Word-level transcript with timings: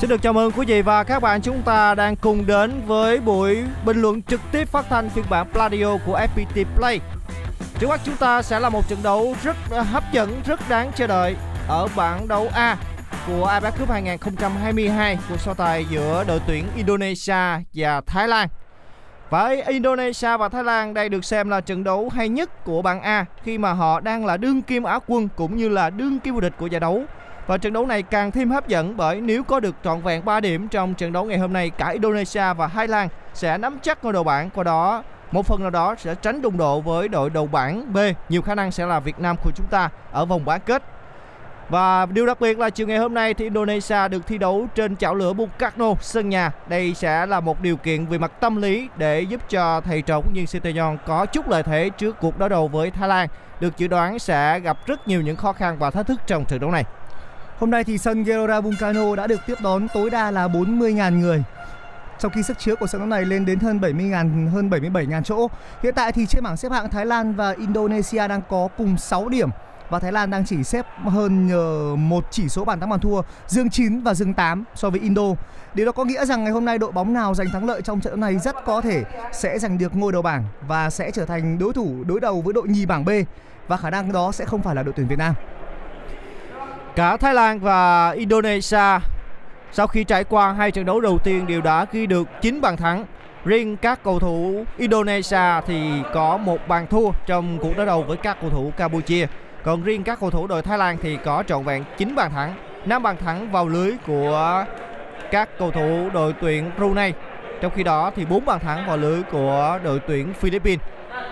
Xin 0.00 0.10
được 0.10 0.22
chào 0.22 0.32
mừng 0.32 0.52
quý 0.52 0.66
vị 0.66 0.82
và 0.82 1.04
các 1.04 1.22
bạn 1.22 1.42
chúng 1.42 1.62
ta 1.62 1.94
đang 1.94 2.16
cùng 2.16 2.46
đến 2.46 2.82
với 2.86 3.20
buổi 3.20 3.64
bình 3.84 4.02
luận 4.02 4.22
trực 4.22 4.40
tiếp 4.52 4.68
phát 4.68 4.86
thanh 4.88 5.10
phiên 5.10 5.24
bản 5.30 5.46
Pladio 5.52 5.96
của 6.06 6.20
FPT 6.34 6.64
Play. 6.76 7.00
Trước 7.78 7.86
mắt 7.88 8.00
chúng 8.04 8.16
ta 8.16 8.42
sẽ 8.42 8.60
là 8.60 8.68
một 8.68 8.88
trận 8.88 8.98
đấu 9.02 9.34
rất 9.42 9.56
ờ, 9.70 9.82
hấp 9.82 10.02
dẫn, 10.12 10.40
rất 10.46 10.60
đáng 10.68 10.90
chờ 10.96 11.06
đợi 11.06 11.36
ở 11.68 11.88
bảng 11.96 12.28
đấu 12.28 12.48
A 12.54 12.76
của 13.26 13.46
AFF 13.46 13.70
Cup 13.78 13.90
2022 13.90 15.18
cuộc 15.28 15.40
so 15.40 15.54
tài 15.54 15.84
giữa 15.90 16.24
đội 16.28 16.40
tuyển 16.46 16.64
Indonesia 16.76 17.64
và 17.74 18.00
Thái 18.06 18.28
Lan. 18.28 18.48
Với 19.30 19.62
Indonesia 19.62 20.36
và 20.36 20.48
Thái 20.48 20.64
Lan 20.64 20.94
đây 20.94 21.08
được 21.08 21.24
xem 21.24 21.48
là 21.48 21.60
trận 21.60 21.84
đấu 21.84 22.08
hay 22.08 22.28
nhất 22.28 22.64
của 22.64 22.82
bảng 22.82 23.00
A 23.00 23.24
khi 23.42 23.58
mà 23.58 23.72
họ 23.72 24.00
đang 24.00 24.26
là 24.26 24.36
đương 24.36 24.62
kim 24.62 24.82
Á 24.82 24.98
quân 25.06 25.28
cũng 25.36 25.56
như 25.56 25.68
là 25.68 25.90
đương 25.90 26.20
kim 26.20 26.34
vô 26.34 26.40
địch 26.40 26.54
của 26.58 26.66
giải 26.66 26.80
đấu. 26.80 27.04
Và 27.48 27.58
trận 27.58 27.72
đấu 27.72 27.86
này 27.86 28.02
càng 28.02 28.30
thêm 28.30 28.50
hấp 28.50 28.68
dẫn 28.68 28.96
bởi 28.96 29.20
nếu 29.20 29.42
có 29.42 29.60
được 29.60 29.74
trọn 29.84 30.00
vẹn 30.00 30.24
3 30.24 30.40
điểm 30.40 30.68
trong 30.68 30.94
trận 30.94 31.12
đấu 31.12 31.24
ngày 31.24 31.38
hôm 31.38 31.52
nay, 31.52 31.70
cả 31.70 31.88
Indonesia 31.88 32.54
và 32.56 32.68
Thái 32.68 32.88
Lan 32.88 33.08
sẽ 33.34 33.58
nắm 33.58 33.78
chắc 33.82 34.04
ngôi 34.04 34.12
đầu 34.12 34.24
bảng 34.24 34.50
qua 34.50 34.64
đó, 34.64 35.02
một 35.32 35.46
phần 35.46 35.60
nào 35.60 35.70
đó 35.70 35.94
sẽ 35.98 36.14
tránh 36.14 36.42
đụng 36.42 36.56
độ 36.56 36.80
với 36.80 37.08
đội 37.08 37.30
đầu 37.30 37.46
bảng 37.46 37.92
B 37.92 37.98
nhiều 38.28 38.42
khả 38.42 38.54
năng 38.54 38.72
sẽ 38.72 38.86
là 38.86 39.00
Việt 39.00 39.20
Nam 39.20 39.36
của 39.44 39.50
chúng 39.54 39.66
ta 39.66 39.90
ở 40.12 40.24
vòng 40.24 40.44
bán 40.44 40.60
kết 40.66 40.82
và 41.68 42.06
điều 42.06 42.26
đặc 42.26 42.40
biệt 42.40 42.58
là 42.58 42.70
chiều 42.70 42.86
ngày 42.86 42.98
hôm 42.98 43.14
nay 43.14 43.34
thì 43.34 43.44
Indonesia 43.44 44.08
được 44.08 44.26
thi 44.26 44.38
đấu 44.38 44.66
trên 44.74 44.96
chảo 44.96 45.14
lửa 45.14 45.32
Bung 45.32 45.50
sân 46.00 46.28
nhà. 46.28 46.52
Đây 46.68 46.94
sẽ 46.94 47.26
là 47.26 47.40
một 47.40 47.62
điều 47.62 47.76
kiện 47.76 48.06
về 48.06 48.18
mặt 48.18 48.32
tâm 48.40 48.62
lý 48.62 48.88
để 48.96 49.20
giúp 49.20 49.40
cho 49.50 49.80
thầy 49.80 50.02
trò 50.02 50.20
cũng 50.20 50.32
như 50.34 50.46
Sinteyong 50.46 50.98
có 51.06 51.26
chút 51.26 51.48
lợi 51.48 51.62
thế 51.62 51.90
trước 51.98 52.16
cuộc 52.20 52.38
đối 52.38 52.48
đầu 52.48 52.68
với 52.68 52.90
Thái 52.90 53.08
Lan. 53.08 53.28
Được 53.60 53.78
dự 53.78 53.88
đoán 53.88 54.18
sẽ 54.18 54.60
gặp 54.60 54.86
rất 54.86 55.08
nhiều 55.08 55.20
những 55.20 55.36
khó 55.36 55.52
khăn 55.52 55.76
và 55.78 55.90
thách 55.90 56.06
thức 56.06 56.20
trong 56.26 56.44
trận 56.44 56.60
đấu 56.60 56.70
này. 56.70 56.84
Hôm 57.58 57.70
nay 57.70 57.84
thì 57.84 57.98
sân 57.98 58.24
Gelora 58.24 58.60
Vulcano 58.60 59.16
đã 59.16 59.26
được 59.26 59.40
tiếp 59.46 59.54
đón 59.62 59.88
tối 59.94 60.10
đa 60.10 60.30
là 60.30 60.48
40.000 60.48 61.18
người. 61.18 61.42
Trong 62.18 62.32
khi 62.32 62.42
sức 62.42 62.58
chứa 62.58 62.76
của 62.76 62.86
sân 62.86 63.00
đấu 63.00 63.08
này 63.08 63.24
lên 63.24 63.46
đến 63.46 63.58
hơn 63.58 63.80
70.000 63.80 64.50
hơn 64.50 64.70
77.000 64.70 65.22
chỗ. 65.22 65.48
Hiện 65.82 65.94
tại 65.94 66.12
thì 66.12 66.26
trên 66.26 66.44
bảng 66.44 66.56
xếp 66.56 66.72
hạng 66.72 66.90
Thái 66.90 67.06
Lan 67.06 67.34
và 67.34 67.50
Indonesia 67.50 68.28
đang 68.28 68.40
có 68.48 68.68
cùng 68.78 68.98
6 68.98 69.28
điểm 69.28 69.50
và 69.90 69.98
Thái 69.98 70.12
Lan 70.12 70.30
đang 70.30 70.44
chỉ 70.44 70.64
xếp 70.64 70.86
hơn 71.04 71.46
nhờ 71.46 71.96
một 71.96 72.24
chỉ 72.30 72.48
số 72.48 72.64
bàn 72.64 72.80
thắng 72.80 72.90
bàn 72.90 73.00
thua, 73.00 73.22
dương 73.46 73.70
9 73.70 74.02
và 74.02 74.14
dương 74.14 74.34
8 74.34 74.64
so 74.74 74.90
với 74.90 75.00
Indo. 75.00 75.22
Điều 75.74 75.86
đó 75.86 75.92
có 75.92 76.04
nghĩa 76.04 76.24
rằng 76.24 76.44
ngày 76.44 76.52
hôm 76.52 76.64
nay 76.64 76.78
đội 76.78 76.92
bóng 76.92 77.12
nào 77.12 77.34
giành 77.34 77.50
thắng 77.52 77.66
lợi 77.66 77.82
trong 77.82 78.00
trận 78.00 78.10
đấu 78.10 78.20
này 78.20 78.38
rất 78.38 78.56
có 78.64 78.80
thể 78.80 79.04
sẽ 79.32 79.58
giành 79.58 79.78
được 79.78 79.96
ngôi 79.96 80.12
đầu 80.12 80.22
bảng 80.22 80.44
và 80.66 80.90
sẽ 80.90 81.10
trở 81.10 81.24
thành 81.24 81.58
đối 81.58 81.72
thủ 81.72 82.04
đối 82.06 82.20
đầu 82.20 82.40
với 82.40 82.54
đội 82.54 82.68
nhì 82.68 82.86
bảng 82.86 83.04
B 83.04 83.10
và 83.68 83.76
khả 83.76 83.90
năng 83.90 84.12
đó 84.12 84.32
sẽ 84.32 84.44
không 84.44 84.62
phải 84.62 84.74
là 84.74 84.82
đội 84.82 84.92
tuyển 84.96 85.08
Việt 85.08 85.18
Nam. 85.18 85.34
Cả 86.96 87.16
Thái 87.16 87.34
Lan 87.34 87.60
và 87.60 88.10
Indonesia 88.10 88.98
sau 89.72 89.86
khi 89.86 90.04
trải 90.04 90.24
qua 90.24 90.52
hai 90.52 90.70
trận 90.70 90.84
đấu 90.84 91.00
đầu 91.00 91.18
tiên 91.18 91.46
đều 91.46 91.60
đã 91.60 91.86
ghi 91.92 92.06
được 92.06 92.28
9 92.42 92.60
bàn 92.60 92.76
thắng. 92.76 93.04
Riêng 93.44 93.76
các 93.76 94.00
cầu 94.04 94.18
thủ 94.18 94.64
Indonesia 94.76 95.60
thì 95.66 96.02
có 96.14 96.36
một 96.36 96.68
bàn 96.68 96.86
thua 96.86 97.10
trong 97.26 97.58
cuộc 97.58 97.76
đối 97.76 97.86
đầu 97.86 98.02
với 98.02 98.16
các 98.16 98.36
cầu 98.40 98.50
thủ 98.50 98.72
Campuchia. 98.76 99.26
Còn 99.64 99.82
riêng 99.82 100.02
các 100.02 100.20
cầu 100.20 100.30
thủ 100.30 100.46
đội 100.46 100.62
Thái 100.62 100.78
Lan 100.78 100.96
thì 101.02 101.18
có 101.24 101.42
trọn 101.46 101.64
vẹn 101.64 101.84
9 101.98 102.14
bàn 102.14 102.30
thắng, 102.32 102.54
5 102.86 103.02
bàn 103.02 103.16
thắng 103.16 103.52
vào 103.52 103.68
lưới 103.68 103.92
của 104.06 104.64
các 105.30 105.48
cầu 105.58 105.70
thủ 105.70 106.08
đội 106.14 106.34
tuyển 106.40 106.70
Brunei. 106.76 107.12
Trong 107.60 107.72
khi 107.76 107.82
đó 107.82 108.10
thì 108.16 108.24
4 108.24 108.44
bàn 108.44 108.60
thắng 108.60 108.86
vào 108.86 108.96
lưới 108.96 109.22
của 109.22 109.78
đội 109.84 110.00
tuyển 110.06 110.34
Philippines. 110.34 110.80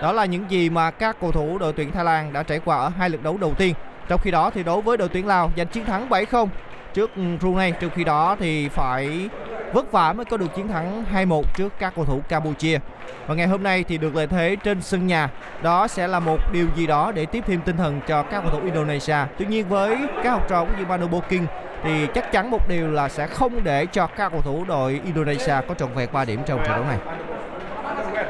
Đó 0.01 0.11
là 0.11 0.25
những 0.25 0.45
gì 0.49 0.69
mà 0.69 0.91
các 0.91 1.17
cầu 1.21 1.31
thủ 1.31 1.57
đội 1.57 1.73
tuyển 1.73 1.91
Thái 1.91 2.05
Lan 2.05 2.33
đã 2.33 2.43
trải 2.43 2.59
qua 2.65 2.77
ở 2.77 2.89
hai 2.89 3.09
lượt 3.09 3.23
đấu 3.23 3.37
đầu 3.37 3.53
tiên. 3.53 3.75
Trong 4.07 4.19
khi 4.19 4.31
đó 4.31 4.49
thì 4.49 4.63
đối 4.63 4.81
với 4.81 4.97
đội 4.97 5.09
tuyển 5.09 5.27
Lào, 5.27 5.51
giành 5.57 5.67
chiến 5.67 5.85
thắng 5.85 6.09
7-0 6.09 6.47
trước 6.93 7.15
ừ, 7.15 7.21
Brunei. 7.39 7.71
Trong 7.71 7.89
khi 7.95 8.03
đó 8.03 8.35
thì 8.39 8.69
phải 8.69 9.29
vất 9.73 9.91
vả 9.91 10.13
mới 10.13 10.25
có 10.25 10.37
được 10.37 10.55
chiến 10.55 10.67
thắng 10.67 11.03
2-1 11.13 11.43
trước 11.57 11.73
các 11.79 11.93
cầu 11.95 12.05
thủ 12.05 12.21
Campuchia. 12.29 12.79
Và 13.27 13.35
ngày 13.35 13.47
hôm 13.47 13.63
nay 13.63 13.83
thì 13.87 13.97
được 13.97 14.15
lợi 14.15 14.27
thế 14.27 14.55
trên 14.63 14.81
sân 14.81 15.07
nhà. 15.07 15.29
Đó 15.61 15.87
sẽ 15.87 16.07
là 16.07 16.19
một 16.19 16.37
điều 16.53 16.67
gì 16.75 16.87
đó 16.87 17.11
để 17.11 17.25
tiếp 17.25 17.43
thêm 17.47 17.61
tinh 17.61 17.77
thần 17.77 18.01
cho 18.07 18.23
các 18.23 18.41
cầu 18.41 18.51
thủ 18.51 18.59
Indonesia. 18.65 19.17
Tuy 19.37 19.45
nhiên 19.45 19.69
với 19.69 19.97
các 20.23 20.31
học 20.31 20.45
trò 20.49 20.65
cũng 20.65 20.79
như 20.79 20.85
Manu 20.85 21.07
Boking 21.07 21.45
thì 21.83 22.07
chắc 22.13 22.31
chắn 22.31 22.51
một 22.51 22.67
điều 22.67 22.91
là 22.91 23.09
sẽ 23.09 23.27
không 23.27 23.63
để 23.63 23.85
cho 23.85 24.07
các 24.07 24.31
cầu 24.31 24.41
thủ 24.41 24.65
đội 24.67 25.01
Indonesia 25.05 25.55
có 25.67 25.73
trọn 25.73 25.93
vẹn 25.93 26.09
3 26.11 26.25
điểm 26.25 26.41
trong 26.45 26.59
trận 26.59 26.75
đấu 26.75 26.85
này. 26.85 26.97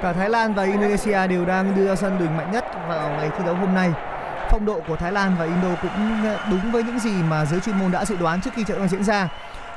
Cả 0.01 0.13
Thái 0.13 0.29
Lan 0.29 0.53
và 0.53 0.63
Indonesia 0.63 1.27
đều 1.27 1.45
đang 1.45 1.75
đưa 1.75 1.87
ra 1.87 1.95
sân 1.95 2.19
đường 2.19 2.37
mạnh 2.37 2.51
nhất 2.51 2.65
vào 2.87 3.09
ngày 3.09 3.29
thi 3.37 3.43
đấu 3.45 3.55
hôm 3.55 3.73
nay. 3.73 3.91
Phong 4.51 4.65
độ 4.65 4.81
của 4.87 4.95
Thái 4.95 5.11
Lan 5.11 5.35
và 5.39 5.45
Indo 5.45 5.75
cũng 5.81 6.23
ờ, 6.25 6.39
đúng 6.51 6.71
với 6.71 6.83
những 6.83 6.99
gì 6.99 7.11
mà 7.29 7.45
giới 7.45 7.59
chuyên 7.59 7.79
môn 7.79 7.91
đã 7.91 8.05
dự 8.05 8.15
đoán 8.15 8.41
trước 8.41 8.51
khi 8.53 8.63
trận 8.63 8.77
đấu 8.77 8.87
diễn 8.87 9.03
ra. 9.03 9.29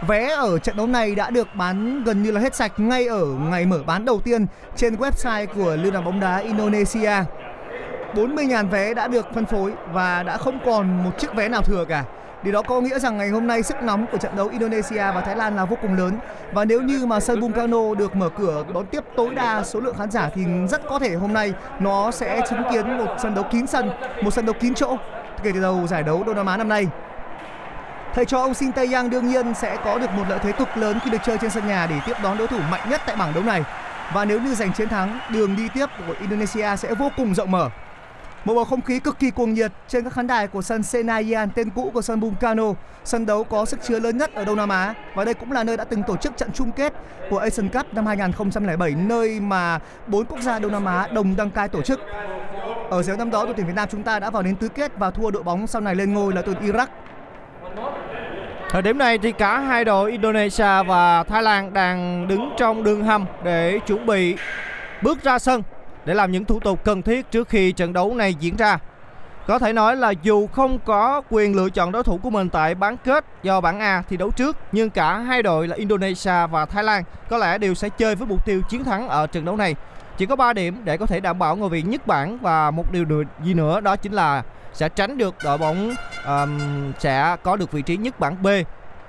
Vé 0.07 0.29
ở 0.29 0.59
trận 0.59 0.77
đấu 0.77 0.87
này 0.87 1.15
đã 1.15 1.31
được 1.31 1.49
bán 1.55 2.05
gần 2.05 2.23
như 2.23 2.31
là 2.31 2.41
hết 2.41 2.55
sạch 2.55 2.73
ngay 2.77 3.07
ở 3.07 3.25
ngày 3.25 3.67
mở 3.67 3.79
bán 3.87 4.05
đầu 4.05 4.21
tiên 4.21 4.47
trên 4.77 4.95
website 4.95 5.47
của 5.47 5.77
Liên 5.77 5.93
đoàn 5.93 6.05
bóng 6.05 6.21
đá 6.21 6.37
Indonesia. 6.37 7.13
40.000 8.15 8.69
vé 8.69 8.95
đã 8.95 9.09
được 9.09 9.27
phân 9.35 9.47
phối 9.47 9.73
và 9.93 10.23
đã 10.23 10.37
không 10.37 10.59
còn 10.65 11.05
một 11.05 11.11
chiếc 11.19 11.35
vé 11.35 11.49
nào 11.49 11.63
thừa 11.63 11.85
cả. 11.85 12.05
Điều 12.43 12.53
đó 12.53 12.63
có 12.63 12.81
nghĩa 12.81 12.99
rằng 12.99 13.19
ngày 13.19 13.29
hôm 13.29 13.47
nay 13.47 13.63
sức 13.63 13.83
nóng 13.83 14.07
của 14.13 14.19
trận 14.19 14.37
đấu 14.37 14.49
Indonesia 14.49 14.97
và 14.97 15.21
Thái 15.21 15.37
Lan 15.37 15.57
là 15.57 15.65
vô 15.65 15.77
cùng 15.83 15.95
lớn 15.95 16.19
và 16.53 16.65
nếu 16.65 16.83
như 16.83 17.07
mà 17.07 17.21
sân 17.21 17.41
Bung 17.41 17.53
Karno 17.53 17.95
được 17.99 18.17
mở 18.17 18.29
cửa 18.39 18.65
đón 18.75 18.87
tiếp 18.87 19.05
tối 19.17 19.35
đa 19.35 19.63
số 19.65 19.81
lượng 19.81 19.97
khán 19.99 20.11
giả 20.11 20.31
thì 20.35 20.43
rất 20.71 20.81
có 20.89 20.99
thể 20.99 21.15
hôm 21.15 21.33
nay 21.33 21.53
nó 21.81 22.11
sẽ 22.11 22.41
chứng 22.51 22.63
kiến 22.73 22.99
một 22.99 23.07
sân 23.23 23.35
đấu 23.35 23.45
kín 23.51 23.67
sân, 23.67 23.91
một 24.23 24.31
sân 24.31 24.47
đấu 24.47 24.55
kín 24.61 24.75
chỗ 24.75 24.97
kể 25.43 25.51
từ 25.55 25.61
đầu 25.61 25.87
giải 25.87 26.03
đấu 26.03 26.25
Đông 26.25 26.37
Nam 26.37 26.47
Á 26.47 26.57
năm 26.57 26.69
nay. 26.69 26.87
Thầy 28.15 28.25
cho 28.25 28.41
ông 28.41 28.55
Shin 28.55 28.71
Tae-yang 28.71 29.11
đương 29.11 29.29
nhiên 29.29 29.55
sẽ 29.55 29.77
có 29.85 29.99
được 29.99 30.11
một 30.11 30.25
lợi 30.29 30.39
thế 30.43 30.53
cực 30.53 30.77
lớn 30.77 30.99
khi 31.05 31.11
được 31.11 31.19
chơi 31.25 31.39
trên 31.39 31.51
sân 31.51 31.69
nhà 31.69 31.87
để 31.87 31.97
tiếp 32.07 32.17
đón 32.23 32.39
đối 32.39 32.47
thủ 32.47 32.59
mạnh 32.71 32.91
nhất 32.91 33.01
tại 33.07 33.17
bảng 33.17 33.35
đấu 33.35 33.45
này. 33.45 33.65
Và 34.15 34.25
nếu 34.25 34.41
như 34.41 34.55
giành 34.55 34.73
chiến 34.73 34.89
thắng, 34.89 35.19
đường 35.29 35.57
đi 35.57 35.69
tiếp 35.75 35.87
của 36.07 36.15
Indonesia 36.21 36.77
sẽ 36.77 36.95
vô 36.95 37.11
cùng 37.17 37.35
rộng 37.35 37.51
mở. 37.51 37.69
Một 38.45 38.55
bầu 38.55 38.65
không 38.65 38.81
khí 38.83 38.99
cực 38.99 39.19
kỳ 39.19 39.31
cuồng 39.31 39.55
nhiệt 39.55 39.73
trên 39.89 40.05
các 40.05 40.13
khán 40.13 40.27
đài 40.27 40.47
của 40.47 40.63
sân 40.63 40.83
Senayan 40.83 41.51
tên 41.55 41.71
cũ 41.71 41.91
của 41.95 42.03
sân 42.03 42.21
Bung 42.21 42.35
Karno, 42.41 42.65
sân 43.05 43.27
đấu 43.27 43.45
có 43.45 43.65
sức 43.65 43.81
chứa 43.83 44.01
lớn 44.01 44.19
nhất 44.19 44.35
ở 44.35 44.45
Đông 44.45 44.57
Nam 44.57 44.69
Á 44.69 44.95
và 45.15 45.25
đây 45.25 45.35
cũng 45.35 45.53
là 45.53 45.65
nơi 45.65 45.77
đã 45.77 45.85
từng 45.85 46.03
tổ 46.03 46.17
chức 46.17 46.37
trận 46.37 46.51
chung 46.55 46.73
kết 46.73 46.93
của 47.31 47.39
Asian 47.39 47.69
Cup 47.69 47.95
năm 47.95 48.07
2007 48.07 48.91
nơi 48.91 49.41
mà 49.41 49.79
bốn 50.07 50.25
quốc 50.25 50.41
gia 50.41 50.59
Đông 50.59 50.73
Nam 50.73 50.85
Á 50.85 51.09
đồng 51.13 51.37
đăng 51.37 51.51
cai 51.51 51.69
tổ 51.69 51.83
chức. 51.83 52.01
Ở 52.91 53.03
giải 53.03 53.17
năm 53.17 53.31
đó 53.31 53.45
đội 53.45 53.55
tuyển 53.55 53.67
Việt 53.67 53.73
Nam 53.77 53.89
chúng 53.93 54.03
ta 54.03 54.19
đã 54.19 54.31
vào 54.31 54.43
đến 54.43 54.57
tứ 54.57 54.69
kết 54.69 54.93
và 54.99 55.11
thua 55.11 55.31
đội 55.31 55.43
bóng 55.43 55.67
sau 55.67 55.81
này 55.81 55.95
lên 55.95 56.15
ngôi 56.15 56.33
là 56.33 56.43
tuyển 56.43 56.57
Iraq. 56.61 56.87
Thời 58.71 58.83
điểm 58.83 58.99
này 58.99 59.19
thì 59.19 59.33
cả 59.33 59.59
hai 59.59 59.85
đội 59.85 60.11
Indonesia 60.11 60.83
và 60.87 61.25
Thái 61.25 61.43
Lan 61.43 61.73
đang 61.73 62.29
đứng 62.29 62.51
trong 62.57 62.85
đường 62.85 63.05
hầm 63.05 63.27
để 63.45 63.79
chuẩn 63.87 64.07
bị 64.07 64.37
bước 65.03 65.23
ra 65.23 65.39
sân 65.39 65.63
để 66.05 66.15
làm 66.15 66.33
những 66.33 66.45
thủ 66.45 66.61
tục 66.61 66.85
cần 66.85 67.03
thiết 67.03 67.31
trước 67.31 67.49
khi 67.49 67.73
trận 67.73 67.93
đấu 67.93 68.15
này 68.15 68.35
diễn 68.35 68.57
ra. 68.57 68.79
Có 69.47 69.59
thể 69.59 69.73
nói 69.73 69.97
là 69.97 70.11
dù 70.11 70.47
không 70.47 70.79
có 70.85 71.23
quyền 71.31 71.57
lựa 71.57 71.71
chọn 71.71 71.93
đối 71.93 72.03
thủ 72.03 72.19
của 72.23 72.31
mình 72.31 72.49
tại 72.49 72.75
bán 72.75 72.97
kết 72.97 73.25
do 73.43 73.61
bảng 73.61 73.81
A 73.81 74.03
thi 74.09 74.17
đấu 74.17 74.31
trước, 74.31 74.57
nhưng 74.73 74.91
cả 74.91 75.19
hai 75.19 75.43
đội 75.43 75.69
là 75.69 75.77
Indonesia 75.77 76.47
và 76.51 76.67
Thái 76.67 76.85
Lan 76.85 77.05
có 77.29 77.39
lẽ 77.39 77.59
đều 77.59 77.75
sẽ 77.75 77.89
chơi 77.89 78.15
với 78.15 78.27
mục 78.27 78.47
tiêu 78.47 78.63
chiến 78.69 78.85
thắng 78.85 79.09
ở 79.09 79.27
trận 79.27 79.45
đấu 79.45 79.57
này. 79.57 79.77
Chỉ 80.17 80.27
có 80.27 80.37
3 80.37 80.53
điểm 80.53 80.81
để 80.85 80.97
có 80.97 81.07
thể 81.07 81.21
đảm 81.21 81.39
bảo 81.39 81.57
ngôi 81.57 81.69
vị 81.69 81.83
nhất 81.83 82.07
bảng 82.07 82.39
và 82.39 82.71
một 82.71 82.93
điều 82.93 83.05
gì 83.45 83.55
nữa 83.55 83.81
đó 83.81 83.97
chính 83.97 84.13
là 84.13 84.43
sẽ 84.73 84.89
tránh 84.89 85.19
được 85.19 85.35
đội 85.45 85.59
bóng 85.59 85.95
um, 86.27 86.59
sẽ 86.99 87.37
có 87.43 87.57
được 87.57 87.73
vị 87.73 87.83
trí 87.83 87.97
nhất 87.97 88.21
bảng 88.21 88.43
B 88.43 88.49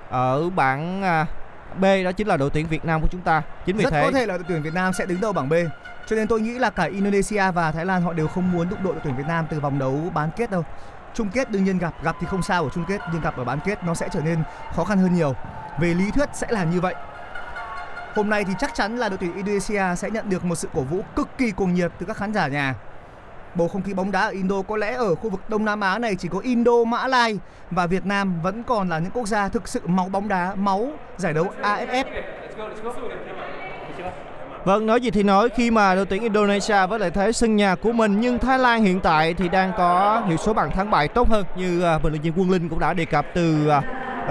ở 0.09 0.49
bảng 0.49 1.01
uh, 1.01 1.27
B 1.79 1.85
đó 2.03 2.11
chính 2.11 2.27
là 2.27 2.37
đội 2.37 2.49
tuyển 2.49 2.67
Việt 2.67 2.85
Nam 2.85 3.01
của 3.01 3.07
chúng 3.11 3.21
ta. 3.21 3.41
Chính 3.65 3.77
vì 3.77 3.83
Rất 3.83 3.89
thế 3.89 4.01
có 4.05 4.11
thể 4.11 4.25
là 4.25 4.37
đội 4.37 4.45
tuyển 4.47 4.61
Việt 4.61 4.73
Nam 4.73 4.93
sẽ 4.93 5.05
đứng 5.05 5.21
đầu 5.21 5.33
bảng 5.33 5.49
B. 5.49 5.53
Cho 6.07 6.15
nên 6.15 6.27
tôi 6.27 6.41
nghĩ 6.41 6.59
là 6.59 6.69
cả 6.69 6.83
Indonesia 6.83 7.51
và 7.51 7.71
Thái 7.71 7.85
Lan 7.85 8.01
họ 8.01 8.13
đều 8.13 8.27
không 8.27 8.51
muốn 8.51 8.69
đụng 8.69 8.83
độ 8.83 8.91
đội 8.91 9.01
tuyển 9.03 9.15
Việt 9.15 9.27
Nam 9.27 9.45
từ 9.49 9.59
vòng 9.59 9.79
đấu 9.79 9.99
bán 10.13 10.29
kết 10.37 10.51
đâu. 10.51 10.63
Chung 11.13 11.29
kết 11.29 11.51
đương 11.51 11.63
nhiên 11.63 11.77
gặp 11.77 11.93
gặp 12.03 12.15
thì 12.21 12.27
không 12.27 12.43
sao 12.43 12.63
ở 12.63 12.69
chung 12.73 12.85
kết 12.87 13.01
nhưng 13.13 13.21
gặp 13.21 13.37
ở 13.37 13.43
bán 13.43 13.59
kết 13.65 13.83
nó 13.83 13.93
sẽ 13.93 14.09
trở 14.11 14.21
nên 14.21 14.43
khó 14.75 14.83
khăn 14.83 14.97
hơn 14.97 15.15
nhiều. 15.15 15.35
Về 15.79 15.93
lý 15.93 16.11
thuyết 16.11 16.29
sẽ 16.33 16.47
là 16.49 16.63
như 16.63 16.81
vậy. 16.81 16.95
Hôm 18.15 18.29
nay 18.29 18.43
thì 18.43 18.53
chắc 18.59 18.75
chắn 18.75 18.97
là 18.97 19.09
đội 19.09 19.17
tuyển 19.17 19.35
Indonesia 19.35 19.95
sẽ 19.95 20.09
nhận 20.09 20.29
được 20.29 20.45
một 20.45 20.55
sự 20.55 20.67
cổ 20.73 20.81
vũ 20.81 21.01
cực 21.15 21.29
kỳ 21.37 21.51
cuồng 21.51 21.73
nhiệt 21.73 21.91
từ 21.99 22.05
các 22.05 22.17
khán 22.17 22.33
giả 22.33 22.47
nhà. 22.47 22.75
Bầu 23.55 23.67
không 23.67 23.81
khí 23.81 23.93
bóng 23.93 24.11
đá 24.11 24.21
ở 24.21 24.29
Indo 24.29 24.61
có 24.61 24.77
lẽ 24.77 24.93
ở 24.93 25.15
khu 25.15 25.29
vực 25.29 25.49
Đông 25.49 25.65
Nam 25.65 25.79
Á 25.79 25.99
này 25.99 26.15
chỉ 26.15 26.27
có 26.27 26.39
Indo, 26.39 26.83
Mã 26.87 27.07
Lai 27.07 27.39
và 27.71 27.87
Việt 27.87 28.05
Nam 28.05 28.41
vẫn 28.41 28.63
còn 28.63 28.89
là 28.89 28.99
những 28.99 29.11
quốc 29.11 29.27
gia 29.27 29.47
thực 29.47 29.67
sự 29.67 29.81
máu 29.87 30.09
bóng 30.09 30.27
đá, 30.27 30.55
máu 30.55 30.91
giải 31.17 31.33
đấu 31.33 31.47
AFF. 31.61 32.03
Vâng, 34.65 34.85
nói 34.85 35.01
gì 35.01 35.11
thì 35.11 35.23
nói 35.23 35.49
khi 35.49 35.71
mà 35.71 35.95
đội 35.95 36.05
tuyển 36.05 36.21
Indonesia 36.21 36.87
với 36.87 36.99
lợi 36.99 37.11
thế 37.11 37.31
sân 37.31 37.55
nhà 37.55 37.75
của 37.75 37.91
mình 37.91 38.19
nhưng 38.19 38.39
Thái 38.39 38.59
Lan 38.59 38.83
hiện 38.83 38.99
tại 38.99 39.33
thì 39.33 39.49
đang 39.49 39.71
có 39.77 40.21
hiệu 40.27 40.37
số 40.37 40.53
bàn 40.53 40.71
thắng 40.71 40.91
bại 40.91 41.07
tốt 41.07 41.29
hơn 41.29 41.45
như 41.55 41.83
uh, 41.95 42.03
bình 42.03 42.13
luận 42.13 42.21
viên 42.21 42.33
Quân 42.37 42.51
Linh 42.51 42.69
cũng 42.69 42.79
đã 42.79 42.93
đề 42.93 43.05
cập 43.05 43.25
từ 43.33 43.71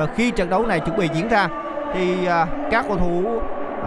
uh, 0.03 0.11
khi 0.17 0.31
trận 0.31 0.51
đấu 0.51 0.67
này 0.67 0.81
chuẩn 0.81 0.97
bị 0.97 1.09
diễn 1.15 1.29
ra 1.29 1.49
thì 1.95 2.17
uh, 2.23 2.49
các 2.71 2.85
cầu 2.89 2.97
thủ 2.99 3.41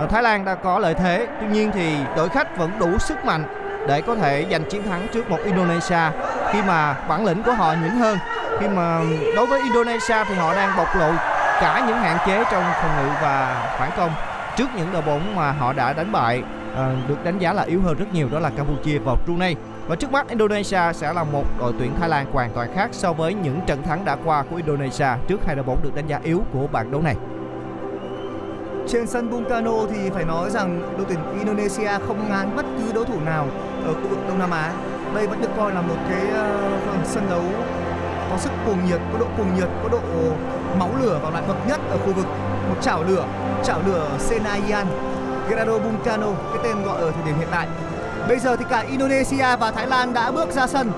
uh, 0.04 0.10
Thái 0.10 0.24
Lan 0.24 0.46
đã 0.46 0.56
có 0.56 0.80
lợi 0.80 0.94
thế. 0.94 1.28
Tuy 1.42 1.48
nhiên 1.48 1.72
thì 1.74 1.96
đội 2.18 2.30
khách 2.30 2.58
vẫn 2.58 2.72
đủ 2.80 2.98
sức 2.98 3.26
mạnh 3.26 3.44
để 3.88 4.02
có 4.02 4.16
thể 4.16 4.46
giành 4.52 4.64
chiến 4.64 4.84
thắng 4.84 5.08
trước 5.14 5.30
một 5.30 5.40
Indonesia 5.46 6.10
khi 6.52 6.62
mà 6.68 6.96
bản 7.08 7.26
lĩnh 7.26 7.44
của 7.44 7.54
họ 7.54 7.74
nhỉnh 7.84 7.96
hơn. 8.00 8.18
Khi 8.60 8.68
mà 8.68 9.02
đối 9.36 9.46
với 9.46 9.62
Indonesia 9.62 10.24
thì 10.28 10.36
họ 10.36 10.56
đang 10.56 10.78
bộc 10.78 10.96
lộ 10.96 11.12
cả 11.62 11.84
những 11.88 11.98
hạn 11.98 12.18
chế 12.28 12.44
trong 12.52 12.64
phòng 12.82 12.92
ngự 12.98 13.12
và 13.22 13.68
phản 13.80 13.92
công 13.98 14.12
trước 14.58 14.70
những 14.78 14.88
đội 14.94 15.02
bóng 15.02 15.36
mà 15.36 15.52
họ 15.52 15.74
đã 15.74 15.94
đánh 15.94 16.12
bại 16.12 16.44
à, 16.76 16.96
được 17.08 17.24
đánh 17.24 17.40
giá 17.40 17.54
là 17.54 17.64
yếu 17.64 17.82
hơn 17.82 17.98
rất 17.98 18.14
nhiều 18.14 18.30
đó 18.32 18.40
là 18.40 18.50
Campuchia 18.50 18.98
và 18.98 19.16
Brunei 19.26 19.56
và 19.88 19.96
trước 19.96 20.12
mắt 20.12 20.30
Indonesia 20.30 20.94
sẽ 20.94 21.14
là 21.14 21.24
một 21.24 21.44
đội 21.60 21.74
tuyển 21.80 21.92
Thái 22.00 22.10
Lan 22.10 22.26
hoàn 22.34 22.52
toàn 22.54 22.76
khác 22.76 22.90
so 22.92 23.14
với 23.14 23.34
những 23.34 23.60
trận 23.68 23.84
thắng 23.84 24.06
đã 24.06 24.18
qua 24.26 24.44
của 24.50 24.56
Indonesia 24.56 25.08
trước 25.28 25.46
hai 25.46 25.56
đội 25.56 25.66
bóng 25.66 25.84
được 25.84 25.96
đánh 25.96 26.08
giá 26.08 26.20
yếu 26.24 26.44
của 26.54 26.68
bảng 26.72 26.92
đấu 26.92 27.02
này. 27.02 27.16
Trên 28.88 29.08
sân 29.08 29.32
Bung 29.32 29.50
Karno 29.50 29.86
thì 29.92 30.10
phải 30.10 30.26
nói 30.26 30.50
rằng 30.50 30.94
đội 30.98 31.06
tuyển 31.10 31.20
Indonesia 31.40 31.90
không 32.08 32.30
ngán 32.30 32.56
bất 32.56 32.66
cứ 32.78 32.94
đối 32.94 33.06
thủ 33.06 33.20
nào 33.26 33.48
ở 33.86 33.94
khu 33.94 34.08
vực 34.10 34.20
Đông 34.28 34.40
Nam 34.40 34.52
Á. 34.52 34.72
Đây 35.16 35.28
vẫn 35.28 35.42
được 35.42 35.50
coi 35.58 35.74
là 35.74 35.82
một 35.82 35.98
cái 36.10 36.22
uh, 36.22 37.06
sân 37.06 37.24
đấu 37.30 37.44
có 38.30 38.38
sức 38.38 38.52
cuồng 38.66 38.86
nhiệt, 38.86 39.00
có 39.14 39.20
độ 39.20 39.26
cuồng 39.38 39.56
nhiệt, 39.56 39.70
có 39.84 39.90
độ 39.90 40.00
máu 40.80 40.90
lửa 41.02 41.20
và 41.24 41.30
loại 41.30 41.44
bậc 41.48 41.68
nhất 41.68 41.80
ở 41.90 41.98
khu 41.98 42.14
vực. 42.14 42.26
Một 42.70 42.76
chảo 42.82 43.04
lửa, 43.04 43.26
chảo 43.64 43.80
lửa 43.86 44.08
Senayan, 44.20 44.88
Gerardo 45.50 45.80
Bung 45.80 45.98
cái 46.06 46.64
tên 46.64 46.84
gọi 46.84 47.02
ở 47.02 47.12
thời 47.12 47.24
điểm 47.26 47.36
hiện 47.40 47.48
tại. 47.52 47.68
Bây 48.28 48.40
giờ 48.40 48.56
thì 48.56 48.66
cả 48.70 48.80
Indonesia 48.80 49.56
và 49.60 49.72
Thái 49.72 49.88
Lan 49.88 50.14
đã 50.14 50.32
bước 50.32 50.52
ra 50.52 50.68
sân. 50.68 50.92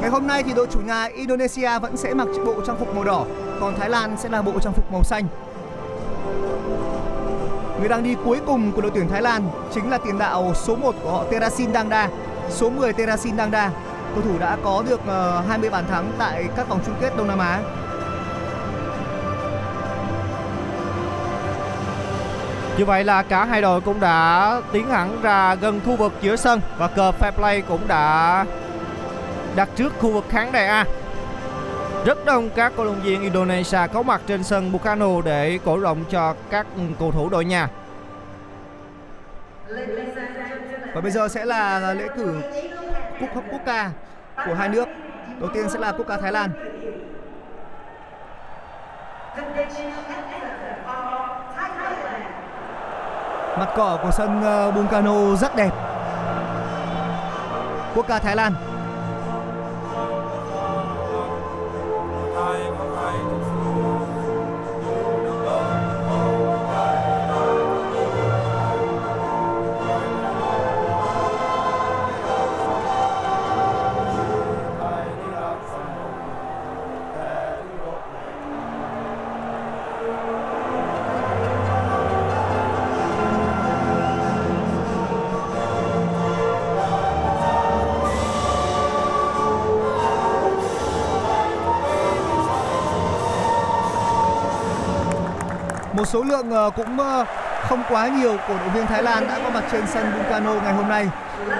Ngày 0.00 0.10
hôm 0.10 0.26
nay 0.26 0.42
thì 0.42 0.52
đội 0.52 0.66
chủ 0.70 0.80
nhà 0.80 1.04
Indonesia 1.04 1.78
vẫn 1.78 1.96
sẽ 1.96 2.14
mặc 2.14 2.28
bộ 2.46 2.54
trang 2.66 2.76
phục 2.78 2.94
màu 2.94 3.04
đỏ, 3.04 3.24
còn 3.60 3.76
Thái 3.76 3.90
Lan 3.90 4.16
sẽ 4.18 4.28
là 4.28 4.42
bộ 4.42 4.52
trang 4.60 4.72
phục 4.72 4.92
màu 4.92 5.02
xanh. 5.04 5.24
Người 7.78 7.88
đang 7.88 8.02
đi 8.02 8.16
cuối 8.24 8.40
cùng 8.46 8.72
của 8.72 8.80
đội 8.80 8.90
tuyển 8.94 9.08
Thái 9.08 9.22
Lan 9.22 9.42
chính 9.74 9.90
là 9.90 9.98
tiền 9.98 10.18
đạo 10.18 10.52
số 10.54 10.76
1 10.76 10.94
của 11.02 11.10
họ 11.10 11.24
Terasin 11.30 11.72
Dangda, 11.72 12.08
số 12.50 12.70
10 12.70 12.92
Terasin 12.92 13.36
Dangda. 13.36 13.70
Cầu 14.14 14.24
thủ 14.24 14.38
đã 14.38 14.56
có 14.64 14.82
được 14.88 15.00
ờ, 15.06 15.42
20 15.48 15.70
bàn 15.70 15.84
thắng 15.90 16.12
tại 16.18 16.44
các 16.56 16.68
vòng 16.68 16.80
chung 16.86 16.94
kết 17.00 17.16
Đông 17.16 17.28
Nam 17.28 17.38
Á. 17.38 17.60
Như 22.78 22.84
vậy 22.84 23.04
là 23.04 23.22
cả 23.22 23.44
hai 23.44 23.62
đội 23.62 23.80
cũng 23.80 24.00
đã 24.00 24.60
tiến 24.72 24.88
hẳn 24.88 25.22
ra 25.22 25.54
gần 25.54 25.80
khu 25.86 25.96
vực 25.96 26.12
giữa 26.20 26.36
sân 26.36 26.60
và 26.78 26.88
cờ 26.88 27.12
fair 27.20 27.32
play 27.32 27.62
cũng 27.62 27.88
đã 27.88 28.44
đặt 29.56 29.68
trước 29.76 29.92
khu 29.98 30.12
vực 30.12 30.24
khán 30.28 30.52
đài 30.52 30.66
A. 30.66 30.84
Rất 32.04 32.24
đông 32.24 32.50
các 32.50 32.72
cổ 32.76 32.84
động 32.84 33.00
viên 33.02 33.22
Indonesia 33.22 33.78
có 33.92 34.02
mặt 34.02 34.20
trên 34.26 34.44
sân 34.44 34.72
Bukano 34.72 35.20
để 35.24 35.58
cổ 35.64 35.80
động 35.80 36.04
cho 36.10 36.34
các 36.50 36.66
cầu 36.98 37.12
thủ 37.12 37.28
đội 37.28 37.44
nhà. 37.44 37.68
Và 40.94 41.00
bây 41.00 41.10
giờ 41.10 41.28
sẽ 41.28 41.44
là 41.44 41.94
lễ 41.94 42.08
cử 42.16 42.40
cúp 43.20 43.44
quốc 43.50 43.60
ca 43.66 43.90
của 44.46 44.54
hai 44.54 44.68
nước. 44.68 44.88
Đầu 45.40 45.50
tiên 45.54 45.70
sẽ 45.70 45.78
là 45.78 45.92
quốc 45.92 46.04
ca 46.08 46.16
Thái 46.16 46.32
Lan. 46.32 46.50
Mặt 53.58 53.68
cỏ 53.76 53.98
của 54.02 54.10
sân 54.10 54.38
uh, 54.38 54.74
Bungkano 54.74 55.36
rất 55.36 55.56
đẹp. 55.56 55.70
Quốc 57.94 58.06
ca 58.08 58.18
Thái 58.18 58.36
Lan. 58.36 58.75
Một 95.96 96.08
số 96.08 96.22
lượng 96.22 96.50
ờ, 96.50 96.70
cũng 96.76 96.98
ờ, 96.98 97.24
không 97.68 97.82
quá 97.88 98.08
nhiều 98.08 98.36
cổ 98.48 98.54
động 98.54 98.72
viên 98.74 98.86
Thái 98.86 99.02
Lan 99.02 99.28
đã 99.28 99.38
có 99.44 99.50
mặt 99.50 99.64
trên 99.72 99.86
sân 99.86 100.12
Bukano 100.18 100.54
ngày 100.54 100.72
hôm 100.72 100.88
nay 100.88 101.08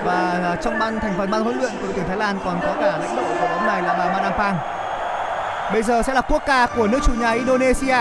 và 0.04 0.40
ờ, 0.44 0.56
trong 0.62 0.78
ban, 0.78 1.00
thành 1.00 1.14
phần 1.18 1.30
ban 1.30 1.44
huấn 1.44 1.58
luyện 1.58 1.72
của 1.72 1.86
đội 1.86 1.92
tuyển 1.94 2.04
Thái 2.08 2.16
Lan 2.16 2.38
còn 2.44 2.58
có 2.62 2.74
cả 2.80 2.98
lãnh 2.98 3.16
đạo 3.16 3.24
của 3.40 3.46
bóng 3.48 3.66
này 3.66 3.82
là 3.82 3.94
bà 3.98 4.12
Manampang. 4.12 4.56
Bây 5.72 5.82
giờ 5.82 6.02
sẽ 6.02 6.14
là 6.14 6.20
quốc 6.20 6.42
ca 6.46 6.66
của 6.76 6.86
nước 6.86 6.98
chủ 7.06 7.12
nhà 7.20 7.30
Indonesia. 7.30 7.96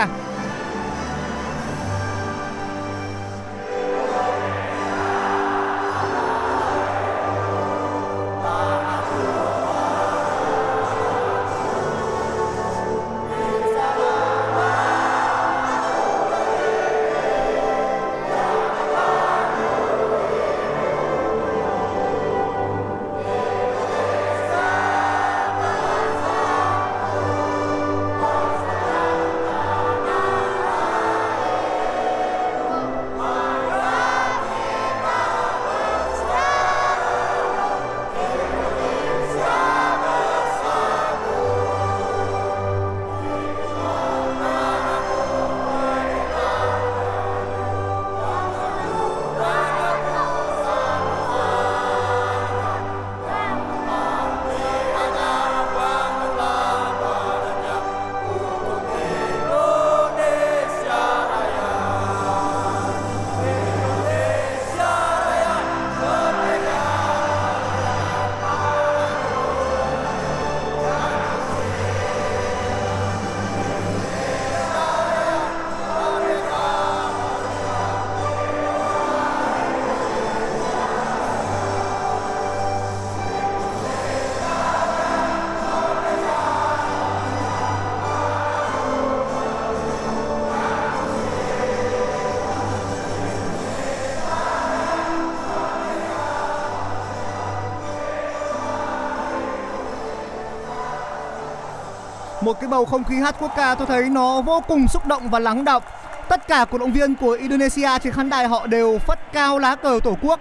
Một 102.46 102.60
cái 102.60 102.68
bầu 102.68 102.84
không 102.84 103.04
khí 103.04 103.16
hát 103.16 103.36
quốc 103.40 103.52
ca 103.56 103.74
tôi 103.74 103.86
thấy 103.86 104.02
nó 104.02 104.40
vô 104.40 104.62
cùng 104.68 104.88
xúc 104.88 105.06
động 105.06 105.30
và 105.30 105.38
lắng 105.38 105.64
động 105.64 105.82
tất 106.28 106.48
cả 106.48 106.64
cổ 106.70 106.78
động 106.78 106.92
viên 106.92 107.14
của 107.14 107.30
Indonesia 107.30 107.88
trên 108.02 108.12
khán 108.12 108.30
đài 108.30 108.48
họ 108.48 108.66
đều 108.66 108.98
phất 108.98 109.18
cao 109.32 109.58
lá 109.58 109.76
cờ 109.76 110.00
tổ 110.04 110.16
quốc. 110.22 110.40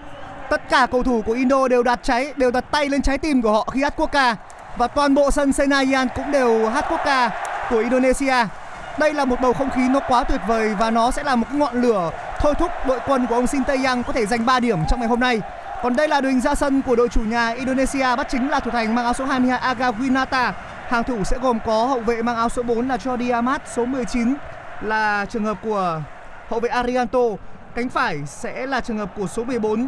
Tất 0.49 0.69
cả 0.69 0.87
cầu 0.91 1.03
thủ 1.03 1.23
của 1.25 1.33
Indo 1.33 1.67
đều 1.67 1.83
đặt 1.83 1.99
cháy, 2.03 2.33
đều 2.35 2.51
đặt 2.51 2.65
tay 2.71 2.89
lên 2.89 3.01
trái 3.01 3.17
tim 3.17 3.41
của 3.41 3.51
họ 3.51 3.67
khi 3.71 3.83
hát 3.83 3.93
quốc 3.97 4.11
ca. 4.11 4.35
Và 4.77 4.87
toàn 4.87 5.15
bộ 5.15 5.31
sân 5.31 5.53
Senayan 5.53 6.07
cũng 6.15 6.31
đều 6.31 6.69
hát 6.69 6.85
quốc 6.89 6.99
ca 7.05 7.29
của 7.69 7.79
Indonesia. 7.79 8.35
Đây 8.99 9.13
là 9.13 9.25
một 9.25 9.41
bầu 9.41 9.53
không 9.53 9.69
khí 9.69 9.81
nó 9.89 9.99
quá 10.07 10.23
tuyệt 10.23 10.41
vời 10.47 10.75
và 10.79 10.91
nó 10.91 11.11
sẽ 11.11 11.23
là 11.23 11.35
một 11.35 11.47
ngọn 11.51 11.81
lửa 11.81 12.11
thôi 12.39 12.53
thúc 12.59 12.71
đội 12.87 12.99
quân 13.07 13.27
của 13.27 13.35
ông 13.35 13.47
Sinteyang 13.47 14.03
có 14.03 14.13
thể 14.13 14.25
giành 14.25 14.45
3 14.45 14.59
điểm 14.59 14.79
trong 14.89 14.99
ngày 14.99 15.09
hôm 15.09 15.19
nay. 15.19 15.41
Còn 15.83 15.95
đây 15.95 16.07
là 16.07 16.21
đội 16.21 16.31
hình 16.31 16.41
ra 16.41 16.55
sân 16.55 16.81
của 16.81 16.95
đội 16.95 17.09
chủ 17.09 17.21
nhà 17.21 17.49
Indonesia, 17.49 18.15
bắt 18.15 18.27
chính 18.29 18.49
là 18.49 18.59
thủ 18.59 18.71
thành 18.71 18.95
mang 18.95 19.05
áo 19.05 19.13
số 19.13 19.25
22 19.25 19.59
Aga 19.59 19.91
Winata 19.91 20.51
hàng 20.87 21.03
thủ 21.03 21.23
sẽ 21.23 21.37
gồm 21.41 21.59
có 21.65 21.85
hậu 21.85 21.99
vệ 21.99 22.21
mang 22.21 22.35
áo 22.35 22.49
số 22.49 22.63
4 22.63 22.87
là 22.87 22.97
Jordi 22.97 23.33
Amat 23.33 23.61
số 23.65 23.85
19 23.85 24.35
là 24.81 25.25
trường 25.25 25.45
hợp 25.45 25.57
của 25.63 26.01
hậu 26.49 26.59
vệ 26.59 26.69
Arianto 26.69 27.19
cánh 27.75 27.89
phải 27.89 28.25
sẽ 28.25 28.65
là 28.65 28.81
trường 28.81 28.97
hợp 28.97 29.09
của 29.17 29.27
số 29.27 29.43
14 29.43 29.87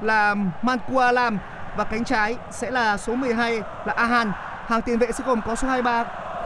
là 0.00 0.34
Mankua 0.62 1.12
Lam 1.12 1.38
và 1.76 1.84
cánh 1.84 2.04
trái 2.04 2.36
sẽ 2.50 2.70
là 2.70 2.96
số 2.96 3.14
12 3.14 3.62
là 3.84 3.92
Ahan 3.92 4.32
hàng 4.66 4.82
tiền 4.82 4.98
vệ 4.98 5.12
sẽ 5.12 5.24
gồm 5.26 5.40
có 5.46 5.54
số 5.54 5.68
23 5.68 6.04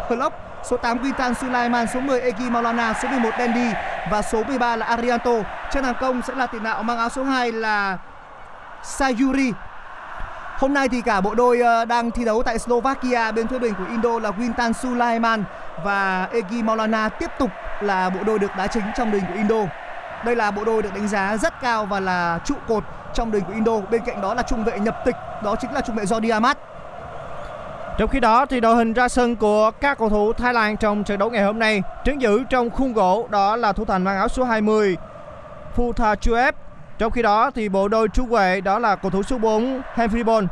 Klopp 0.09 0.35
số 0.63 0.77
8 0.77 0.99
Quintan 0.99 1.35
Sulaiman, 1.35 1.87
số 1.95 2.01
10 2.01 2.21
Egi 2.21 2.51
Maulana, 2.51 2.95
số 3.03 3.09
11 3.09 3.31
Dendi 3.39 3.73
và 4.11 4.23
số 4.23 4.43
13 4.45 4.77
là 4.77 4.87
Arianto. 4.87 5.31
Trên 5.73 5.85
hàng 5.85 5.95
công 6.01 6.23
sẽ 6.23 6.35
là 6.35 6.47
tiền 6.47 6.63
đạo 6.63 6.83
mang 6.83 6.99
áo 6.99 7.09
số 7.09 7.25
2 7.25 7.53
là 7.53 7.99
Sayuri. 8.83 9.53
Hôm 10.63 10.75
nay 10.75 10.89
thì 10.89 11.01
cả 11.01 11.21
bộ 11.21 11.35
đôi 11.35 11.61
ờ, 11.61 11.85
đang 11.85 12.11
thi 12.11 12.25
đấu 12.25 12.43
tại 12.43 12.59
Slovakia 12.59 13.33
bên 13.33 13.49
phía 13.49 13.59
bình 13.59 13.75
của 13.79 13.85
Indo 13.91 14.19
là 14.19 14.31
Quintan 14.31 14.73
Sulaiman 14.73 15.45
và 15.85 16.29
Egi 16.33 16.63
Maulana 16.65 17.09
tiếp 17.09 17.31
tục 17.39 17.51
là 17.81 18.11
bộ 18.11 18.25
đôi 18.25 18.39
được 18.39 18.51
đá 18.59 18.67
chính 18.67 18.83
trong 18.97 19.11
đình 19.11 19.23
của 19.29 19.35
Indo. 19.35 19.57
Đây 20.25 20.37
là 20.37 20.51
bộ 20.51 20.65
đôi 20.65 20.83
được 20.83 20.95
đánh 20.95 21.09
giá 21.09 21.37
rất 21.37 21.61
cao 21.61 21.87
và 21.87 22.01
là 22.01 22.39
trụ 22.45 22.55
cột 22.69 22.85
trong 23.15 23.31
đình 23.31 23.45
của 23.45 23.53
Indo. 23.53 23.81
Bên 23.91 24.03
cạnh 24.07 24.21
đó 24.21 24.35
là 24.35 24.43
trung 24.43 24.65
vệ 24.65 24.79
nhập 24.79 25.03
tịch, 25.05 25.15
đó 25.43 25.57
chính 25.61 25.73
là 25.73 25.81
trung 25.81 25.97
vệ 25.97 26.05
Jordi 26.05 26.33
Amat. 26.33 26.59
Trong 27.99 28.09
khi 28.09 28.21
đó 28.21 28.47
thì 28.47 28.61
đội 28.61 28.77
hình 28.77 28.93
ra 28.93 29.09
sân 29.09 29.37
của 29.37 29.71
các 29.81 29.99
cầu 29.99 30.09
thủ 30.09 30.33
Thái 30.33 30.55
Lan 30.55 30.77
trong 30.77 31.05
trận 31.05 31.19
đấu 31.19 31.31
ngày 31.31 31.43
hôm 31.43 31.59
nay 31.59 31.83
trấn 32.05 32.19
giữ 32.19 32.45
trong 32.45 32.71
khung 32.71 32.93
gỗ 32.93 33.29
đó 33.31 33.57
là 33.57 33.73
thủ 33.73 33.85
thành 33.85 34.05
mang 34.05 34.17
áo 34.17 34.29
số 34.29 34.45
20 34.45 34.97
Putha 35.75 36.15
Chuep. 36.15 36.62
Trong 37.03 37.13
khi 37.13 37.23
đó 37.23 37.51
thì 37.55 37.69
bộ 37.69 37.89
đôi 37.89 38.09
trung 38.09 38.29
vệ 38.29 38.61
đó 38.61 38.79
là 38.79 38.97
cầu 38.97 39.11
thủ 39.11 39.23
số 39.23 39.39
4 39.39 39.81
Henry 39.95 40.23
Bon 40.23 40.47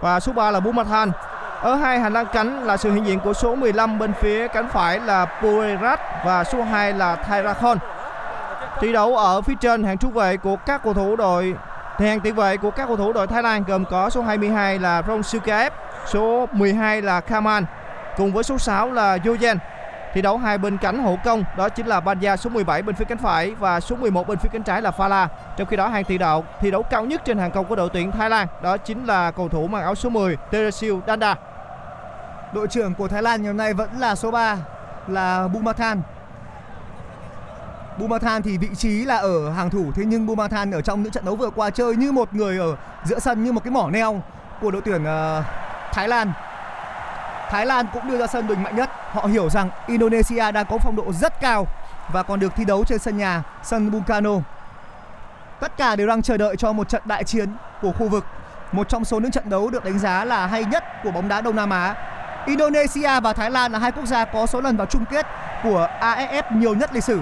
và 0.00 0.20
số 0.20 0.32
3 0.32 0.50
là 0.50 0.60
Bumathan. 0.60 1.12
Ở 1.60 1.74
hai 1.74 2.00
hành 2.00 2.12
lang 2.12 2.26
cánh 2.32 2.64
là 2.64 2.76
sự 2.76 2.92
hiện 2.92 3.06
diện 3.06 3.20
của 3.20 3.32
số 3.32 3.54
15 3.54 3.98
bên 3.98 4.12
phía 4.20 4.48
cánh 4.48 4.68
phải 4.68 5.00
là 5.00 5.24
Puerat 5.24 6.00
và 6.24 6.44
số 6.44 6.62
2 6.62 6.92
là 6.92 7.16
Thairakon. 7.16 7.78
Thi 8.80 8.92
đấu 8.92 9.16
ở 9.16 9.40
phía 9.40 9.54
trên 9.60 9.84
hàng 9.84 9.98
trung 9.98 10.12
vệ 10.12 10.36
của 10.36 10.56
các 10.56 10.82
cầu 10.84 10.94
thủ 10.94 11.16
đội 11.16 11.54
thì 11.98 12.06
hàng 12.06 12.20
tiền 12.20 12.34
vệ 12.34 12.56
của 12.56 12.70
các 12.70 12.86
cầu 12.86 12.96
thủ 12.96 13.12
đội 13.12 13.26
Thái 13.26 13.42
Lan 13.42 13.64
gồm 13.66 13.84
có 13.84 14.10
số 14.10 14.22
22 14.22 14.78
là 14.78 15.02
Rong 15.08 15.22
Sukaep, 15.22 15.74
số 16.06 16.48
12 16.52 17.02
là 17.02 17.20
Kaman 17.20 17.64
cùng 18.16 18.32
với 18.32 18.44
số 18.44 18.58
6 18.58 18.92
là 18.92 19.16
Yojen. 19.16 19.56
Thi 20.14 20.22
đấu 20.22 20.38
hai 20.38 20.58
bên 20.58 20.78
cánh 20.78 21.02
hậu 21.02 21.18
công 21.24 21.44
đó 21.56 21.68
chính 21.68 21.86
là 21.86 22.00
Banja 22.00 22.36
số 22.36 22.50
17 22.50 22.82
bên 22.82 22.96
phía 22.96 23.04
cánh 23.04 23.18
phải 23.18 23.50
và 23.50 23.80
số 23.80 23.96
11 23.96 24.28
bên 24.28 24.38
phía 24.38 24.48
cánh 24.52 24.62
trái 24.62 24.82
là 24.82 24.90
Phala. 24.90 25.28
Trong 25.56 25.66
khi 25.66 25.76
đó 25.76 25.88
hàng 25.88 26.04
tiền 26.04 26.18
đạo 26.18 26.44
thi 26.60 26.70
đấu 26.70 26.82
cao 26.82 27.04
nhất 27.04 27.22
trên 27.24 27.38
hàng 27.38 27.50
công 27.50 27.64
của 27.64 27.76
đội 27.76 27.88
tuyển 27.92 28.12
Thái 28.12 28.30
Lan 28.30 28.46
đó 28.62 28.76
chính 28.76 29.06
là 29.06 29.30
cầu 29.30 29.48
thủ 29.48 29.66
mang 29.66 29.82
áo 29.82 29.94
số 29.94 30.08
10 30.08 30.36
Teresil 30.50 30.94
Danda. 31.06 31.36
Đội 32.52 32.68
trưởng 32.68 32.94
của 32.94 33.08
Thái 33.08 33.22
Lan 33.22 33.42
ngày 33.42 33.48
hôm 33.48 33.56
nay 33.56 33.74
vẫn 33.74 33.88
là 33.98 34.14
số 34.14 34.30
3 34.30 34.56
là 35.06 35.48
Bumathan. 35.48 36.02
Bumathan 37.98 38.42
thì 38.42 38.58
vị 38.58 38.68
trí 38.76 39.04
là 39.04 39.16
ở 39.16 39.50
hàng 39.50 39.70
thủ 39.70 39.92
thế 39.94 40.04
nhưng 40.06 40.26
Bumathan 40.26 40.70
ở 40.70 40.80
trong 40.80 41.02
những 41.02 41.12
trận 41.12 41.24
đấu 41.24 41.36
vừa 41.36 41.50
qua 41.50 41.70
chơi 41.70 41.96
như 41.96 42.12
một 42.12 42.34
người 42.34 42.58
ở 42.58 42.76
giữa 43.04 43.18
sân 43.18 43.44
như 43.44 43.52
một 43.52 43.64
cái 43.64 43.70
mỏ 43.70 43.90
neo 43.90 44.22
của 44.60 44.70
đội 44.70 44.82
tuyển 44.84 45.02
uh, 45.02 45.44
Thái 45.92 46.08
Lan. 46.08 46.32
Thái 47.50 47.66
Lan 47.66 47.86
cũng 47.92 48.08
đưa 48.08 48.18
ra 48.18 48.26
sân 48.26 48.46
đội 48.46 48.56
mạnh 48.56 48.76
nhất. 48.76 48.90
Họ 49.14 49.26
hiểu 49.26 49.50
rằng 49.50 49.70
Indonesia 49.86 50.52
đang 50.52 50.66
có 50.66 50.78
phong 50.78 50.96
độ 50.96 51.12
rất 51.12 51.40
cao 51.40 51.66
và 52.12 52.22
còn 52.22 52.40
được 52.40 52.52
thi 52.56 52.64
đấu 52.64 52.84
trên 52.84 52.98
sân 52.98 53.18
nhà, 53.18 53.42
sân 53.62 53.90
Bungkano. 53.90 54.30
Tất 55.60 55.76
cả 55.76 55.96
đều 55.96 56.06
đang 56.06 56.22
chờ 56.22 56.36
đợi 56.36 56.56
cho 56.56 56.72
một 56.72 56.88
trận 56.88 57.02
đại 57.04 57.24
chiến 57.24 57.48
của 57.82 57.92
khu 57.92 58.08
vực. 58.08 58.24
Một 58.72 58.88
trong 58.88 59.04
số 59.04 59.20
những 59.20 59.30
trận 59.30 59.50
đấu 59.50 59.70
được 59.70 59.84
đánh 59.84 59.98
giá 59.98 60.24
là 60.24 60.46
hay 60.46 60.64
nhất 60.64 60.84
của 61.02 61.10
bóng 61.10 61.28
đá 61.28 61.40
Đông 61.40 61.56
Nam 61.56 61.70
Á. 61.70 61.94
Indonesia 62.46 63.20
và 63.20 63.32
Thái 63.32 63.50
Lan 63.50 63.72
là 63.72 63.78
hai 63.78 63.92
quốc 63.92 64.06
gia 64.06 64.24
có 64.24 64.46
số 64.46 64.60
lần 64.60 64.76
vào 64.76 64.86
chung 64.86 65.04
kết 65.10 65.26
của 65.62 65.88
AFF 66.00 66.42
nhiều 66.50 66.74
nhất 66.74 66.90
lịch 66.94 67.04
sử. 67.04 67.20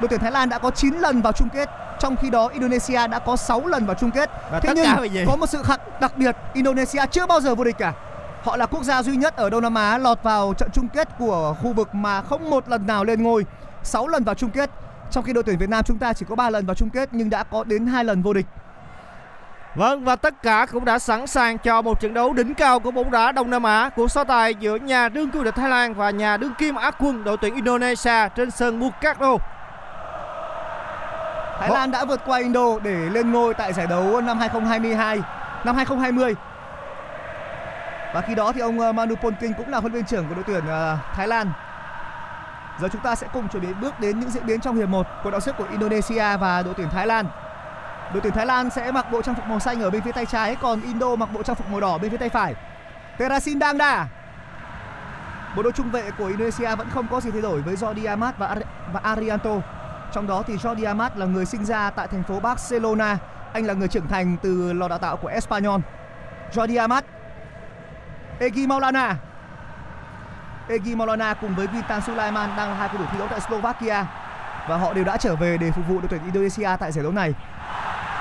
Đội 0.00 0.08
tuyển 0.08 0.20
Thái 0.20 0.30
Lan 0.32 0.48
đã 0.48 0.58
có 0.58 0.70
9 0.70 0.94
lần 0.94 1.22
vào 1.22 1.32
chung 1.32 1.48
kết, 1.48 1.70
trong 2.00 2.16
khi 2.16 2.30
đó 2.30 2.48
Indonesia 2.48 3.06
đã 3.06 3.18
có 3.18 3.36
6 3.36 3.66
lần 3.66 3.86
vào 3.86 3.96
chung 4.00 4.10
kết. 4.10 4.30
Và 4.50 4.60
Thế 4.60 4.74
nhưng 4.76 5.26
có 5.26 5.36
một 5.36 5.46
sự 5.46 5.62
khác 5.62 5.80
đặc 6.00 6.12
biệt, 6.16 6.36
Indonesia 6.52 7.06
chưa 7.10 7.26
bao 7.26 7.40
giờ 7.40 7.54
vô 7.54 7.64
địch 7.64 7.78
cả. 7.78 7.92
Họ 8.44 8.56
là 8.56 8.66
quốc 8.66 8.82
gia 8.82 9.02
duy 9.02 9.16
nhất 9.16 9.36
ở 9.36 9.50
Đông 9.50 9.62
Nam 9.62 9.74
Á 9.74 9.98
lọt 9.98 10.22
vào 10.22 10.54
trận 10.54 10.68
chung 10.72 10.88
kết 10.88 11.08
của 11.18 11.56
khu 11.62 11.72
vực 11.72 11.94
mà 11.94 12.22
không 12.22 12.50
một 12.50 12.68
lần 12.68 12.86
nào 12.86 13.04
lên 13.04 13.22
ngôi, 13.22 13.44
6 13.82 14.08
lần 14.08 14.24
vào 14.24 14.34
chung 14.34 14.50
kết. 14.50 14.70
Trong 15.10 15.24
khi 15.24 15.32
đội 15.32 15.42
tuyển 15.42 15.58
Việt 15.58 15.68
Nam 15.68 15.84
chúng 15.84 15.98
ta 15.98 16.12
chỉ 16.12 16.26
có 16.28 16.34
3 16.34 16.50
lần 16.50 16.66
vào 16.66 16.74
chung 16.74 16.90
kết 16.90 17.08
nhưng 17.12 17.30
đã 17.30 17.42
có 17.42 17.64
đến 17.64 17.86
2 17.86 18.04
lần 18.04 18.22
vô 18.22 18.32
địch. 18.32 18.46
Vâng 19.74 20.04
và 20.04 20.16
tất 20.16 20.42
cả 20.42 20.66
cũng 20.72 20.84
đã 20.84 20.98
sẵn 20.98 21.26
sàng 21.26 21.58
cho 21.58 21.82
một 21.82 22.00
trận 22.00 22.14
đấu 22.14 22.32
đỉnh 22.32 22.54
cao 22.54 22.80
của 22.80 22.90
bóng 22.90 23.10
đá 23.10 23.32
Đông 23.32 23.50
Nam 23.50 23.62
Á 23.62 23.90
cuộc 23.96 24.10
so 24.10 24.24
tài 24.24 24.54
giữa 24.54 24.76
nhà 24.76 25.08
đương 25.08 25.30
kim 25.30 25.44
địch 25.44 25.54
Thái 25.54 25.68
Lan 25.68 25.94
và 25.94 26.10
nhà 26.10 26.36
đương 26.36 26.54
kim 26.58 26.74
Á 26.74 26.90
quân 26.90 27.24
đội 27.24 27.36
tuyển 27.36 27.54
Indonesia 27.54 28.28
trên 28.36 28.50
sân 28.50 28.80
Bukakno. 28.80 29.36
Thái 31.60 31.70
Lan 31.70 31.90
đã 31.90 32.04
vượt 32.04 32.20
qua 32.26 32.38
Indo 32.38 32.78
để 32.82 32.94
lên 32.94 33.32
ngôi 33.32 33.54
tại 33.54 33.72
giải 33.72 33.86
đấu 33.86 34.20
năm 34.20 34.38
2022, 34.38 35.20
năm 35.64 35.76
2020. 35.76 36.34
Và 38.14 38.20
khi 38.20 38.34
đó 38.34 38.52
thì 38.52 38.60
ông 38.60 38.80
ờ, 38.80 38.92
Manu 38.92 39.14
Polking 39.14 39.52
cũng 39.56 39.68
là 39.68 39.80
huấn 39.80 39.92
luyện 39.92 40.04
trưởng 40.04 40.28
của 40.28 40.34
đội 40.34 40.44
tuyển 40.46 40.66
ờ, 40.66 40.98
Thái 41.14 41.28
Lan. 41.28 41.52
Giờ 42.80 42.88
chúng 42.92 43.00
ta 43.00 43.14
sẽ 43.14 43.26
cùng 43.32 43.48
chuẩn 43.48 43.62
bị 43.62 43.74
bước 43.80 44.00
đến 44.00 44.20
những 44.20 44.30
diễn 44.30 44.46
biến 44.46 44.60
trong 44.60 44.76
hiệp 44.76 44.88
1 44.88 45.06
của 45.24 45.30
đội 45.30 45.40
xếp 45.40 45.52
của 45.58 45.66
Indonesia 45.70 46.36
và 46.36 46.62
đội 46.62 46.74
tuyển 46.76 46.88
Thái 46.90 47.06
Lan. 47.06 47.26
Đội 48.12 48.20
tuyển 48.20 48.32
Thái 48.32 48.46
Lan 48.46 48.70
sẽ 48.70 48.92
mặc 48.92 49.06
bộ 49.12 49.22
trang 49.22 49.34
phục 49.34 49.46
màu 49.46 49.60
xanh 49.60 49.82
ở 49.82 49.90
bên 49.90 50.02
phía 50.02 50.12
tay 50.12 50.26
trái, 50.26 50.56
còn 50.56 50.82
Indo 50.82 51.16
mặc 51.16 51.28
bộ 51.32 51.42
trang 51.42 51.56
phục 51.56 51.70
màu 51.70 51.80
đỏ 51.80 51.98
bên 51.98 52.10
phía 52.10 52.16
tay 52.16 52.28
phải. 52.28 52.54
Terasin 53.18 53.60
Dangda. 53.60 54.08
Bộ 55.56 55.62
đội 55.62 55.72
trung 55.72 55.90
vệ 55.90 56.10
của 56.18 56.26
Indonesia 56.26 56.76
vẫn 56.76 56.90
không 56.90 57.06
có 57.10 57.20
gì 57.20 57.30
thay 57.30 57.42
đổi 57.42 57.62
với 57.62 57.74
Jordi 57.74 58.08
Amat 58.08 58.38
và, 58.38 58.56
và 58.92 59.00
Arianto. 59.00 59.56
Trong 60.12 60.26
đó 60.26 60.42
thì 60.46 60.56
Jordi 60.56 60.86
Amat 60.86 61.16
là 61.16 61.26
người 61.26 61.46
sinh 61.46 61.64
ra 61.64 61.90
tại 61.90 62.08
thành 62.08 62.22
phố 62.22 62.40
Barcelona. 62.40 63.18
Anh 63.52 63.66
là 63.66 63.74
người 63.74 63.88
trưởng 63.88 64.08
thành 64.08 64.36
từ 64.42 64.72
lò 64.72 64.88
đào 64.88 64.98
tạo 64.98 65.16
của 65.16 65.28
Espanyol. 65.28 65.80
Jordi 66.52 66.80
Amat. 66.80 67.04
Egi 68.38 68.66
Maulana. 68.66 69.16
Egi 70.68 70.94
Maulana 70.96 71.34
cùng 71.34 71.54
với 71.54 71.66
Vitan 71.66 72.00
Sulaiman 72.00 72.50
đang 72.56 72.68
là 72.68 72.74
hai 72.74 72.88
cầu 72.88 72.98
thủ 72.98 73.04
thi 73.12 73.18
đấu 73.18 73.28
tại 73.30 73.40
Slovakia 73.40 74.04
và 74.68 74.76
họ 74.76 74.92
đều 74.92 75.04
đã 75.04 75.16
trở 75.16 75.36
về 75.36 75.56
để 75.56 75.70
phục 75.70 75.84
vụ 75.88 76.00
đội 76.00 76.08
tuyển 76.10 76.24
Indonesia 76.24 76.68
tại 76.80 76.92
giải 76.92 77.02
đấu 77.02 77.12
này. 77.12 77.34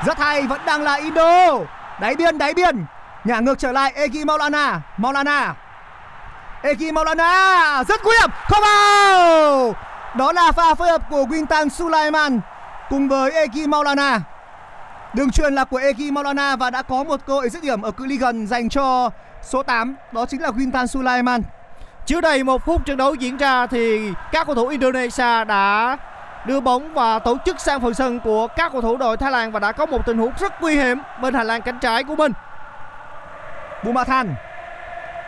Rất 0.05 0.19
hay, 0.19 0.47
vẫn 0.47 0.61
đang 0.65 0.81
là 0.81 0.93
Indo. 0.93 1.59
Đáy 2.01 2.15
biên, 2.15 2.37
đáy 2.37 2.53
biên. 2.53 2.85
Nhả 3.23 3.39
ngược 3.39 3.59
trở 3.59 3.71
lại 3.71 3.93
Egi 3.95 4.25
Maulana. 4.25 4.81
Maulana. 4.97 5.55
Egi 6.61 6.91
Maulana 6.93 7.83
rất 7.83 8.01
nguy 8.03 8.13
hiểm, 8.21 8.29
không 8.49 8.61
vào. 8.61 9.75
Đó 10.15 10.31
là 10.31 10.51
pha 10.51 10.75
phối 10.75 10.87
hợp 10.87 11.01
của 11.09 11.25
Quintan 11.25 11.69
Sulaiman 11.69 12.39
cùng 12.89 13.09
với 13.09 13.31
Egi 13.31 13.67
Maulana. 13.67 14.21
Đường 15.13 15.31
truyền 15.31 15.53
là 15.53 15.63
của 15.65 15.77
Egi 15.77 16.11
Maulana 16.11 16.55
và 16.55 16.69
đã 16.69 16.81
có 16.81 17.03
một 17.03 17.19
cơ 17.27 17.33
hội 17.33 17.49
dứt 17.49 17.63
điểm 17.63 17.81
ở 17.81 17.91
cự 17.91 18.05
ly 18.05 18.17
gần 18.17 18.47
dành 18.47 18.69
cho 18.69 19.09
số 19.43 19.63
8, 19.63 19.95
đó 20.11 20.25
chính 20.25 20.41
là 20.41 20.51
Quintan 20.51 20.87
Sulaiman. 20.87 21.41
Chưa 22.05 22.21
đầy 22.21 22.43
một 22.43 22.65
phút 22.65 22.85
trận 22.85 22.97
đấu 22.97 23.13
diễn 23.13 23.37
ra 23.37 23.67
thì 23.67 24.11
các 24.31 24.45
cầu 24.47 24.55
thủ 24.55 24.67
Indonesia 24.67 25.43
đã 25.43 25.97
đưa 26.45 26.59
bóng 26.59 26.93
và 26.93 27.19
tổ 27.19 27.37
chức 27.45 27.59
sang 27.59 27.81
phần 27.81 27.93
sân 27.93 28.19
của 28.19 28.47
các 28.47 28.71
cầu 28.71 28.81
thủ 28.81 28.97
đội 28.97 29.17
Thái 29.17 29.31
Lan 29.31 29.51
và 29.51 29.59
đã 29.59 29.71
có 29.71 29.85
một 29.85 30.05
tình 30.05 30.17
huống 30.17 30.31
rất 30.39 30.61
nguy 30.61 30.75
hiểm 30.75 30.97
bên 31.21 31.33
hành 31.33 31.47
lang 31.47 31.61
cánh 31.61 31.79
trái 31.79 32.03
của 32.03 32.15
mình. 32.15 32.31
Bumathan 33.83 34.35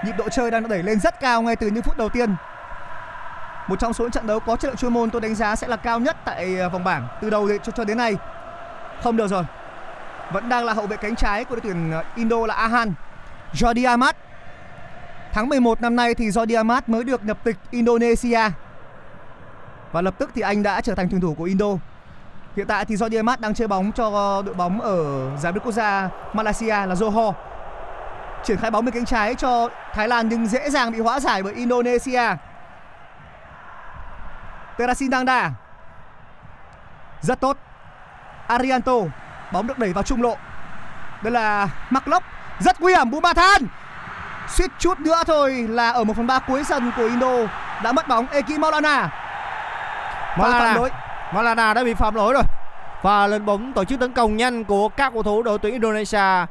nhịp 0.05 0.13
độ 0.17 0.29
chơi 0.29 0.51
đang 0.51 0.61
được 0.61 0.67
đẩy 0.69 0.83
lên 0.83 0.99
rất 0.99 1.19
cao 1.19 1.41
ngay 1.41 1.55
từ 1.55 1.67
những 1.67 1.83
phút 1.83 1.97
đầu 1.97 2.09
tiên 2.09 2.35
một 3.67 3.79
trong 3.79 3.93
số 3.93 4.03
những 4.03 4.11
trận 4.11 4.27
đấu 4.27 4.39
có 4.39 4.55
chất 4.55 4.67
lượng 4.67 4.75
chuyên 4.77 4.93
môn 4.93 5.09
tôi 5.09 5.21
đánh 5.21 5.35
giá 5.35 5.55
sẽ 5.55 5.67
là 5.67 5.75
cao 5.75 5.99
nhất 5.99 6.15
tại 6.25 6.57
ờ, 6.59 6.69
vòng 6.69 6.83
bảng 6.83 7.07
từ 7.21 7.29
đầu 7.29 7.47
đến- 7.47 7.61
cho, 7.63 7.71
cho 7.71 7.83
đến 7.83 7.97
nay 7.97 8.17
không 9.03 9.17
được 9.17 9.27
rồi 9.27 9.43
vẫn 10.31 10.49
đang 10.49 10.65
là 10.65 10.73
hậu 10.73 10.87
vệ 10.87 10.97
cánh 10.97 11.15
trái 11.15 11.45
của 11.45 11.55
đội 11.55 11.61
tuyển 11.61 11.91
ờ, 11.91 12.03
Indo 12.15 12.37
là 12.47 12.53
Ahan 12.53 12.93
Jordi 13.53 13.87
Amat 13.89 14.15
tháng 15.33 15.49
11 15.49 15.81
năm 15.81 15.95
nay 15.95 16.15
thì 16.15 16.29
Jordi 16.29 16.57
Amat 16.57 16.89
mới 16.89 17.03
được 17.03 17.25
nhập 17.25 17.37
tịch 17.43 17.57
Indonesia. 17.71 18.41
Và 19.91 20.01
lập 20.01 20.15
tức 20.17 20.31
thì 20.35 20.41
anh 20.41 20.63
đã 20.63 20.81
trở 20.81 20.95
thành 20.95 21.07
tuyển 21.09 21.21
thủ 21.21 21.33
của 21.33 21.43
Indo. 21.43 21.67
Hiện 22.55 22.67
tại 22.67 22.85
thì 22.85 22.95
Jordi 22.95 23.19
Amat 23.19 23.41
đang 23.41 23.53
chơi 23.53 23.67
bóng 23.67 23.91
cho 23.91 24.41
đội 24.45 24.53
bóng 24.53 24.81
ở 24.81 25.29
giải 25.37 25.51
đấu 25.51 25.61
quốc 25.63 25.71
gia 25.71 26.09
Malaysia 26.33 26.67
là 26.67 26.93
Johor. 26.93 27.33
Triển 28.43 28.57
khai 28.57 28.71
bóng 28.71 28.85
bên 28.85 28.93
cánh 28.93 29.05
trái 29.05 29.35
cho 29.35 29.69
Thái 29.93 30.07
Lan 30.07 30.29
nhưng 30.29 30.47
dễ 30.47 30.69
dàng 30.69 30.91
bị 30.91 30.99
hóa 30.99 31.19
giải 31.19 31.43
bởi 31.43 31.53
Indonesia. 31.53 32.21
Terasin 34.77 35.11
Dangda 35.11 35.51
rất 37.21 37.39
tốt. 37.39 37.57
Arianto. 38.47 38.93
Bóng 39.53 39.67
được 39.67 39.79
đẩy 39.79 39.93
vào 39.93 40.03
trung 40.03 40.21
lộ. 40.21 40.37
Đây 41.23 41.31
là 41.31 41.69
Mark 41.89 42.07
Locke 42.07 42.34
rất 42.59 42.81
nguy 42.81 42.93
hiểm 42.93 43.11
Bumathan 43.11 43.67
suýt 44.47 44.71
chút 44.79 44.99
nữa 44.99 45.23
thôi 45.27 45.65
là 45.69 45.91
ở 45.91 46.03
1 46.03 46.13
phần 46.17 46.27
3 46.27 46.39
cuối 46.39 46.63
sân 46.63 46.91
của 46.97 47.03
Indo 47.03 47.33
đã 47.83 47.91
mất 47.91 48.07
bóng 48.07 48.27
Eki 48.27 48.59
Maulana. 48.59 49.09
Lỗi. 50.75 50.89
Malana 51.33 51.73
đã 51.73 51.83
bị 51.83 51.93
phạm 51.93 52.15
lỗi 52.15 52.33
rồi. 52.33 52.43
Và 53.01 53.27
lên 53.27 53.45
bóng 53.45 53.73
tổ 53.73 53.83
chức 53.85 53.99
tấn 53.99 54.11
công 54.11 54.37
nhanh 54.37 54.63
của 54.63 54.89
các 54.89 55.13
cầu 55.13 55.23
thủ 55.23 55.43
đội 55.43 55.59
tuyển 55.59 55.73
Indonesia 55.73 56.45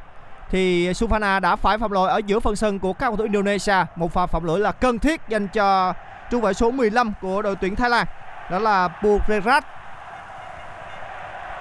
thì 0.49 0.89
Sufana 0.89 1.39
đã 1.39 1.55
phải 1.55 1.77
phạm 1.77 1.91
lỗi 1.91 2.09
ở 2.09 2.21
giữa 2.25 2.39
phần 2.39 2.55
sân 2.55 2.79
của 2.79 2.93
các 2.93 3.07
cầu 3.07 3.17
thủ 3.17 3.23
Indonesia. 3.23 3.75
Một 3.95 4.13
pha 4.13 4.25
phạm 4.25 4.43
lỗi 4.43 4.59
là 4.59 4.71
cần 4.71 4.99
thiết 4.99 5.21
dành 5.27 5.47
cho 5.47 5.93
trung 6.31 6.41
vệ 6.41 6.53
số 6.53 6.71
15 6.71 7.13
của 7.21 7.41
đội 7.41 7.55
tuyển 7.55 7.75
Thái 7.75 7.89
Lan 7.89 8.07
đó 8.51 8.59
là 8.59 8.87
Purerat 8.87 9.65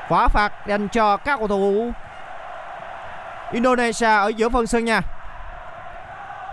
quả 0.09 0.29
phạt 0.29 0.53
dành 0.67 0.89
cho 0.89 1.17
các 1.17 1.39
cầu 1.39 1.49
thủ 1.49 1.93
Indonesia 3.55 4.07
ở 4.07 4.29
giữa 4.29 4.49
phần 4.49 4.67
sân 4.67 4.85
nha 4.85 5.01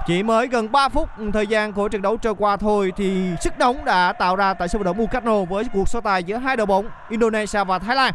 chỉ 0.08 0.24
mới 0.24 0.48
gần 0.48 0.72
3 0.72 0.89
phút 0.89 1.10
thời 1.34 1.48
gian 1.48 1.74
của 1.74 1.89
trận 1.89 2.01
đấu 2.01 2.17
trôi 2.17 2.36
qua 2.38 2.58
thôi 2.58 2.93
thì 2.98 3.31
sức 3.41 3.53
nóng 3.60 3.86
đã 3.86 4.13
tạo 4.13 4.36
ra 4.36 4.53
tại 4.53 4.67
sân 4.67 4.79
vận 4.79 4.86
động 4.86 4.98
Bukatno 4.98 5.43
với 5.50 5.63
cuộc 5.74 5.89
so 5.89 6.01
tài 6.01 6.24
giữa 6.24 6.38
hai 6.38 6.58
đội 6.58 6.65
bóng 6.65 6.86
Indonesia 7.10 7.63
và 7.63 7.79
Thái 7.79 7.96
Lan. 7.96 8.13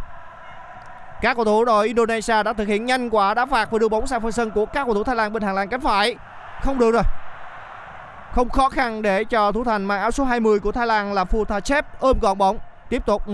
Các 1.23 1.37
cầu 1.37 1.45
thủ 1.45 1.65
đội 1.65 1.87
Indonesia 1.87 2.43
đã 2.43 2.53
thực 2.53 2.69
hiện 2.69 2.85
nhanh 2.85 3.11
quả 3.11 3.35
đá 3.35 3.47
phạt 3.47 3.71
và 3.71 3.79
đưa 3.79 3.89
bóng 3.89 4.07
sang 4.07 4.21
phần 4.21 4.33
sân 4.33 4.51
của 4.51 4.67
các 4.67 4.85
cầu 4.85 4.95
thủ 4.95 5.05
Thái 5.05 5.17
Lan 5.17 5.33
bên 5.33 5.43
hàng 5.43 5.55
lan 5.55 5.69
cánh 5.69 5.81
phải. 5.81 6.17
Không 6.63 6.79
được 6.79 6.91
rồi. 6.91 7.03
Không 8.33 8.49
khó 8.49 8.69
khăn 8.69 9.03
để 9.03 9.25
cho 9.25 9.53
thủ 9.53 9.65
thành 9.65 9.85
mang 9.85 10.01
áo 10.01 10.11
số 10.11 10.25
20 10.25 10.61
của 10.61 10.73
Thái 10.73 10.87
Lan 10.87 11.13
là 11.13 11.25
Futhachep 11.25 11.83
ôm 12.01 12.19
gọn 12.21 12.39
bóng, 12.39 12.59
tiếp 12.89 13.07
tục 13.07 13.23
ừ, 13.27 13.33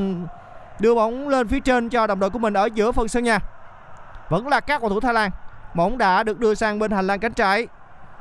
đưa 0.81 0.95
bóng 0.95 1.29
lên 1.29 1.49
phía 1.49 1.61
trên 1.61 1.89
cho 1.89 2.07
đồng 2.07 2.21
đội 2.21 2.31
của 2.31 2.39
mình 2.39 2.55
ở 2.55 2.69
giữa 2.75 2.93
phần 2.93 3.09
sân 3.09 3.25
nhà. 3.25 3.39
Vẫn 4.29 4.49
là 4.49 4.61
các 4.61 4.81
cầu 4.81 4.91
thủ 4.91 5.01
Thái 5.01 5.15
Lan. 5.15 5.31
Bóng 5.75 5.99
đã 5.99 6.23
được 6.23 6.39
đưa 6.39 6.55
sang 6.55 6.79
bên 6.79 6.91
hành 6.91 7.07
lang 7.07 7.21
cánh 7.21 7.33
trái. 7.33 7.67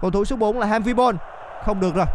Cầu 0.02 0.12
thủ 0.12 0.26
số 0.26 0.36
4 0.36 0.60
là 0.60 0.68
Hamvibon 0.68 1.18
không 1.66 1.80
được 1.80 1.96
rồi. 1.96 2.06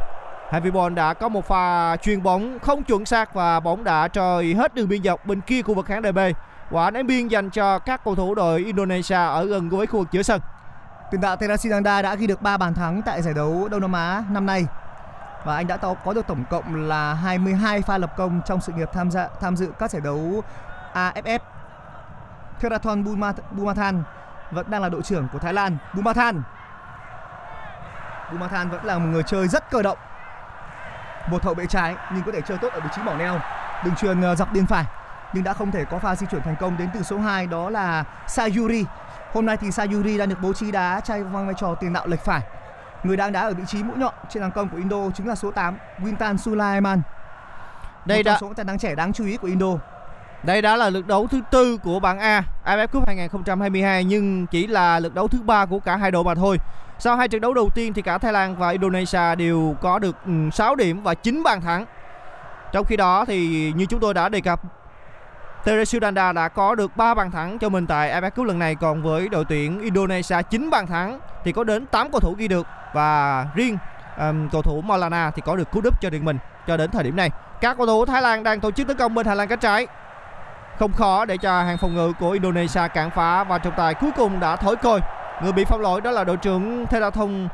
Hamvibon 0.51 0.95
đã 0.95 1.15
có 1.15 1.29
một 1.29 1.45
pha 1.49 1.97
chuyền 1.97 2.23
bóng 2.23 2.59
không 2.59 2.83
chuẩn 2.83 3.05
xác 3.05 3.35
và 3.35 3.61
bóng 3.61 3.85
đã 3.85 4.09
trôi 4.09 4.55
hết 4.59 4.75
đường 4.75 4.89
biên 4.89 5.03
dọc 5.03 5.27
bên 5.27 5.41
kia 5.41 5.63
khu 5.63 5.75
vực 5.75 5.87
khán 5.87 6.03
đài 6.03 6.13
B 6.13 6.19
quả 6.71 6.91
ném 6.91 7.07
biên 7.07 7.29
dành 7.29 7.51
cho 7.51 7.79
các 7.79 8.05
cầu 8.05 8.15
thủ 8.15 8.35
đội 8.35 8.65
Indonesia 8.65 9.15
ở 9.15 9.45
gần 9.45 9.69
với 9.69 9.87
khu 9.87 9.99
vực 9.99 10.09
giữa 10.13 10.23
sân. 10.23 10.41
Tiền 11.11 11.21
đạo 11.21 11.37
Terasin 11.37 11.83
đã 11.83 12.15
ghi 12.15 12.27
được 12.27 12.43
3 12.43 12.57
bàn 12.57 12.75
thắng 12.75 13.03
tại 13.03 13.23
giải 13.23 13.35
đấu 13.35 13.69
Đông 13.71 13.81
Nam 13.81 13.93
Á 13.93 14.25
năm 14.31 14.47
nay. 14.47 14.67
Và 15.45 15.57
anh 15.57 15.67
đã 15.67 15.77
có 15.77 16.13
được 16.15 16.27
tổng 16.27 16.45
cộng 16.51 16.89
là 16.89 17.15
22 17.15 17.83
pha 17.83 17.99
lập 17.99 18.17
công 18.17 18.41
trong 18.47 18.61
sự 18.61 18.73
nghiệp 18.73 18.89
tham 18.93 19.11
gia, 19.11 19.29
tham 19.41 19.57
dự 19.57 19.73
các 19.79 19.91
giải 19.91 20.03
đấu 20.05 20.43
AFF. 20.95 21.39
Theraton 22.61 23.05
Bumathan 23.51 24.03
vẫn 24.51 24.71
đang 24.71 24.83
là 24.83 24.89
đội 24.89 25.03
trưởng 25.03 25.29
của 25.33 25.39
Thái 25.39 25.53
Lan. 25.53 25.77
Bumathan 25.95 26.43
Bumathan 28.33 28.69
vẫn 28.69 28.85
là 28.85 28.99
một 28.99 29.07
người 29.07 29.23
chơi 29.23 29.49
rất 29.49 29.71
cơ 29.71 29.83
động. 29.83 29.99
Một 31.31 31.45
hậu 31.45 31.55
vệ 31.55 31.67
trái 31.67 31.97
nhưng 32.15 32.23
có 32.23 32.33
thể 32.33 32.41
chơi 32.41 32.59
tốt 32.59 32.73
ở 32.73 32.81
vị 32.81 32.89
trí 32.97 33.03
mỏ 33.03 33.15
neo. 33.15 33.41
Đường 33.85 33.95
truyền 33.95 34.21
ờ, 34.21 34.35
dọc 34.35 34.53
biên 34.53 34.67
phải 34.67 34.85
nhưng 35.33 35.45
đã 35.45 35.53
không 35.53 35.73
thể 35.73 35.85
có 35.85 35.99
pha 35.99 36.17
di 36.17 36.27
chuyển 36.27 36.43
thành 36.43 36.57
công 36.61 36.77
đến 36.77 36.89
từ 36.95 37.03
số 37.03 37.19
2 37.19 37.47
đó 37.47 37.71
là 37.71 38.05
Sayuri. 38.27 38.85
Hôm 39.33 39.47
nay 39.47 39.57
thì 39.57 39.71
Sayuri 39.71 40.19
đang 40.19 40.29
được 40.29 40.39
bố 40.43 40.53
trí 40.53 40.73
đá 40.73 41.01
trai 41.01 41.23
vang 41.23 41.47
vai 41.47 41.55
trò 41.59 41.75
tiền 41.75 41.93
đạo 41.93 42.07
lệch 42.07 42.21
phải. 42.21 42.41
Người 43.03 43.17
đang 43.17 43.33
đá 43.33 43.41
ở 43.41 43.55
vị 43.55 43.63
trí 43.67 43.83
mũi 43.83 43.97
nhọn 43.97 44.15
trên 44.29 44.43
hàng 44.43 44.53
công 44.53 44.69
của 44.69 44.77
Indo 44.77 44.97
chính 45.15 45.29
là 45.29 45.35
số 45.35 45.51
8 45.51 45.77
Wintan 45.99 46.37
Sulaiman. 46.37 47.03
đây 48.05 48.23
đã 48.23 48.39
số 48.41 48.53
tài 48.57 48.65
năng 48.65 48.79
trẻ 48.79 48.95
đáng 48.95 49.13
chú 49.13 49.25
ý 49.27 49.37
của 49.37 49.49
Indo 49.49 49.67
đây 50.43 50.63
đã 50.63 50.77
là 50.77 50.91
lượt 50.91 51.07
đấu 51.07 51.27
thứ 51.27 51.41
tư 51.51 51.77
của 51.77 52.01
bảng 52.01 52.19
A 52.19 52.43
AFF 52.65 52.87
Cup 52.87 53.07
2022 53.07 54.05
nhưng 54.05 54.47
chỉ 54.47 54.67
là 54.67 55.01
lượt 55.01 55.15
đấu 55.15 55.29
thứ 55.29 55.43
ba 55.43 55.67
của 55.67 55.79
cả 55.79 55.97
hai 55.97 56.11
đội 56.11 56.25
mà 56.25 56.35
thôi 56.35 56.61
sau 56.99 57.17
hai 57.17 57.29
trận 57.29 57.41
đấu 57.41 57.55
đầu 57.55 57.71
tiên 57.75 57.93
thì 57.93 58.03
cả 58.03 58.19
Thái 58.19 58.33
Lan 58.33 58.57
và 58.57 58.71
Indonesia 58.71 59.35
đều 59.35 59.77
có 59.83 59.99
được 59.99 60.17
ừ, 60.27 60.33
6 60.53 60.75
điểm 60.75 61.03
và 61.03 61.15
9 61.15 61.43
bàn 61.43 61.61
thắng 61.61 61.85
trong 62.73 62.85
khi 62.85 62.97
đó 62.97 63.25
thì 63.25 63.73
như 63.77 63.87
chúng 63.87 64.01
tôi 64.01 64.15
đã 64.15 64.29
đề 64.29 64.41
cập 64.41 64.61
Teresu 65.65 65.99
Danda 66.03 66.33
đã 66.33 66.49
có 66.49 66.75
được 66.75 66.97
3 66.97 67.15
bàn 67.15 67.31
thắng 67.31 67.59
cho 67.59 67.69
mình 67.69 67.87
tại 67.87 68.11
AFF 68.11 68.31
Cup 68.31 68.47
lần 68.47 68.59
này 68.59 68.75
còn 68.75 69.03
với 69.03 69.29
đội 69.29 69.45
tuyển 69.45 69.81
Indonesia 69.81 70.37
9 70.51 70.71
bàn 70.71 70.87
thắng 70.87 71.21
thì 71.45 71.53
có 71.53 71.65
đến 71.65 71.87
8 71.87 72.11
cầu 72.11 72.21
thủ 72.21 72.35
ghi 72.39 72.49
được 72.49 72.67
và 72.93 73.47
riêng 73.55 73.79
um, 74.19 74.49
cầu 74.49 74.63
thủ 74.63 74.81
Maulana 74.81 75.31
thì 75.31 75.43
có 75.45 75.57
được 75.57 75.71
cú 75.71 75.81
đúp 75.81 76.01
cho 76.01 76.11
riêng 76.11 76.25
mình 76.25 76.39
cho 76.67 76.77
đến 76.77 76.91
thời 76.91 77.05
điểm 77.05 77.17
này. 77.17 77.31
Các 77.61 77.77
cầu 77.77 77.87
thủ 77.87 78.07
Thái 78.07 78.23
Lan 78.23 78.43
đang 78.43 78.61
tổ 78.61 78.71
chức 78.71 78.87
tấn 78.87 78.97
công 78.97 79.15
bên 79.15 79.27
hành 79.27 79.39
lang 79.39 79.49
cánh 79.49 79.59
trái. 79.59 79.87
Không 80.79 80.93
khó 80.93 81.25
để 81.25 81.37
cho 81.37 81.63
hàng 81.63 81.79
phòng 81.79 81.95
ngự 81.95 82.13
của 82.21 82.31
Indonesia 82.31 82.89
cản 82.95 83.11
phá 83.11 83.45
và 83.45 83.59
trọng 83.59 83.75
tài 83.77 83.95
cuối 83.95 84.11
cùng 84.17 84.41
đã 84.41 84.57
thổi 84.57 84.77
còi. 84.77 85.01
Người 85.43 85.53
bị 85.53 85.65
phạm 85.65 85.81
lỗi 85.81 86.01
đó 86.01 86.11
là 86.11 86.25
đội 86.25 86.37
trưởng 86.37 86.87
Therathon 86.87 87.49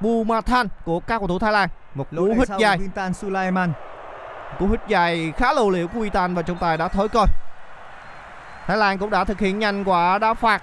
Bumathan 0.00 0.68
của 0.84 1.00
các 1.00 1.18
cầu 1.18 1.28
thủ 1.28 1.38
Thái 1.38 1.52
Lan. 1.52 1.68
Một 1.94 2.06
cú 2.16 2.34
hít 2.38 2.48
dài 2.58 2.78
Wintan 2.78 3.12
Sulaiman. 3.12 3.72
cú 4.58 4.68
hít 4.68 4.80
dài 4.88 5.32
khá 5.36 5.52
lâu 5.52 5.70
liệu 5.70 5.88
của 5.88 6.00
Itan 6.00 6.34
và 6.34 6.42
trọng 6.42 6.58
tài 6.58 6.76
đã 6.76 6.88
thổi 6.88 7.08
coi 7.08 7.26
Thái 8.66 8.76
Lan 8.76 8.98
cũng 8.98 9.10
đã 9.10 9.24
thực 9.24 9.38
hiện 9.38 9.58
nhanh 9.58 9.84
quả 9.84 10.18
đá 10.18 10.34
phạt 10.34 10.62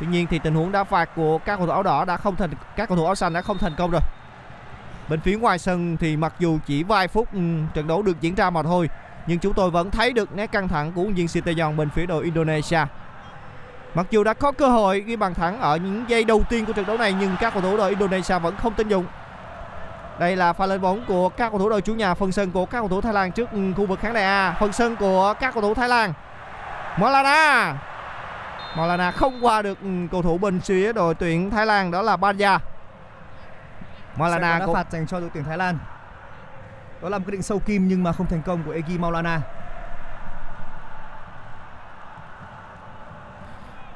tuy 0.00 0.06
nhiên 0.06 0.26
thì 0.26 0.38
tình 0.38 0.54
huống 0.54 0.72
đá 0.72 0.84
phạt 0.84 1.10
của 1.16 1.38
các 1.38 1.56
cầu 1.56 1.66
thủ 1.66 1.72
áo 1.72 1.82
đỏ 1.82 2.04
đã 2.04 2.16
không 2.16 2.36
thành 2.36 2.50
các 2.76 2.88
cầu 2.88 2.98
thủ 2.98 3.04
áo 3.04 3.14
xanh 3.14 3.32
đã 3.32 3.42
không 3.42 3.58
thành 3.58 3.74
công 3.78 3.90
rồi 3.90 4.00
bên 5.08 5.20
phía 5.20 5.38
ngoài 5.38 5.58
sân 5.58 5.96
thì 5.96 6.16
mặc 6.16 6.32
dù 6.38 6.58
chỉ 6.66 6.82
vài 6.82 7.08
phút 7.08 7.32
ừ, 7.32 7.40
trận 7.74 7.86
đấu 7.86 8.02
được 8.02 8.20
diễn 8.20 8.34
ra 8.34 8.50
mà 8.50 8.62
thôi 8.62 8.90
nhưng 9.26 9.38
chúng 9.38 9.54
tôi 9.54 9.70
vẫn 9.70 9.90
thấy 9.90 10.12
được 10.12 10.32
nét 10.32 10.52
căng 10.52 10.68
thẳng 10.68 10.92
của 10.92 11.02
huấn 11.02 11.14
viên 11.14 11.28
Sinteyong 11.28 11.76
bên 11.76 11.90
phía 11.90 12.06
đội 12.06 12.24
Indonesia. 12.24 12.80
Mặc 13.94 14.06
dù 14.10 14.24
đã 14.24 14.34
có 14.34 14.52
cơ 14.52 14.68
hội 14.68 15.00
ghi 15.00 15.16
bàn 15.16 15.34
thắng 15.34 15.60
ở 15.60 15.76
những 15.76 16.04
giây 16.08 16.24
đầu 16.24 16.42
tiên 16.48 16.66
của 16.66 16.72
trận 16.72 16.86
đấu 16.86 16.98
này 16.98 17.14
nhưng 17.20 17.36
các 17.40 17.52
cầu 17.52 17.62
thủ 17.62 17.76
đội 17.76 17.90
Indonesia 17.90 18.38
vẫn 18.38 18.56
không 18.56 18.74
tin 18.74 18.88
dụng 18.88 19.04
đây 20.18 20.36
là 20.36 20.52
pha 20.52 20.66
lên 20.66 20.80
bóng 20.80 21.04
của 21.06 21.28
các 21.28 21.50
cầu 21.50 21.58
thủ 21.58 21.68
đội 21.68 21.82
chủ 21.82 21.94
nhà 21.94 22.14
phần 22.14 22.32
sân 22.32 22.50
của 22.50 22.66
các 22.66 22.78
cầu 22.78 22.88
thủ 22.88 23.00
Thái 23.00 23.12
Lan 23.12 23.32
trước 23.32 23.50
ừ, 23.52 23.58
khu 23.76 23.86
vực 23.86 24.00
khán 24.00 24.14
đài 24.14 24.24
A. 24.24 24.56
Phần 24.60 24.72
sân 24.72 24.96
của 24.96 25.34
các 25.40 25.54
cầu 25.54 25.62
thủ 25.62 25.74
Thái 25.74 25.88
Lan. 25.88 26.12
Maulana 26.98 27.74
Maulana 28.76 29.10
không 29.10 29.44
qua 29.44 29.62
được 29.62 29.78
ừ, 29.82 29.88
cầu 30.12 30.22
thủ 30.22 30.38
bên 30.38 30.60
phía 30.60 30.92
đội 30.92 31.14
tuyển 31.14 31.50
Thái 31.50 31.66
Lan 31.66 31.90
đó 31.90 32.02
là 32.02 32.16
Banja. 32.16 32.58
Đá 34.18 34.60
cũng 34.66 34.74
phạt 34.74 34.86
dành 34.90 35.06
cho 35.06 35.20
đội 35.20 35.30
tuyển 35.34 35.44
Thái 35.44 35.58
Lan. 35.58 35.78
Đó 37.06 37.10
là 37.10 37.18
một 37.18 37.24
quyết 37.26 37.32
định 37.32 37.42
sâu 37.42 37.58
kim 37.58 37.88
nhưng 37.88 38.02
mà 38.02 38.12
không 38.12 38.26
thành 38.26 38.42
công 38.46 38.62
của 38.66 38.72
Egi 38.72 38.98
Maulana. 38.98 39.40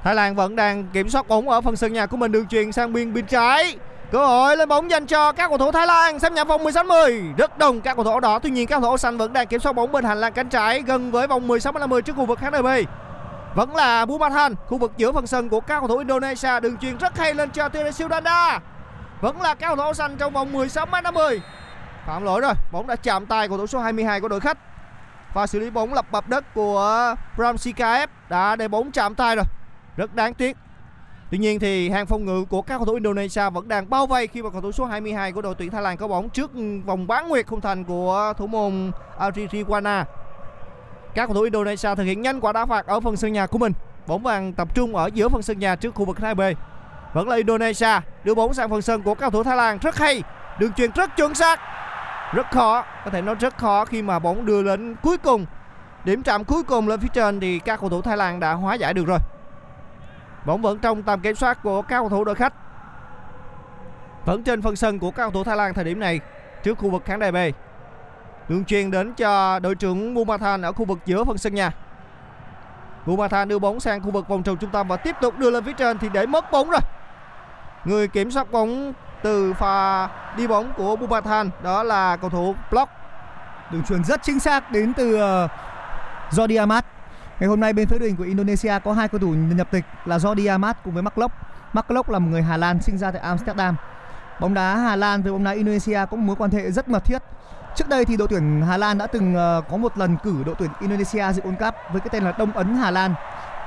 Thái 0.02 0.14
Lan 0.14 0.34
vẫn 0.34 0.56
đang 0.56 0.84
kiểm 0.92 1.10
soát 1.10 1.28
bóng 1.28 1.48
ở 1.48 1.60
phần 1.60 1.76
sân 1.76 1.92
nhà 1.92 2.06
của 2.06 2.16
mình, 2.16 2.32
đường 2.32 2.46
truyền 2.46 2.72
sang 2.72 2.92
biên 2.92 3.14
bên 3.14 3.26
trái. 3.26 3.76
Cơ 4.12 4.26
hội 4.26 4.56
lên 4.56 4.68
bóng 4.68 4.90
dành 4.90 5.06
cho 5.06 5.32
các 5.32 5.48
cầu 5.48 5.58
thủ 5.58 5.72
Thái 5.72 5.86
Lan 5.86 6.18
xâm 6.18 6.34
nhập 6.34 6.48
vòng 6.48 6.62
16 6.62 6.84
10 6.84 7.22
rất 7.36 7.58
đông 7.58 7.80
các 7.80 7.94
cầu 7.94 8.04
thủ 8.04 8.20
đỏ 8.20 8.38
tuy 8.38 8.50
nhiên, 8.50 8.66
các 8.66 8.80
cầu 8.80 8.90
thủ 8.90 8.96
xanh 8.96 9.18
vẫn 9.18 9.32
đang 9.32 9.46
kiểm 9.46 9.60
soát 9.60 9.72
bóng 9.72 9.92
bên 9.92 10.04
hành 10.04 10.20
lang 10.20 10.32
cánh 10.32 10.48
trái 10.48 10.82
gần 10.82 11.10
với 11.10 11.26
vòng 11.26 11.48
16 11.48 11.72
50 11.72 12.02
trước 12.02 12.16
khu 12.16 12.24
vực 12.24 12.38
khán 12.38 12.62
B. 12.62 12.66
Vẫn 13.54 13.76
là 13.76 14.06
Bumathan 14.06 14.54
khu 14.66 14.78
vực 14.78 14.92
giữa 14.96 15.12
phần 15.12 15.26
sân 15.26 15.48
của 15.48 15.60
các 15.60 15.80
cầu 15.80 15.88
thủ 15.88 15.98
Indonesia. 15.98 16.60
Đường 16.60 16.76
truyền 16.76 16.98
rất 16.98 17.18
hay 17.18 17.34
lên 17.34 17.50
cho 17.50 17.68
Teresil 17.68 18.08
Danda. 18.10 18.60
Vẫn 19.20 19.40
là 19.40 19.54
các 19.54 19.66
cầu 19.66 19.76
thủ 19.76 19.92
xanh 19.92 20.16
trong 20.16 20.32
vòng 20.32 20.52
16 20.52 20.86
50 21.02 21.40
phạm 22.06 22.24
lỗi 22.24 22.40
rồi, 22.40 22.54
bóng 22.72 22.86
đã 22.86 22.96
chạm 22.96 23.26
tay 23.26 23.48
của 23.48 23.56
thủ 23.56 23.66
số 23.66 23.78
22 23.78 24.20
của 24.20 24.28
đội 24.28 24.40
khách 24.40 24.58
và 25.34 25.46
xử 25.46 25.58
lý 25.60 25.70
bóng 25.70 25.94
lập 25.94 26.06
bập 26.10 26.28
đất 26.28 26.54
của 26.54 27.14
Ramsikaev 27.38 28.10
đã 28.28 28.56
để 28.56 28.68
bóng 28.68 28.92
chạm 28.92 29.14
tay 29.14 29.36
rồi 29.36 29.44
rất 29.96 30.14
đáng 30.14 30.34
tiếc 30.34 30.56
Tuy 31.30 31.38
nhiên 31.38 31.58
thì 31.58 31.90
hàng 31.90 32.06
phòng 32.06 32.24
ngự 32.24 32.44
của 32.44 32.62
các 32.62 32.76
cầu 32.76 32.84
thủ 32.84 32.94
Indonesia 32.94 33.50
vẫn 33.50 33.68
đang 33.68 33.90
bao 33.90 34.06
vây 34.06 34.26
khi 34.26 34.42
mà 34.42 34.50
cầu 34.50 34.60
thủ 34.60 34.72
số 34.72 34.84
22 34.84 35.32
của 35.32 35.42
đội 35.42 35.54
tuyển 35.54 35.70
Thái 35.70 35.82
Lan 35.82 35.96
có 35.96 36.08
bóng 36.08 36.28
trước 36.28 36.50
vòng 36.84 37.06
bán 37.06 37.28
nguyệt 37.28 37.46
khung 37.46 37.60
thành 37.60 37.84
của 37.84 38.32
thủ 38.36 38.46
môn 38.46 38.90
Aririwana. 39.18 40.04
Các 41.14 41.26
cầu 41.26 41.34
thủ 41.34 41.42
Indonesia 41.42 41.94
thực 41.94 42.02
hiện 42.02 42.22
nhanh 42.22 42.40
quả 42.40 42.52
đá 42.52 42.66
phạt 42.66 42.86
ở 42.86 43.00
phần 43.00 43.16
sân 43.16 43.32
nhà 43.32 43.46
của 43.46 43.58
mình. 43.58 43.72
Bóng 44.06 44.22
vàng 44.22 44.52
tập 44.52 44.74
trung 44.74 44.96
ở 44.96 45.10
giữa 45.14 45.28
phần 45.28 45.42
sân 45.42 45.58
nhà 45.58 45.76
trước 45.76 45.94
khu 45.94 46.04
vực 46.04 46.18
hai 46.18 46.34
B. 46.34 46.40
Vẫn 47.12 47.28
là 47.28 47.36
Indonesia 47.36 48.00
đưa 48.24 48.34
bóng 48.34 48.54
sang 48.54 48.70
phần 48.70 48.82
sân 48.82 49.02
của 49.02 49.14
các 49.14 49.20
cầu 49.20 49.30
thủ 49.30 49.42
Thái 49.42 49.56
Lan 49.56 49.78
rất 49.78 49.96
hay. 49.96 50.22
Đường 50.58 50.72
truyền 50.72 50.90
rất 50.94 51.16
chuẩn 51.16 51.34
xác. 51.34 51.60
Rất 52.32 52.50
khó, 52.50 52.84
có 53.04 53.10
thể 53.10 53.22
nói 53.22 53.34
rất 53.34 53.58
khó 53.58 53.84
khi 53.84 54.02
mà 54.02 54.18
bóng 54.18 54.46
đưa 54.46 54.62
lên 54.62 54.96
cuối 55.02 55.18
cùng. 55.18 55.46
Điểm 56.04 56.22
chạm 56.22 56.44
cuối 56.44 56.62
cùng 56.62 56.88
lên 56.88 57.00
phía 57.00 57.08
trên 57.12 57.40
thì 57.40 57.58
các 57.58 57.80
cầu 57.80 57.88
thủ 57.88 58.02
Thái 58.02 58.16
Lan 58.16 58.40
đã 58.40 58.52
hóa 58.52 58.74
giải 58.74 58.94
được 58.94 59.06
rồi. 59.06 59.18
Bóng 60.44 60.62
vẫn 60.62 60.78
trong 60.78 61.02
tầm 61.02 61.20
kiểm 61.20 61.34
soát 61.34 61.62
của 61.62 61.82
các 61.82 61.98
cầu 61.98 62.08
thủ 62.08 62.24
đội 62.24 62.34
khách. 62.34 62.52
Vẫn 64.24 64.42
trên 64.42 64.62
phần 64.62 64.76
sân 64.76 64.98
của 64.98 65.10
các 65.10 65.22
cầu 65.22 65.30
thủ 65.30 65.44
Thái 65.44 65.56
Lan 65.56 65.74
thời 65.74 65.84
điểm 65.84 66.00
này 66.00 66.20
trước 66.62 66.78
khu 66.78 66.90
vực 66.90 67.02
khán 67.04 67.18
đài 67.18 67.32
B. 67.32 67.36
Đường 68.48 68.64
truyền 68.64 68.90
đến 68.90 69.12
cho 69.14 69.58
đội 69.58 69.74
trưởng 69.74 70.14
Bumathan 70.14 70.62
ở 70.62 70.72
khu 70.72 70.84
vực 70.84 70.98
giữa 71.06 71.24
phần 71.24 71.38
sân 71.38 71.54
nhà. 71.54 71.70
Bumathan 73.06 73.48
đưa 73.48 73.58
bóng 73.58 73.80
sang 73.80 74.02
khu 74.02 74.10
vực 74.10 74.28
vòng 74.28 74.42
tròn 74.42 74.56
trung 74.56 74.70
tâm 74.70 74.88
và 74.88 74.96
tiếp 74.96 75.16
tục 75.20 75.38
đưa 75.38 75.50
lên 75.50 75.64
phía 75.64 75.72
trên 75.72 75.98
thì 75.98 76.08
để 76.12 76.26
mất 76.26 76.50
bóng 76.50 76.70
rồi. 76.70 76.80
Người 77.84 78.08
kiểm 78.08 78.30
soát 78.30 78.50
bóng 78.50 78.92
từ 79.22 79.52
pha 79.52 80.08
đi 80.36 80.46
bóng 80.46 80.72
của 80.76 80.96
Bumathan 80.96 81.50
đó 81.62 81.82
là 81.82 82.16
cầu 82.16 82.30
thủ 82.30 82.54
Block. 82.70 82.90
Đường 83.70 83.82
truyền 83.82 84.04
rất 84.04 84.22
chính 84.22 84.40
xác 84.40 84.72
đến 84.72 84.92
từ 84.96 85.14
ờ, 85.14 85.48
Jordi 86.30 86.58
Amat. 86.58 86.84
Ngày 87.40 87.48
hôm 87.48 87.60
nay 87.60 87.72
bên 87.72 87.88
phía 87.88 87.98
đội 87.98 88.08
hình 88.08 88.16
của 88.16 88.24
Indonesia 88.24 88.78
có 88.84 88.92
hai 88.92 89.08
cầu 89.08 89.18
thủ 89.18 89.34
nhập 89.34 89.68
tịch 89.70 89.84
là 90.04 90.18
Jordi 90.18 90.50
Amat 90.50 90.76
cùng 90.84 90.94
với 90.94 91.02
Mark 91.02 91.18
Lok. 91.18 91.32
Mark 91.72 91.90
là 91.90 92.18
một 92.18 92.28
người 92.30 92.42
Hà 92.42 92.56
Lan 92.56 92.80
sinh 92.82 92.98
ra 92.98 93.10
tại 93.10 93.22
Amsterdam. 93.22 93.76
Bóng 94.40 94.54
đá 94.54 94.76
Hà 94.76 94.96
Lan 94.96 95.22
với 95.22 95.32
bóng 95.32 95.44
đá 95.44 95.50
Indonesia 95.50 95.98
có 96.10 96.16
một 96.16 96.26
mối 96.26 96.36
quan 96.36 96.50
hệ 96.50 96.70
rất 96.70 96.88
mật 96.88 97.04
thiết. 97.04 97.22
Trước 97.76 97.88
đây 97.88 98.04
thì 98.04 98.16
đội 98.16 98.28
tuyển 98.28 98.62
Hà 98.68 98.76
Lan 98.76 98.98
đã 98.98 99.06
từng 99.06 99.34
ờ, 99.34 99.62
có 99.70 99.76
một 99.76 99.98
lần 99.98 100.16
cử 100.16 100.34
đội 100.46 100.54
tuyển 100.58 100.70
Indonesia 100.80 101.32
dự 101.32 101.42
World 101.42 101.56
Cup 101.56 101.74
với 101.92 102.00
cái 102.00 102.08
tên 102.12 102.24
là 102.24 102.32
Đông 102.38 102.52
Ấn 102.52 102.76
Hà 102.76 102.90
Lan 102.90 103.14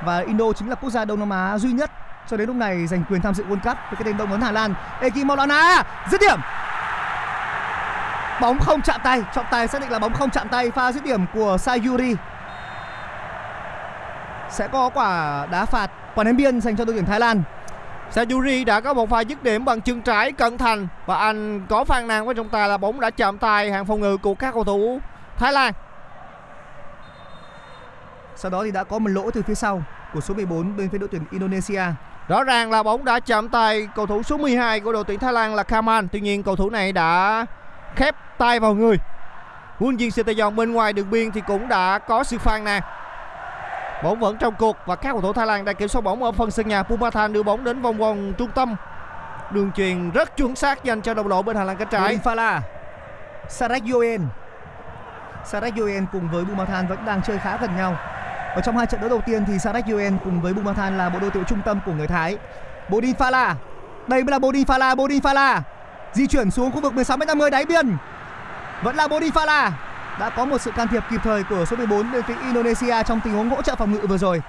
và 0.04 0.18
Indo 0.18 0.52
chính 0.52 0.68
là 0.68 0.74
quốc 0.74 0.90
gia 0.90 1.04
Đông 1.04 1.20
Nam 1.20 1.30
Á 1.30 1.58
duy 1.58 1.72
nhất 1.72 1.90
cho 2.26 2.36
đến 2.36 2.46
lúc 2.46 2.56
này 2.56 2.86
giành 2.86 3.04
quyền 3.10 3.20
tham 3.20 3.34
dự 3.34 3.44
World 3.44 3.60
Cup 3.60 3.78
với 3.90 3.96
cái 3.96 4.04
tên 4.04 4.16
Đông 4.16 4.32
Ấn 4.32 4.40
Hà 4.40 4.52
Lan. 4.52 4.74
Eki 5.00 5.24
Maulana 5.24 5.82
dứt 6.10 6.20
điểm. 6.20 6.38
Bóng 8.40 8.58
không 8.58 8.82
chạm 8.82 9.00
tay, 9.04 9.22
trọng 9.34 9.46
tài 9.50 9.68
xác 9.68 9.80
định 9.80 9.90
là 9.90 9.98
bóng 9.98 10.12
không 10.12 10.30
chạm 10.30 10.48
tay 10.48 10.70
pha 10.70 10.92
dứt 10.92 11.04
điểm 11.04 11.26
của 11.34 11.58
Sayuri. 11.58 12.16
Sẽ 14.50 14.68
có 14.68 14.88
quả 14.88 15.46
đá 15.50 15.64
phạt 15.64 15.90
quả 16.14 16.24
ném 16.24 16.36
biên 16.36 16.60
dành 16.60 16.76
cho 16.76 16.84
đội 16.84 16.94
tuyển 16.94 17.06
Thái 17.06 17.20
Lan. 17.20 17.42
Sayuri 18.10 18.64
đã 18.64 18.80
có 18.80 18.94
một 18.94 19.10
pha 19.10 19.20
dứt 19.20 19.42
điểm 19.42 19.64
bằng 19.64 19.80
chân 19.80 20.02
trái 20.02 20.32
cận 20.32 20.58
thành 20.58 20.88
và 21.06 21.16
anh 21.16 21.66
có 21.68 21.84
phàn 21.84 22.08
nàn 22.08 22.26
với 22.26 22.34
trọng 22.34 22.48
tài 22.48 22.68
là 22.68 22.76
bóng 22.76 23.00
đã 23.00 23.10
chạm 23.10 23.38
tay 23.38 23.72
hàng 23.72 23.86
phòng 23.86 24.00
ngự 24.00 24.16
của 24.16 24.34
các 24.34 24.54
cầu 24.54 24.64
thủ 24.64 25.00
Thái 25.38 25.52
Lan. 25.52 25.72
Sau 28.36 28.50
đó 28.50 28.64
thì 28.64 28.70
đã 28.70 28.84
có 28.84 28.98
một 28.98 29.08
lỗi 29.10 29.30
từ 29.34 29.42
phía 29.42 29.54
sau 29.54 29.82
của 30.14 30.20
số 30.20 30.34
14 30.34 30.76
bên 30.76 30.88
phía 30.88 30.98
đội 30.98 31.08
tuyển 31.12 31.22
Indonesia. 31.30 31.82
Rõ 32.28 32.44
ràng 32.44 32.70
là 32.70 32.82
bóng 32.82 33.04
đã 33.04 33.20
chạm 33.20 33.48
tay 33.48 33.88
cầu 33.94 34.06
thủ 34.06 34.22
số 34.22 34.36
12 34.36 34.80
của 34.80 34.92
đội 34.92 35.04
tuyển 35.04 35.18
Thái 35.18 35.32
Lan 35.32 35.54
là 35.54 35.62
Kaman. 35.62 36.08
Tuy 36.12 36.20
nhiên 36.20 36.42
cầu 36.42 36.56
thủ 36.56 36.70
này 36.70 36.92
đã 36.92 37.46
khép 37.96 38.16
tay 38.38 38.60
vào 38.60 38.74
người. 38.74 38.96
Huấn 39.78 39.96
viên 39.96 40.10
Sinteyong 40.10 40.56
bên 40.56 40.72
ngoài 40.72 40.92
đường 40.92 41.10
biên 41.10 41.32
thì 41.32 41.40
cũng 41.46 41.68
đã 41.68 41.98
có 41.98 42.24
sự 42.24 42.38
phàn 42.38 42.64
nàn. 42.64 42.82
Bóng 44.04 44.20
vẫn 44.20 44.36
trong 44.38 44.54
cuộc 44.58 44.76
và 44.86 44.96
các 44.96 45.12
cầu 45.12 45.20
thủ 45.20 45.32
Thái 45.32 45.46
Lan 45.46 45.64
đang 45.64 45.76
kiểm 45.76 45.88
soát 45.88 46.02
bóng 46.02 46.22
ở 46.22 46.32
phần 46.32 46.50
sân 46.50 46.68
nhà. 46.68 46.82
Pumathan 46.82 47.32
đưa 47.32 47.42
bóng 47.42 47.64
đến 47.64 47.82
vòng 47.82 47.98
vòng 47.98 48.32
trung 48.38 48.50
tâm. 48.54 48.76
Đường 49.50 49.72
truyền 49.72 50.10
rất 50.10 50.36
chuẩn 50.36 50.56
xác 50.56 50.84
dành 50.84 51.00
cho 51.02 51.14
đồng 51.14 51.28
đội 51.28 51.42
bên 51.42 51.56
hàng 51.56 51.66
Lan 51.66 51.76
cánh 51.76 51.88
trái. 51.88 52.18
Phala, 52.24 52.60
Sarek 53.48 53.82
Yoen. 53.92 54.26
Yoen 55.78 56.06
cùng 56.12 56.28
với 56.28 56.44
Pumathan 56.44 56.86
vẫn 56.86 57.04
đang 57.06 57.22
chơi 57.22 57.38
khá 57.38 57.56
gần 57.56 57.76
nhau. 57.76 57.96
Ở 58.54 58.60
trong 58.60 58.76
hai 58.76 58.86
trận 58.86 59.00
đấu 59.00 59.10
đầu 59.10 59.20
tiên 59.26 59.44
thì 59.46 59.58
Sarek 59.58 59.86
Yoen 59.86 60.18
cùng 60.24 60.40
với 60.40 60.52
Bumathan 60.52 60.98
là 60.98 61.08
bộ 61.08 61.18
đôi 61.18 61.30
tiểu 61.30 61.42
trung 61.48 61.60
tâm 61.64 61.80
của 61.86 61.92
người 61.92 62.06
Thái. 62.06 62.36
Bodin 62.88 63.14
Phala. 63.14 63.56
Đây 64.06 64.24
mới 64.24 64.30
là 64.30 64.38
Bodin 64.38 64.64
Phala, 64.64 64.94
Bodin 64.94 65.20
Phala. 65.20 65.62
Di 66.12 66.26
chuyển 66.26 66.50
xuống 66.50 66.70
khu 66.70 66.80
vực 66.80 66.92
16m50 66.92 67.50
đáy 67.50 67.64
biên. 67.64 67.96
Vẫn 68.82 68.96
là 68.96 69.08
Bodin 69.08 69.32
Phala. 69.32 69.72
Đã 70.20 70.30
có 70.30 70.44
một 70.44 70.60
sự 70.60 70.70
can 70.70 70.88
thiệp 70.88 71.02
kịp 71.10 71.20
thời 71.24 71.42
của 71.42 71.64
số 71.64 71.76
14 71.76 72.12
bên 72.12 72.22
phía 72.22 72.34
Indonesia 72.42 73.02
trong 73.02 73.20
tình 73.24 73.34
huống 73.34 73.50
hỗ 73.50 73.62
trợ 73.62 73.74
phòng 73.74 73.92
ngự 73.92 74.06
vừa 74.06 74.18
rồi. 74.18 74.42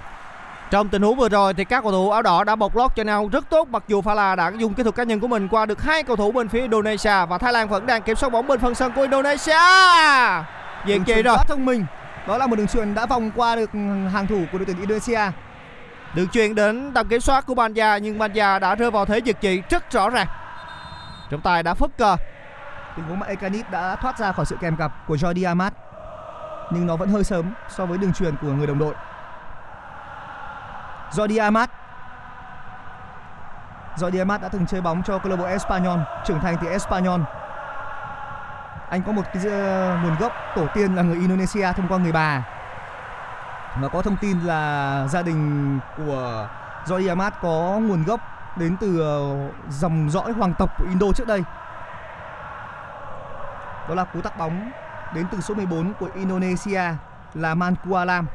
Trong 0.71 0.89
tình 0.89 1.01
huống 1.01 1.17
vừa 1.17 1.29
rồi 1.29 1.53
thì 1.53 1.65
các 1.65 1.83
cầu 1.83 1.91
thủ 1.91 2.11
áo 2.11 2.21
đỏ 2.21 2.43
đã 2.43 2.55
bọc 2.55 2.77
lót 2.77 2.91
cho 2.95 3.03
nhau 3.03 3.29
rất 3.31 3.49
tốt 3.49 3.67
mặc 3.67 3.83
dù 3.87 4.01
Phala 4.01 4.35
đã 4.35 4.51
dùng 4.57 4.73
kỹ 4.73 4.83
thuật 4.83 4.95
cá 4.95 5.03
nhân 5.03 5.19
của 5.19 5.27
mình 5.27 5.47
qua 5.47 5.65
được 5.65 5.83
hai 5.83 6.03
cầu 6.03 6.15
thủ 6.15 6.31
bên 6.31 6.47
phía 6.47 6.61
Indonesia 6.61 7.25
và 7.29 7.37
Thái 7.37 7.53
Lan 7.53 7.67
vẫn 7.67 7.85
đang 7.85 8.01
kiểm 8.01 8.15
soát 8.15 8.29
bóng 8.29 8.47
bên 8.47 8.59
phần 8.59 8.75
sân 8.75 8.91
của 8.95 9.01
Indonesia. 9.01 9.57
Diện 10.85 11.03
chị 11.03 11.21
rồi. 11.21 11.35
Quá 11.37 11.43
thông 11.47 11.65
minh. 11.65 11.85
Đó 12.27 12.37
là 12.37 12.47
một 12.47 12.55
đường 12.55 12.67
chuyền 12.67 12.95
đã 12.95 13.05
vòng 13.05 13.31
qua 13.35 13.55
được 13.55 13.69
hàng 14.13 14.27
thủ 14.29 14.45
của 14.51 14.57
đội 14.57 14.65
tuyển 14.65 14.79
Indonesia. 14.79 15.21
Được 16.15 16.25
truyền 16.31 16.55
đến 16.55 16.91
tầm 16.93 17.07
kiểm 17.07 17.21
soát 17.21 17.45
của 17.45 17.53
Banja 17.53 17.99
nhưng 17.99 18.19
Banja 18.19 18.59
đã 18.59 18.75
rơi 18.75 18.91
vào 18.91 19.05
thế 19.05 19.17
giật 19.17 19.37
trị 19.41 19.61
rất 19.69 19.91
rõ 19.91 20.09
ràng. 20.09 20.27
Trọng 21.31 21.41
tài 21.41 21.63
đã 21.63 21.73
phất 21.73 21.97
cờ. 21.97 22.17
Tình 22.95 23.05
huống 23.05 23.19
mà 23.19 23.27
Ekanit 23.27 23.71
đã 23.71 23.95
thoát 23.95 24.19
ra 24.19 24.31
khỏi 24.31 24.45
sự 24.45 24.57
kèm 24.61 24.77
cặp 24.77 25.07
của 25.07 25.15
Jordi 25.15 25.47
Amat. 25.47 25.73
Nhưng 26.71 26.87
nó 26.87 26.95
vẫn 26.95 27.09
hơi 27.09 27.23
sớm 27.23 27.53
so 27.69 27.85
với 27.85 27.97
đường 27.97 28.13
truyền 28.13 28.35
của 28.41 28.47
người 28.47 28.67
đồng 28.67 28.79
đội. 28.79 28.93
Jordi 31.11 31.43
Amat 31.43 31.69
Jordi 33.97 34.19
Amat 34.19 34.41
đã 34.41 34.49
từng 34.49 34.65
chơi 34.65 34.81
bóng 34.81 35.03
cho 35.03 35.19
câu 35.19 35.29
lạc 35.29 35.35
bộ 35.35 35.45
Espanyol, 35.45 35.99
trưởng 36.25 36.39
thành 36.39 36.57
từ 36.61 36.69
Espanyol. 36.69 37.21
Anh 38.95 39.03
có 39.03 39.11
một 39.11 39.23
cái 39.33 39.43
ờ, 39.45 39.97
nguồn 40.03 40.15
gốc 40.19 40.33
tổ 40.55 40.67
tiên 40.73 40.95
là 40.95 41.01
người 41.01 41.17
Indonesia 41.19 41.71
thông 41.73 41.87
qua 41.87 41.97
người 41.97 42.11
bà. 42.11 42.47
Và 43.81 43.87
có 43.87 44.01
thông 44.01 44.17
tin 44.17 44.39
là 44.39 45.07
gia 45.09 45.21
đình 45.21 45.79
của 45.97 46.47
Joy 46.85 47.09
Amat 47.09 47.33
có 47.41 47.79
nguồn 47.81 48.03
gốc 48.03 48.19
đến 48.57 48.77
từ 48.79 48.99
ờ, 48.99 49.49
dòng 49.69 50.09
dõi 50.09 50.31
hoàng 50.31 50.53
tộc 50.59 50.69
của 50.77 50.85
Indo 50.89 51.07
trước 51.15 51.27
đây. 51.27 51.43
Đó 53.89 53.95
là 53.95 54.03
cú 54.03 54.21
tắc 54.21 54.37
bóng 54.37 54.71
đến 55.13 55.25
từ 55.31 55.41
số 55.41 55.53
14 55.53 55.93
của 55.99 56.09
Indonesia 56.15 56.81
là 57.33 57.55
Mankualam. 57.55 58.27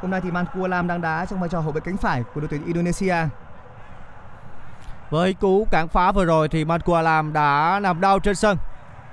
Hôm 0.00 0.10
nay 0.10 0.20
thì 0.20 0.30
Mankualam 0.30 0.88
đang 0.88 1.00
đá 1.00 1.26
trong 1.26 1.40
vai 1.40 1.48
trò 1.48 1.60
hậu 1.60 1.72
vệ 1.72 1.80
cánh 1.80 1.96
phải 1.96 2.22
của 2.34 2.40
đội 2.40 2.48
tuyển 2.48 2.64
Indonesia. 2.64 3.16
Với 5.10 5.34
cú 5.34 5.66
cản 5.70 5.88
phá 5.88 6.12
vừa 6.12 6.24
rồi 6.24 6.48
thì 6.48 6.64
Mankualam 6.64 7.32
đã 7.32 7.80
nằm 7.82 8.00
đau 8.00 8.18
trên 8.18 8.34
sân. 8.34 8.58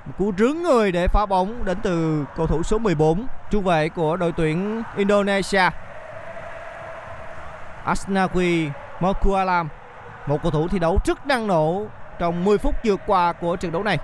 Một 0.09 0.15
cú 0.17 0.33
rướng 0.37 0.61
người 0.61 0.91
để 0.91 1.07
phá 1.07 1.25
bóng 1.25 1.65
đến 1.65 1.77
từ 1.83 2.25
cầu 2.35 2.47
thủ 2.47 2.63
số 2.63 2.77
14 2.77 3.27
trung 3.49 3.63
vệ 3.63 3.89
của 3.89 4.17
đội 4.17 4.31
tuyển 4.31 4.83
Indonesia. 4.97 5.69
Asnawi 7.85 8.69
Mankualam 8.99 9.69
một 10.27 10.41
cầu 10.43 10.51
thủ 10.51 10.67
thi 10.67 10.79
đấu 10.79 10.99
rất 11.05 11.27
năng 11.27 11.47
nổ 11.47 11.85
trong 12.19 12.45
10 12.45 12.57
phút 12.57 12.75
vừa 12.85 12.95
qua 12.95 13.33
của 13.33 13.55
trận 13.55 13.71
đấu 13.71 13.83
này. 13.83 13.97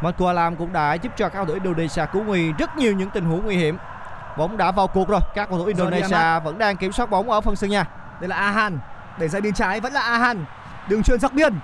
Mankualam 0.00 0.56
cũng 0.56 0.72
đã 0.72 0.94
giúp 0.94 1.12
cho 1.16 1.28
các 1.28 1.34
cầu 1.34 1.44
thủ 1.44 1.52
Indonesia 1.52 2.02
cứu 2.12 2.24
nguy 2.24 2.52
rất 2.52 2.76
nhiều 2.76 2.92
những 2.92 3.10
tình 3.10 3.24
huống 3.24 3.44
nguy 3.44 3.56
hiểm. 3.56 3.76
Bóng 4.36 4.56
đã 4.56 4.70
vào 4.70 4.86
cuộc 4.86 5.08
rồi, 5.08 5.20
các 5.34 5.48
cầu 5.48 5.58
thủ 5.58 5.64
Indonesia 5.64 6.40
vẫn 6.44 6.58
đang 6.58 6.76
kiểm 6.76 6.92
soát 6.92 7.10
bóng 7.10 7.30
ở 7.30 7.40
phần 7.40 7.56
sân 7.56 7.70
nhà. 7.70 7.84
Đây 8.20 8.28
là 8.28 8.36
Ahan 8.36 8.78
để 9.18 9.28
ra 9.28 9.40
biên 9.40 9.54
trái 9.54 9.80
vẫn 9.80 9.92
là 9.92 10.00
Ahan. 10.00 10.44
Đường 10.88 11.02
chuyền 11.02 11.20
dọc 11.20 11.32
biên. 11.32 11.54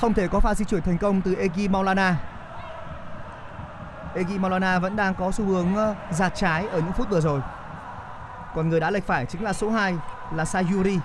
Không 0.00 0.14
thể 0.14 0.28
có 0.28 0.40
pha 0.40 0.54
di 0.54 0.64
chuyển 0.64 0.82
thành 0.82 0.98
công 0.98 1.20
từ 1.20 1.34
Egi 1.34 1.70
Maulana. 1.70 2.16
Egi 4.14 4.38
Maulana 4.38 4.78
vẫn 4.78 4.96
đang 4.96 5.14
có 5.14 5.30
xu 5.30 5.44
hướng 5.44 5.76
ờ, 5.76 5.94
giạt 6.10 6.34
trái 6.34 6.66
ở 6.66 6.78
những 6.78 6.92
phút 6.92 7.10
vừa 7.10 7.20
rồi. 7.20 7.40
Còn 8.54 8.68
người 8.68 8.80
đá 8.80 8.90
lệch 8.90 9.06
phải 9.06 9.26
chính 9.26 9.44
là 9.44 9.52
số 9.52 9.70
2 9.70 9.94
là 10.34 10.44
Sayuri. 10.44 10.98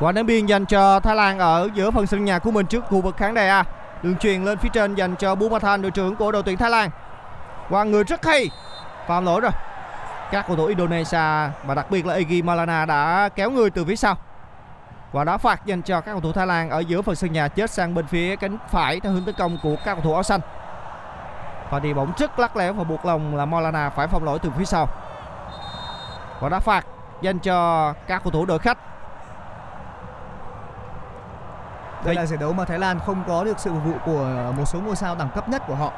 Quả 0.00 0.12
ném 0.12 0.26
biên 0.26 0.46
dành 0.46 0.66
cho 0.66 1.00
Thái 1.00 1.16
Lan 1.16 1.38
ở 1.38 1.68
giữa 1.74 1.90
phần 1.90 2.06
sân 2.06 2.24
nhà 2.24 2.38
của 2.38 2.50
mình 2.50 2.66
trước 2.66 2.84
khu 2.84 3.00
vực 3.00 3.16
khán 3.16 3.34
đài 3.34 3.48
A. 3.48 3.64
Đường 4.02 4.16
truyền 4.16 4.44
lên 4.44 4.58
phía 4.58 4.68
trên 4.72 4.94
dành 4.94 5.16
cho 5.16 5.34
Bumathan, 5.34 5.82
đội 5.82 5.90
trưởng 5.90 6.16
của 6.16 6.32
đội 6.32 6.42
tuyển 6.42 6.56
Thái 6.56 6.70
Lan. 6.70 6.90
Qua 7.70 7.84
người 7.84 8.04
rất 8.04 8.24
hay. 8.24 8.50
Phạm 9.06 9.24
lỗi 9.24 9.40
rồi. 9.40 9.50
Các 10.30 10.44
cầu 10.46 10.56
thủ 10.56 10.66
Indonesia, 10.66 11.50
và 11.64 11.74
đặc 11.76 11.90
biệt 11.90 12.06
là 12.06 12.14
Egi 12.14 12.44
Malana 12.44 12.86
đã 12.86 13.28
kéo 13.34 13.50
người 13.50 13.70
từ 13.70 13.84
phía 13.84 13.96
sau. 13.96 14.16
Và 15.12 15.24
đá 15.24 15.36
phạt 15.36 15.66
dành 15.66 15.82
cho 15.82 16.00
các 16.00 16.12
cầu 16.12 16.20
thủ 16.20 16.32
Thái 16.32 16.46
Lan 16.46 16.70
ở 16.70 16.78
giữa 16.80 17.02
phần 17.02 17.14
sân 17.14 17.32
nhà 17.32 17.48
chết 17.48 17.70
sang 17.70 17.94
bên 17.94 18.06
phía 18.06 18.36
cánh 18.36 18.56
phải 18.68 19.00
theo 19.00 19.12
hướng 19.12 19.24
tấn 19.24 19.34
công 19.38 19.58
của 19.62 19.76
các 19.84 19.94
cầu 19.94 20.02
thủ 20.02 20.14
áo 20.14 20.22
xanh. 20.22 20.40
Và 21.70 21.78
đi 21.78 21.94
bóng 21.94 22.12
rất 22.18 22.38
lắc 22.38 22.56
lẻo 22.56 22.72
và 22.72 22.84
buộc 22.84 23.04
lòng 23.04 23.36
là 23.36 23.44
Molana 23.44 23.90
phải 23.90 24.06
phong 24.06 24.24
lỗi 24.24 24.38
từ 24.38 24.50
phía 24.58 24.64
sau. 24.64 24.88
Và 26.40 26.48
đá 26.48 26.58
phạt 26.60 26.86
dành 27.22 27.38
cho 27.38 27.92
các 28.06 28.22
cầu 28.24 28.30
thủ 28.30 28.46
đội 28.46 28.58
khách. 28.58 28.78
Đây 32.04 32.04
Đây- 32.04 32.14
là 32.14 32.26
giải 32.26 32.38
đấu 32.38 32.52
mà 32.52 32.64
Thái 32.64 32.78
Lan 32.78 32.98
không 33.06 33.24
có 33.28 33.44
được 33.44 33.58
sự 33.58 33.70
phục 33.70 33.84
vụ 33.84 33.92
của 34.06 34.52
một 34.56 34.64
số 34.64 34.80
ngôi 34.80 34.96
sao 34.96 35.14
đẳng 35.14 35.30
cấp 35.34 35.48
nhất 35.48 35.62
của 35.66 35.74
họ. 35.74 35.92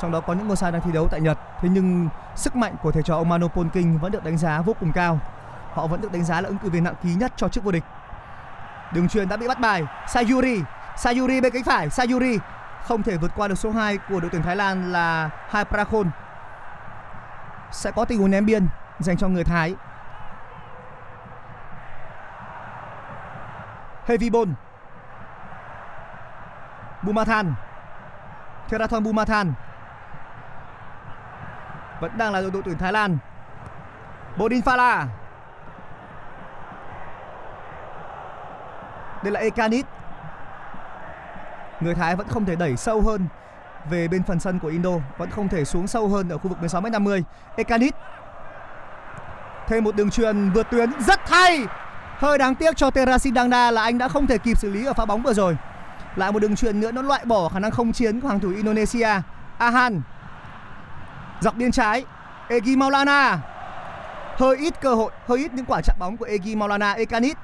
Trong 0.00 0.10
đó 0.12 0.20
có 0.20 0.32
những 0.32 0.48
ngôi 0.48 0.56
sao 0.56 0.70
đang 0.70 0.80
thi 0.82 0.92
đấu 0.92 1.08
tại 1.10 1.20
Nhật. 1.20 1.38
Thế 1.60 1.68
nhưng 1.72 2.08
sức 2.34 2.56
mạnh 2.56 2.74
của 2.82 2.92
thầy 2.92 3.02
trò 3.02 3.16
ông 3.16 3.28
Mano 3.28 3.46
Polking 3.48 3.98
vẫn 3.98 4.12
được 4.12 4.24
đánh 4.24 4.38
giá 4.38 4.60
vô 4.60 4.76
cùng 4.80 4.92
cao. 4.92 5.18
Họ 5.72 5.86
vẫn 5.86 6.00
được 6.00 6.12
đánh 6.12 6.24
giá 6.24 6.40
là 6.40 6.48
ứng 6.48 6.58
cử 6.58 6.70
viên 6.70 6.84
nặng 6.84 6.94
ký 7.02 7.14
nhất 7.14 7.32
cho 7.36 7.48
chức 7.48 7.64
vô 7.64 7.72
địch. 7.72 7.84
Đường 8.92 9.08
truyền 9.08 9.28
đã 9.28 9.36
bị 9.36 9.48
bắt 9.48 9.60
bài. 9.60 9.82
Sayuri, 10.08 10.62
Sayuri 10.96 11.40
bên 11.40 11.52
cánh 11.52 11.64
phải, 11.64 11.90
Sayuri 11.90 12.38
không 12.84 13.02
thể 13.02 13.16
vượt 13.16 13.30
qua 13.36 13.48
được 13.48 13.58
số 13.58 13.70
2 13.70 13.98
của 13.98 14.20
đội 14.20 14.30
tuyển 14.30 14.42
Thái 14.42 14.56
Lan 14.56 14.92
là 14.92 15.30
Hai 15.48 15.64
Prakhon. 15.64 16.10
Sẽ 17.70 17.90
có 17.90 18.04
tình 18.04 18.18
huống 18.18 18.30
ném 18.30 18.46
biên 18.46 18.68
dành 18.98 19.16
cho 19.16 19.28
người 19.28 19.44
Thái. 19.44 19.74
Heavy 24.06 24.30
Ball. 24.30 24.50
Bumathan. 27.02 27.54
Therathon 28.68 29.02
Bumathan. 29.02 29.52
Vẫn 32.00 32.18
đang 32.18 32.32
là 32.32 32.40
đội, 32.52 32.62
tuyển 32.64 32.78
Thái 32.78 32.92
Lan. 32.92 33.18
Bodin 34.36 34.62
Phala 34.62 35.06
Đây 39.22 39.32
là 39.32 39.40
Ekanit 39.40 39.86
Người 41.80 41.94
Thái 41.94 42.16
vẫn 42.16 42.28
không 42.28 42.44
thể 42.44 42.56
đẩy 42.56 42.76
sâu 42.76 43.00
hơn 43.00 43.26
Về 43.90 44.08
bên 44.08 44.22
phần 44.22 44.40
sân 44.40 44.58
của 44.58 44.68
Indo 44.68 44.92
Vẫn 45.18 45.30
không 45.30 45.48
thể 45.48 45.64
xuống 45.64 45.86
sâu 45.86 46.08
hơn 46.08 46.28
ở 46.28 46.38
khu 46.38 46.48
vực 46.48 46.58
16m50 46.62 47.22
Ekanit 47.56 47.94
Thêm 49.66 49.84
một 49.84 49.96
đường 49.96 50.10
truyền 50.10 50.50
vượt 50.50 50.70
tuyến 50.70 50.90
rất 51.00 51.20
hay 51.30 51.66
Hơi 52.22 52.38
đáng 52.38 52.54
tiếc 52.54 52.76
cho 52.76 52.90
Terasin 52.90 53.34
Dangda 53.34 53.70
là 53.70 53.82
anh 53.82 53.98
đã 53.98 54.08
không 54.08 54.26
thể 54.26 54.38
kịp 54.38 54.58
xử 54.58 54.70
lý 54.70 54.84
ở 54.84 54.92
pha 54.92 55.04
bóng 55.04 55.22
vừa 55.22 55.32
rồi. 55.32 55.56
Lại 56.16 56.32
một 56.32 56.38
đường 56.38 56.56
truyền 56.56 56.80
nữa 56.80 56.92
nó 56.92 57.02
loại 57.02 57.24
bỏ 57.24 57.48
khả 57.48 57.58
năng 57.58 57.70
không 57.70 57.92
chiến 57.92 58.20
của 58.20 58.28
hàng 58.28 58.40
thủ 58.40 58.50
Indonesia. 58.50 59.08
Ahan. 59.58 60.02
Dọc 61.40 61.56
biên 61.56 61.72
trái, 61.72 62.04
Egi 62.48 62.76
Maulana. 62.76 63.38
Hơi 64.36 64.56
ít 64.56 64.80
cơ 64.80 64.94
hội, 64.94 65.12
hơi 65.28 65.38
ít 65.38 65.54
những 65.54 65.64
quả 65.64 65.80
chạm 65.84 65.96
bóng 65.98 66.16
của 66.16 66.24
Egi 66.24 66.56
Maulana 66.56 66.92
Ekanit. 66.92 67.36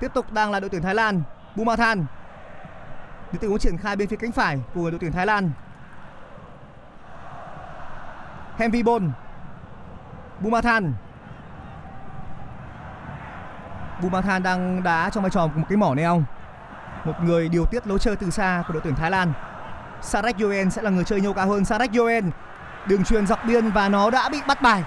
Tiếp 0.00 0.14
tục 0.14 0.32
đang 0.32 0.50
là 0.50 0.60
đội 0.60 0.70
tuyển 0.70 0.82
Thái 0.82 0.94
Lan, 0.94 1.22
Bumathan. 1.56 2.06
Những 3.32 3.40
tình 3.40 3.50
huống 3.50 3.58
triển 3.58 3.76
khai 3.76 3.96
bên 3.96 4.08
phía 4.08 4.16
cánh 4.16 4.32
phải 4.32 4.58
của 4.74 4.90
đội 4.90 4.98
tuyển 5.00 5.12
Thái 5.12 5.26
Lan. 5.26 5.50
Hemvibon. 8.58 9.10
Bumathan. 10.40 10.94
Bumathan 14.02 14.42
đang 14.42 14.82
đá 14.82 15.10
trong 15.10 15.22
vai 15.22 15.30
trò 15.30 15.46
của 15.46 15.58
một 15.60 15.66
cái 15.68 15.76
mỏ 15.76 15.94
neo. 15.94 16.22
Một 17.04 17.14
người 17.22 17.48
điều 17.48 17.66
tiết 17.66 17.86
lối 17.86 17.98
chơi 17.98 18.16
từ 18.16 18.30
xa 18.30 18.64
của 18.66 18.72
đội 18.72 18.82
tuyển 18.84 18.94
Thái 18.94 19.10
Lan. 19.10 19.32
Sarek 20.02 20.40
Yoen 20.40 20.70
sẽ 20.70 20.82
là 20.82 20.90
người 20.90 21.04
chơi 21.04 21.20
nhô 21.20 21.32
cao 21.32 21.46
hơn 21.46 21.64
Sarek 21.64 21.94
Yoen. 21.94 22.30
Đường 22.86 23.04
truyền 23.04 23.26
dọc 23.26 23.44
biên 23.44 23.70
và 23.70 23.88
nó 23.88 24.10
đã 24.10 24.28
bị 24.28 24.40
bắt 24.46 24.62
bài. 24.62 24.84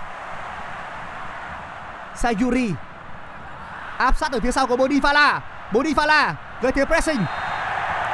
Sayuri 2.16 2.74
áp 4.00 4.18
sát 4.18 4.32
ở 4.32 4.40
phía 4.40 4.52
sau 4.52 4.68
của 4.68 4.76
Bodifala. 4.76 5.40
Bodifala 5.72 6.34
gây 6.62 6.72
thế 6.72 6.86
pressing. 6.86 7.22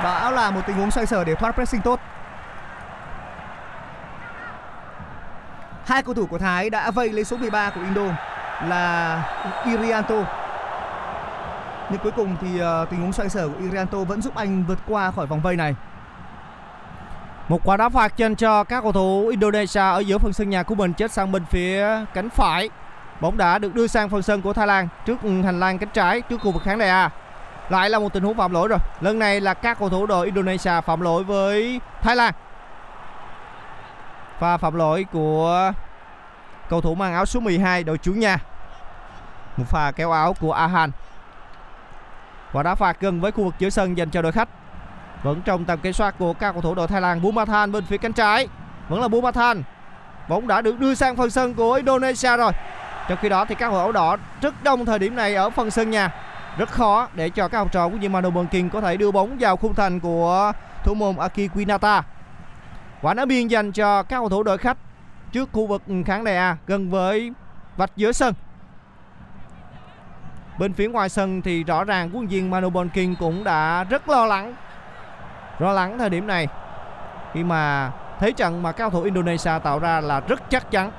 Đó 0.03 0.31
là 0.31 0.51
một 0.51 0.61
tình 0.67 0.75
huống 0.75 0.91
xoay 0.91 1.05
sở 1.05 1.23
để 1.23 1.35
thoát 1.35 1.51
pressing 1.51 1.81
tốt. 1.81 1.99
Hai 5.85 6.03
cầu 6.03 6.13
thủ 6.13 6.25
của 6.25 6.37
Thái 6.37 6.69
đã 6.69 6.91
vây 6.91 7.09
lấy 7.09 7.23
số 7.25 7.37
13 7.37 7.69
của 7.69 7.81
Indo 7.81 8.03
là 8.63 9.23
Irianto. 9.65 10.15
Nhưng 11.89 11.99
cuối 12.03 12.11
cùng 12.11 12.35
thì 12.41 12.61
uh, 12.61 12.89
tình 12.89 13.01
huống 13.01 13.13
xoay 13.13 13.29
sở 13.29 13.47
của 13.47 13.59
Irianto 13.59 13.97
vẫn 13.97 14.21
giúp 14.21 14.35
anh 14.35 14.63
vượt 14.67 14.79
qua 14.87 15.11
khỏi 15.11 15.25
vòng 15.25 15.41
vây 15.41 15.55
này. 15.55 15.75
Một 17.47 17.61
quả 17.63 17.77
đá 17.77 17.89
phạt 17.89 18.17
dành 18.17 18.35
cho 18.35 18.63
các 18.63 18.81
cầu 18.81 18.91
thủ 18.91 19.27
Indonesia 19.27 19.79
ở 19.79 19.99
giữa 19.99 20.17
phần 20.17 20.33
sân 20.33 20.49
nhà 20.49 20.63
của 20.63 20.75
mình 20.75 20.93
chết 20.93 21.11
sang 21.11 21.31
bên 21.31 21.45
phía 21.45 21.87
cánh 22.13 22.29
phải. 22.29 22.69
Bóng 23.21 23.37
đã 23.37 23.57
được 23.57 23.75
đưa 23.75 23.87
sang 23.87 24.09
phần 24.09 24.21
sân 24.21 24.41
của 24.41 24.53
Thái 24.53 24.67
Lan 24.67 24.87
trước 25.05 25.21
ừ, 25.23 25.41
hành 25.41 25.59
lang 25.59 25.77
cánh 25.77 25.89
trái 25.93 26.21
trước 26.21 26.41
khu 26.41 26.51
vực 26.51 26.63
khán 26.63 26.79
đài 26.79 26.89
A. 26.89 27.09
Lại 27.69 27.89
là 27.89 27.99
một 27.99 28.13
tình 28.13 28.23
huống 28.23 28.37
phạm 28.37 28.51
lỗi 28.51 28.67
rồi. 28.67 28.79
Lần 29.01 29.19
này 29.19 29.41
là 29.41 29.53
các 29.53 29.79
cầu 29.79 29.89
thủ 29.89 30.05
đội 30.05 30.25
Indonesia 30.25 30.81
phạm 30.81 31.01
lỗi 31.01 31.23
với 31.23 31.81
Thái 32.01 32.15
Lan. 32.15 32.33
Pha 34.39 34.57
phạm 34.57 34.75
lỗi 34.75 35.05
của 35.11 35.71
cầu 36.69 36.81
thủ 36.81 36.95
mang 36.95 37.13
áo 37.13 37.25
số 37.25 37.39
12 37.39 37.83
đội 37.83 37.97
chủ 37.97 38.13
nhà. 38.13 38.37
Một 39.57 39.65
pha 39.67 39.91
kéo 39.91 40.11
áo 40.11 40.33
của 40.39 40.53
Ahan. 40.53 40.91
và 42.51 42.63
đá 42.63 42.75
phạt 42.75 42.97
gần 42.99 43.21
với 43.21 43.31
khu 43.31 43.43
vực 43.43 43.53
giữa 43.59 43.69
sân 43.69 43.97
dành 43.97 44.09
cho 44.09 44.21
đội 44.21 44.31
khách. 44.31 44.49
Vẫn 45.23 45.41
trong 45.45 45.65
tầm 45.65 45.79
kiểm 45.79 45.93
soát 45.93 46.15
của 46.19 46.33
các 46.33 46.51
cầu 46.51 46.61
thủ 46.61 46.75
đội 46.75 46.87
Thái 46.87 47.01
Lan, 47.01 47.21
Bumathan 47.21 47.71
bên 47.71 47.85
phía 47.85 47.97
cánh 47.97 48.13
trái. 48.13 48.47
Vẫn 48.89 49.01
là 49.01 49.07
Bumathan. 49.07 49.63
Bóng 50.27 50.47
đã 50.47 50.61
được 50.61 50.79
đưa 50.79 50.95
sang 50.95 51.15
phần 51.15 51.29
sân 51.29 51.53
của 51.53 51.73
Indonesia 51.73 52.37
rồi. 52.37 52.51
Trong 53.07 53.17
khi 53.21 53.29
đó 53.29 53.45
thì 53.45 53.55
các 53.55 53.69
cầu 53.69 53.85
thủ 53.85 53.91
đỏ 53.91 54.17
rất 54.41 54.63
đông 54.63 54.85
thời 54.85 54.99
điểm 54.99 55.15
này 55.15 55.35
ở 55.35 55.49
phần 55.49 55.71
sân 55.71 55.89
nhà. 55.89 56.09
Rất 56.57 56.69
khó 56.69 57.07
để 57.13 57.29
cho 57.29 57.47
các 57.47 57.57
học 57.57 57.71
trò 57.71 57.89
của 57.89 57.97
Yamano 58.01 58.29
Bunking 58.29 58.69
có 58.69 58.81
thể 58.81 58.97
đưa 58.97 59.11
bóng 59.11 59.37
vào 59.39 59.57
khung 59.57 59.75
thành 59.75 59.99
của 59.99 60.51
thủ 60.83 60.93
môn 60.93 61.15
Aki 61.17 61.53
Quinata. 61.53 62.03
Quả 63.01 63.13
đá 63.13 63.25
biên 63.25 63.47
dành 63.47 63.71
cho 63.71 64.03
các 64.03 64.17
cầu 64.17 64.29
thủ 64.29 64.43
đội 64.43 64.57
khách 64.57 64.77
trước 65.31 65.49
khu 65.51 65.67
vực 65.67 65.81
khán 66.05 66.23
đài 66.23 66.37
A 66.37 66.57
gần 66.67 66.89
với 66.89 67.31
vạch 67.77 67.91
giữa 67.95 68.11
sân. 68.11 68.33
Bên 70.59 70.73
phía 70.73 70.87
ngoài 70.87 71.09
sân 71.09 71.41
thì 71.41 71.63
rõ 71.63 71.83
ràng 71.83 72.09
quân 72.13 72.27
viên 72.27 72.49
Manu 72.49 72.69
Bonkin 72.69 73.15
cũng 73.15 73.43
đã 73.43 73.83
rất 73.83 74.09
lo 74.09 74.25
lắng. 74.25 74.55
Lo 75.59 75.73
lắng 75.73 75.97
thời 75.97 76.09
điểm 76.09 76.27
này 76.27 76.47
khi 77.33 77.43
mà 77.43 77.91
thế 78.19 78.31
trận 78.31 78.63
mà 78.63 78.71
cao 78.71 78.89
thủ 78.89 79.01
Indonesia 79.03 79.51
tạo 79.63 79.79
ra 79.79 80.01
là 80.01 80.19
rất 80.19 80.49
chắc 80.49 80.71
chắn. 80.71 80.91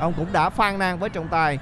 Ông 0.00 0.12
cũng 0.16 0.32
đã 0.32 0.50
phàn 0.50 0.78
nàn 0.78 0.98
với 0.98 1.10
trọng 1.10 1.28
tài. 1.28 1.58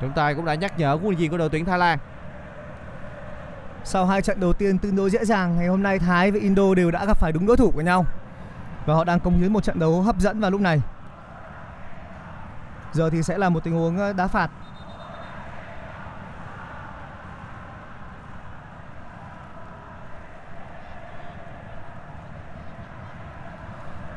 Trọng 0.00 0.12
tài 0.12 0.34
cũng 0.34 0.44
đã 0.44 0.54
nhắc 0.54 0.78
nhở 0.78 0.94
huấn 0.94 1.16
viên 1.16 1.30
của 1.30 1.38
đội 1.38 1.48
tuyển 1.48 1.64
Thái 1.64 1.78
Lan. 1.78 1.98
Sau 3.84 4.06
hai 4.06 4.22
trận 4.22 4.40
đầu 4.40 4.52
tiên 4.52 4.78
tương 4.78 4.96
đối 4.96 5.10
dễ 5.10 5.24
dàng, 5.24 5.56
ngày 5.56 5.66
hôm 5.66 5.82
nay 5.82 5.98
Thái 5.98 6.30
và 6.30 6.38
Indo 6.42 6.74
đều 6.74 6.90
đã 6.90 7.04
gặp 7.04 7.18
phải 7.18 7.32
đúng 7.32 7.46
đối 7.46 7.56
thủ 7.56 7.70
của 7.70 7.80
nhau. 7.80 8.06
Và 8.86 8.94
họ 8.94 9.04
đang 9.04 9.20
công 9.20 9.38
hiến 9.38 9.52
một 9.52 9.64
trận 9.64 9.78
đấu 9.78 10.02
hấp 10.02 10.18
dẫn 10.18 10.40
vào 10.40 10.50
lúc 10.50 10.60
này. 10.60 10.80
Giờ 12.92 13.10
thì 13.10 13.22
sẽ 13.22 13.38
là 13.38 13.48
một 13.48 13.64
tình 13.64 13.74
huống 13.74 13.98
ờ, 13.98 14.12
đá 14.12 14.26
phạt. 14.26 14.50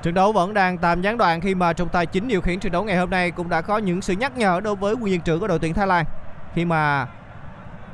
Trận 0.04 0.14
đấu 0.14 0.32
vẫn 0.32 0.54
đang 0.54 0.78
tạm 0.78 1.02
gián 1.02 1.18
đoạn 1.18 1.42
khi 1.42 1.56
mà 1.56 1.74
trọng 1.74 1.90
tài 1.90 2.06
chính 2.06 2.28
điều 2.28 2.42
khiển 2.42 2.60
trận 2.60 2.72
đấu 2.72 2.84
ngày 2.84 2.98
hôm 2.98 3.10
nay 3.10 3.32
cũng 3.32 3.50
đã 3.50 3.62
có 3.62 3.78
những 3.78 4.02
sự 4.02 4.14
nhắc 4.14 4.38
nhở 4.38 4.60
đối 4.64 4.76
với 4.76 4.94
quân 4.94 5.04
viên 5.04 5.22
trưởng 5.22 5.40
của 5.40 5.48
đội 5.48 5.60
tuyển 5.60 5.74
Thái 5.74 5.88
Lan 5.88 6.06
khi 6.54 6.66
mà 6.66 7.08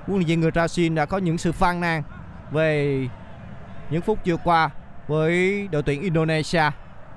huấn 0.08 0.20
luyện 0.20 0.28
viên 0.28 0.42
người 0.42 0.52
Brazil 0.52 0.94
đã 0.94 1.06
có 1.06 1.18
những 1.18 1.38
sự 1.38 1.52
phàn 1.52 1.82
nàn 1.82 2.04
về 2.52 3.00
những 3.90 4.02
phút 4.02 4.20
vừa 4.26 4.38
qua 4.38 4.70
với 5.08 5.68
đội 5.72 5.84
tuyển 5.84 6.02
Indonesia. 6.02 6.64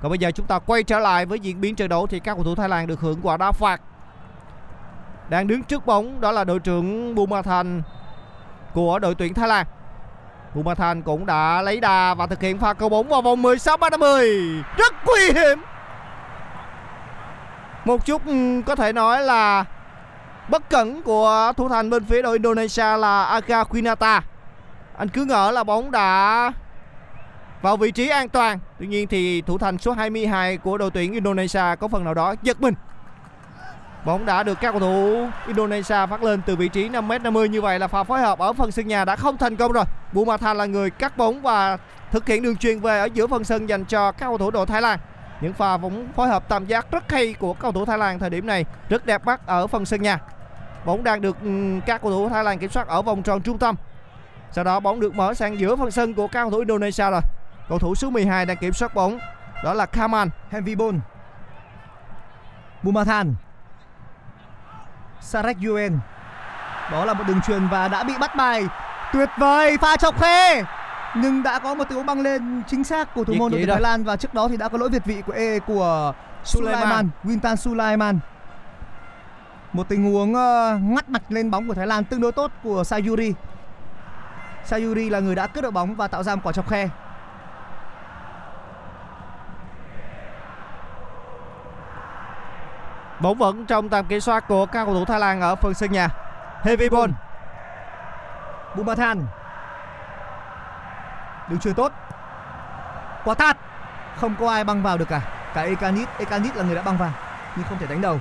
Còn 0.01 0.09
bây 0.09 0.19
giờ 0.19 0.31
chúng 0.31 0.45
ta 0.45 0.59
quay 0.59 0.83
trở 0.83 0.99
lại 0.99 1.25
với 1.25 1.39
diễn 1.39 1.61
biến 1.61 1.75
trận 1.75 1.89
đấu 1.89 2.07
thì 2.07 2.19
các 2.19 2.35
cầu 2.35 2.43
thủ 2.43 2.55
Thái 2.55 2.69
Lan 2.69 2.87
được 2.87 2.99
hưởng 2.99 3.19
quả 3.21 3.37
đá 3.37 3.51
phạt. 3.51 3.81
Đang 5.29 5.47
đứng 5.47 5.63
trước 5.63 5.85
bóng 5.85 6.21
đó 6.21 6.31
là 6.31 6.43
đội 6.43 6.59
trưởng 6.59 7.15
Bumathan 7.15 7.81
của 8.73 8.99
đội 8.99 9.15
tuyển 9.15 9.33
Thái 9.33 9.47
Lan. 9.47 9.65
Humathan 10.53 11.01
cũng 11.01 11.25
đã 11.25 11.61
lấy 11.61 11.79
đà 11.79 12.13
và 12.13 12.27
thực 12.27 12.41
hiện 12.41 12.57
pha 12.57 12.73
cầu 12.73 12.89
bóng 12.89 13.07
vào 13.07 13.21
vòng 13.21 13.41
16 13.41 13.77
30. 13.77 14.29
Rất 14.77 14.93
nguy 15.05 15.41
hiểm. 15.41 15.61
Một 17.85 18.05
chút 18.05 18.25
ừ, 18.25 18.61
có 18.65 18.75
thể 18.75 18.93
nói 18.93 19.21
là 19.21 19.65
bất 20.49 20.69
cẩn 20.69 21.01
của 21.01 21.53
thủ 21.57 21.69
thành 21.69 21.89
bên 21.89 22.05
phía 22.05 22.21
đội 22.21 22.33
Indonesia 22.33 22.97
là 22.97 23.23
Aga 23.23 23.63
Quinata. 23.63 24.21
Anh 24.97 25.09
cứ 25.09 25.25
ngỡ 25.25 25.51
là 25.51 25.63
bóng 25.63 25.91
đã 25.91 26.51
vào 27.61 27.77
vị 27.77 27.91
trí 27.91 28.09
an 28.09 28.29
toàn. 28.29 28.59
Tuy 28.79 28.87
nhiên 28.87 29.07
thì 29.07 29.41
thủ 29.41 29.57
thành 29.57 29.77
số 29.77 29.91
22 29.91 30.57
của 30.57 30.77
đội 30.77 30.91
tuyển 30.91 31.13
Indonesia 31.13 31.75
có 31.79 31.87
phần 31.87 32.03
nào 32.03 32.13
đó 32.13 32.35
giật 32.41 32.61
mình. 32.61 32.73
Bóng 34.07 34.25
đã 34.25 34.43
được 34.43 34.57
các 34.61 34.71
cầu 34.71 34.79
thủ 34.79 35.27
Indonesia 35.47 36.05
phát 36.09 36.23
lên 36.23 36.41
từ 36.45 36.55
vị 36.55 36.67
trí 36.67 36.89
5m50 36.89 37.45
như 37.45 37.61
vậy 37.61 37.79
là 37.79 37.87
pha 37.87 38.03
phối 38.03 38.19
hợp 38.19 38.39
ở 38.39 38.53
phần 38.53 38.71
sân 38.71 38.87
nhà 38.87 39.05
đã 39.05 39.15
không 39.15 39.37
thành 39.37 39.55
công 39.55 39.71
rồi. 39.71 39.83
Bumathan 40.13 40.57
là 40.57 40.65
người 40.65 40.89
cắt 40.89 41.17
bóng 41.17 41.41
và 41.41 41.77
thực 42.11 42.27
hiện 42.27 42.43
đường 42.43 42.57
truyền 42.57 42.79
về 42.79 42.99
ở 42.99 43.05
giữa 43.05 43.27
phần 43.27 43.43
sân 43.43 43.69
dành 43.69 43.85
cho 43.85 44.11
các 44.11 44.25
cầu 44.25 44.37
thủ 44.37 44.51
đội 44.51 44.65
Thái 44.65 44.81
Lan. 44.81 44.99
Những 45.41 45.53
pha 45.53 45.77
bóng 45.77 46.07
phối 46.15 46.27
hợp 46.27 46.49
tam 46.49 46.65
giác 46.65 46.91
rất 46.91 47.11
hay 47.11 47.33
của 47.33 47.53
cầu 47.53 47.71
thủ 47.71 47.85
Thái 47.85 47.97
Lan 47.97 48.19
thời 48.19 48.29
điểm 48.29 48.47
này 48.47 48.65
rất 48.89 49.05
đẹp 49.05 49.25
mắt 49.25 49.47
ở 49.47 49.67
phần 49.67 49.85
sân 49.85 50.01
nhà. 50.01 50.19
Bóng 50.85 51.03
đang 51.03 51.21
được 51.21 51.37
ừ, 51.43 51.79
các 51.85 52.01
cầu 52.01 52.11
thủ 52.11 52.29
Thái 52.29 52.43
Lan 52.43 52.59
kiểm 52.59 52.69
soát 52.69 52.87
ở 52.87 53.01
vòng 53.01 53.23
tròn 53.23 53.41
trung 53.41 53.57
tâm. 53.57 53.75
Sau 54.51 54.63
đó 54.63 54.79
bóng 54.79 54.99
được 54.99 55.15
mở 55.15 55.33
sang 55.33 55.59
giữa 55.59 55.75
phần 55.75 55.91
sân 55.91 56.13
của 56.13 56.27
các 56.27 56.41
cầu 56.41 56.51
thủ 56.51 56.57
Indonesia 56.57 57.09
rồi. 57.09 57.21
Cầu 57.69 57.79
thủ 57.79 57.95
số 57.95 58.09
12 58.09 58.45
đang 58.45 58.57
kiểm 58.57 58.73
soát 58.73 58.95
bóng, 58.95 59.19
đó 59.63 59.73
là 59.73 59.85
Kaman. 59.85 60.29
Hemvibon. 60.51 60.99
Bumathan. 62.83 63.35
Sarek 65.27 65.57
Yuen. 65.67 65.99
Đó 66.91 67.05
là 67.05 67.13
một 67.13 67.23
đường 67.27 67.41
truyền 67.47 67.67
và 67.67 67.87
đã 67.87 68.03
bị 68.03 68.13
bắt 68.19 68.35
bài. 68.35 68.67
Tuyệt 69.13 69.29
vời 69.37 69.77
pha 69.77 69.97
chọc 69.97 70.21
khe. 70.21 70.63
Nhưng 71.15 71.43
đã 71.43 71.59
có 71.59 71.75
một 71.75 71.83
tình 71.89 71.95
huống 71.97 72.05
băng 72.05 72.21
lên 72.21 72.63
chính 72.67 72.83
xác 72.83 73.13
của 73.13 73.23
thủ 73.23 73.33
môn 73.33 73.51
đội 73.51 73.59
tuyển? 73.59 73.69
Thái 73.69 73.81
Lan 73.81 74.03
và 74.03 74.15
trước 74.15 74.33
đó 74.33 74.47
thì 74.47 74.57
đã 74.57 74.69
có 74.69 74.77
lỗi 74.77 74.89
việt 74.89 75.05
vị 75.05 75.21
của 75.25 75.33
E 75.33 75.59
của 75.59 76.13
Sulaiman. 76.43 77.09
Wintan 77.23 77.55
Sulaiman. 77.55 78.19
Một 79.73 79.89
tình 79.89 80.11
huống 80.11 80.35
ờ, 80.35 80.77
ngắt 80.81 81.09
mạch 81.09 81.31
lên 81.31 81.51
bóng 81.51 81.67
của 81.67 81.73
Thái 81.73 81.87
Lan 81.87 82.03
tương 82.03 82.21
đối 82.21 82.31
tốt 82.31 82.51
của 82.63 82.83
Sayuri. 82.83 83.33
Sayuri 84.65 85.09
là 85.09 85.19
người 85.19 85.35
đã 85.35 85.47
cướp 85.47 85.63
được 85.63 85.71
bóng 85.71 85.95
và 85.95 86.07
tạo 86.07 86.23
ra 86.23 86.35
một 86.35 86.41
quả 86.43 86.53
chọc 86.53 86.69
khe. 86.69 86.89
Bóng 93.19 93.37
vẫn 93.37 93.65
trong 93.65 93.89
tầm 93.89 94.05
kiểm 94.05 94.19
soát 94.19 94.47
của 94.47 94.65
các 94.65 94.85
cầu 94.85 94.93
thủ 94.93 95.05
Thái 95.05 95.19
Lan 95.19 95.41
ở 95.41 95.55
phần 95.55 95.73
sân 95.73 95.91
nhà. 95.91 96.09
Heavy 96.63 96.89
ball. 96.89 97.11
Bumathan 98.75 99.25
Đường 101.49 101.59
truyền 101.59 101.73
tốt. 101.73 101.91
Quả 103.25 103.35
tạt 103.35 103.57
Không 104.15 104.35
có 104.39 104.51
ai 104.51 104.63
băng 104.63 104.83
vào 104.83 104.97
được 104.97 105.09
cả. 105.09 105.21
Cả 105.53 105.61
Ekanit. 105.61 106.09
Ekanit 106.19 106.55
là 106.55 106.63
người 106.63 106.75
đã 106.75 106.81
băng 106.81 106.97
vào 106.97 107.11
Nhưng 107.55 107.65
không 107.69 107.77
thể 107.79 107.87
đánh 107.87 108.01
đầu. 108.01 108.19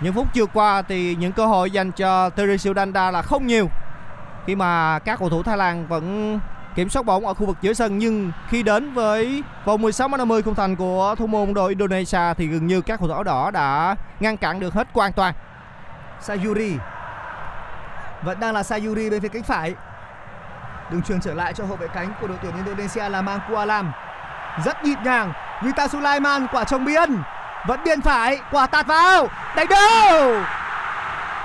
Những 0.00 0.14
phút 0.14 0.34
chưa 0.34 0.46
qua 0.46 0.82
thì 0.82 1.14
những 1.14 1.32
cơ 1.32 1.46
hội 1.46 1.70
dành 1.70 1.92
cho 1.92 2.30
Teresil 2.30 2.72
Danda 2.76 3.10
là 3.10 3.22
không 3.22 3.46
nhiều. 3.46 3.70
Khi 4.46 4.56
mà 4.56 4.98
các 4.98 5.18
cầu 5.18 5.30
thủ 5.30 5.42
Thái 5.42 5.56
Lan 5.56 5.86
vẫn 5.86 6.38
kiểm 6.78 6.90
soát 6.90 7.02
bóng 7.02 7.26
ở 7.26 7.34
khu 7.34 7.46
vực 7.46 7.56
giữa 7.60 7.72
sân, 7.72 7.98
nhưng 7.98 8.32
khi 8.48 8.62
đến 8.62 8.94
với 8.94 9.42
vòng 9.64 9.82
16 9.82 10.08
50 10.08 10.42
khung 10.42 10.54
thành 10.54 10.76
của 10.76 11.14
thủ 11.18 11.26
môn 11.26 11.54
đội 11.54 11.68
Indonesia 11.68 12.34
thì 12.36 12.46
gần 12.46 12.66
như 12.66 12.80
các 12.80 12.98
cầu 12.98 13.08
thủ 13.08 13.14
áo 13.14 13.24
đỏ 13.24 13.50
đã 13.50 13.96
ngăn 14.20 14.36
cản 14.36 14.60
được 14.60 14.74
hết 14.74 14.88
hoàn 14.92 15.12
toàn. 15.12 15.34
Sayuri. 16.20 16.76
Vẫn 18.22 18.40
đang 18.40 18.54
là 18.54 18.62
Sayuri 18.62 19.10
bên 19.10 19.20
phía 19.20 19.28
cánh 19.28 19.42
phải. 19.42 19.74
Đường 20.90 21.02
truyền 21.02 21.20
trở 21.20 21.34
lại 21.34 21.52
cho 21.52 21.64
hậu 21.64 21.76
vệ 21.76 21.86
cánh 21.94 22.12
của 22.20 22.26
đội 22.26 22.36
tuyển 22.42 22.56
Indonesia 22.56 23.08
là 23.08 23.22
Mang 23.22 23.40
Kualam 23.48 23.92
rất 24.64 24.84
nhịp 24.84 24.98
nhàng 25.04 25.32
Vita 25.62 25.88
Sulaiman 25.88 26.46
quả 26.52 26.64
trồng 26.64 26.84
biên 26.84 27.22
vẫn 27.66 27.80
biên 27.84 28.00
phải, 28.00 28.38
quả 28.50 28.66
tạt 28.66 28.86
vào, 28.86 29.28
đánh 29.56 29.66
đầu 29.68 30.42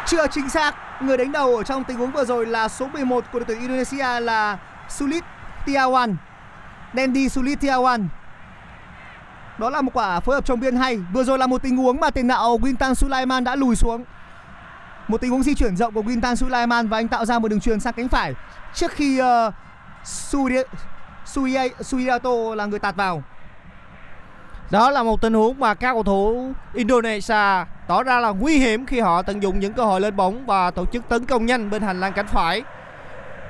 chưa 0.05 0.27
chính 0.27 0.49
xác, 0.49 0.75
người 1.01 1.17
đánh 1.17 1.31
đầu 1.31 1.57
ở 1.57 1.63
trong 1.63 1.83
tình 1.83 1.97
huống 1.97 2.11
vừa 2.11 2.25
rồi 2.25 2.45
là 2.45 2.67
số 2.67 2.87
11 2.87 3.23
của 3.31 3.39
đội 3.39 3.45
tuyển 3.45 3.59
Indonesia 3.59 4.19
là 4.19 4.57
Sulit 4.97 5.23
Tiawan. 5.65 6.15
Dendi 6.93 7.29
Sulit 7.29 7.59
Tiawan. 7.61 8.05
Đó 9.57 9.69
là 9.69 9.81
một 9.81 9.91
quả 9.93 10.19
phối 10.19 10.35
hợp 10.35 10.45
trong 10.45 10.59
biên 10.59 10.75
hay. 10.75 10.97
Vừa 10.97 11.23
rồi 11.23 11.37
là 11.37 11.47
một 11.47 11.61
tình 11.61 11.77
huống 11.77 11.99
mà 11.99 12.09
tiền 12.09 12.27
đạo 12.27 12.57
Wintan 12.57 12.93
Sulaiman 12.93 13.43
đã 13.43 13.55
lùi 13.55 13.75
xuống. 13.75 14.03
Một 15.07 15.21
tình 15.21 15.31
huống 15.31 15.43
di 15.43 15.55
chuyển 15.55 15.75
rộng 15.75 15.93
của 15.93 16.01
Wintan 16.01 16.35
Sulaiman 16.35 16.87
và 16.87 16.97
anh 16.97 17.07
tạo 17.07 17.25
ra 17.25 17.39
một 17.39 17.47
đường 17.47 17.59
truyền 17.59 17.79
sang 17.79 17.93
cánh 17.93 18.09
phải. 18.09 18.33
Trước 18.73 18.91
khi 18.91 19.21
uh, 19.21 19.53
Suri- 20.03 20.63
Sui- 21.25 21.69
Suiato 21.81 22.55
là 22.55 22.65
người 22.65 22.79
tạt 22.79 22.95
vào. 22.95 23.23
Đó 24.71 24.89
là 24.89 25.03
một 25.03 25.21
tình 25.21 25.33
huống 25.33 25.59
mà 25.59 25.73
các 25.73 25.93
cầu 25.93 26.03
thủ 26.03 26.53
Indonesia 26.73 27.65
tỏ 27.87 28.03
ra 28.03 28.19
là 28.19 28.29
nguy 28.29 28.57
hiểm 28.57 28.85
khi 28.85 28.99
họ 28.99 29.21
tận 29.21 29.43
dụng 29.43 29.59
những 29.59 29.73
cơ 29.73 29.85
hội 29.85 30.01
lên 30.01 30.15
bóng 30.15 30.45
và 30.45 30.71
tổ 30.71 30.85
chức 30.85 31.09
tấn 31.09 31.25
công 31.25 31.45
nhanh 31.45 31.69
bên 31.69 31.81
hành 31.81 31.99
lang 31.99 32.13
cánh 32.13 32.27
phải. 32.27 32.63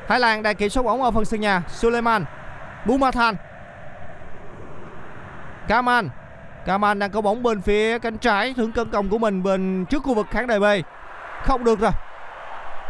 Thái 0.08 0.20
Lan 0.20 0.44
đang 0.44 0.56
kiểm 0.56 0.70
soát 0.70 0.84
bóng 0.84 1.04
ở 1.04 1.12
phần 1.12 1.26
sân 1.26 1.42
nhà. 1.42 1.62
Suleiman, 1.68 2.26
Bumathan, 2.86 3.36
Kaman. 5.68 6.10
Kaman 6.66 7.00
đang 7.00 7.12
có 7.12 7.22
bóng 7.22 7.44
bên 7.44 7.62
phía 7.62 8.00
cánh 8.00 8.18
trái 8.18 8.54
thưởng 8.58 8.72
cân 8.72 8.90
công 8.90 9.10
của 9.10 9.18
mình 9.18 9.44
bên 9.44 9.86
trước 9.86 10.04
khu 10.04 10.14
vực 10.14 10.28
khán 10.32 10.48
đài 10.48 10.60
B. 10.60 10.64
Không 11.44 11.64
được 11.64 11.80
rồi. 11.80 11.92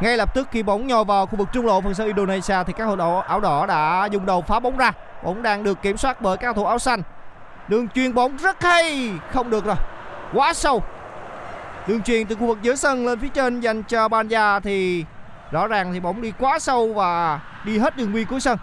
Ngay 0.02 0.18
lập 0.18 0.34
tức 0.34 0.48
khi 0.52 0.64
bóng 0.64 0.88
nhò 0.88 1.04
vào 1.04 1.26
khu 1.26 1.36
vực 1.36 1.48
trung 1.54 1.66
lộ 1.66 1.82
phần 1.82 1.94
sân 1.94 2.08
Indonesia 2.08 2.64
thì 2.68 2.74
các 2.74 2.86
cầu 2.86 2.98
thủ 2.98 3.20
áo 3.20 3.40
đỏ 3.40 3.66
đã 3.66 4.06
dùng 4.06 4.26
đầu 4.26 4.42
phá 4.42 4.60
bóng 4.60 4.78
ra. 4.78 4.92
Bóng 5.24 5.42
đang 5.42 5.64
được 5.64 5.82
kiểm 5.82 5.98
soát 5.98 6.22
bởi 6.22 6.38
các 6.38 6.48
cầu 6.48 6.54
thủ 6.54 6.66
áo 6.66 6.80
xanh. 6.80 7.02
Đường 7.68 7.88
chuyền 7.90 8.14
bóng 8.14 8.38
rất 8.38 8.64
hay, 8.64 9.12
không 9.32 9.50
được 9.50 9.66
rồi. 9.66 9.76
Quá 10.34 10.54
sâu. 10.54 10.84
Đường 11.88 12.02
chuyền 12.02 12.28
từ 12.28 12.36
khu 12.36 12.48
vực 12.48 12.58
giữa 12.62 12.76
sân 12.76 13.06
lên 13.06 13.20
phía 13.20 13.28
trên 13.28 13.60
dành 13.60 13.84
cho 13.84 14.08
Banja 14.08 14.60
thì 14.60 15.06
rõ 15.54 15.68
ràng 15.68 15.94
thì 15.94 16.00
bóng 16.00 16.22
đi 16.22 16.32
quá 16.40 16.60
sâu 16.60 16.94
và 16.94 17.40
đi 17.66 17.78
hết 17.78 17.98
đường 17.98 18.14
biên 18.14 18.26
cuối 18.28 18.40
sân. 18.40 18.58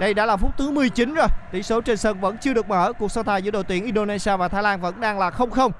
Đây 0.00 0.14
đã 0.14 0.26
là 0.26 0.36
phút 0.36 0.56
thứ 0.58 0.70
19 0.70 1.14
rồi. 1.14 1.26
Tỷ 1.50 1.62
số 1.62 1.80
trên 1.80 1.96
sân 1.96 2.20
vẫn 2.20 2.38
chưa 2.38 2.54
được 2.54 2.68
mở. 2.68 2.92
Cuộc 2.98 3.12
so 3.12 3.22
tài 3.22 3.42
giữa 3.42 3.50
đội 3.50 3.64
tuyển 3.64 3.84
Indonesia 3.84 4.36
và 4.36 4.48
Thái 4.48 4.62
Lan 4.62 4.80
vẫn 4.80 5.00
đang 5.00 5.18
là 5.18 5.30
0-0. 5.30 5.70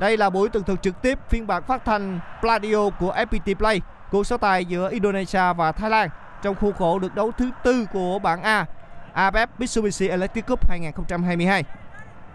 Đây 0.00 0.16
là 0.16 0.30
buổi 0.30 0.48
tường 0.48 0.64
thuật 0.64 0.82
trực 0.82 1.02
tiếp 1.02 1.18
phiên 1.28 1.46
bản 1.46 1.62
phát 1.62 1.84
thanh 1.84 2.20
Pladio 2.40 2.90
của 3.00 3.14
FPT 3.14 3.54
Play. 3.54 3.80
Cuộc 4.10 4.26
so 4.26 4.36
tài 4.36 4.64
giữa 4.64 4.90
Indonesia 4.90 5.52
và 5.56 5.72
Thái 5.72 5.90
Lan 5.90 6.08
trong 6.42 6.54
khuôn 6.54 6.72
khổ 6.72 6.98
được 6.98 7.14
đấu 7.14 7.32
thứ 7.38 7.50
tư 7.64 7.86
của 7.92 8.18
bảng 8.18 8.42
A 8.42 8.66
AFF 9.14 9.46
Mitsubishi 9.58 10.08
Electric 10.08 10.46
Cup 10.46 10.68
2022. 10.68 11.64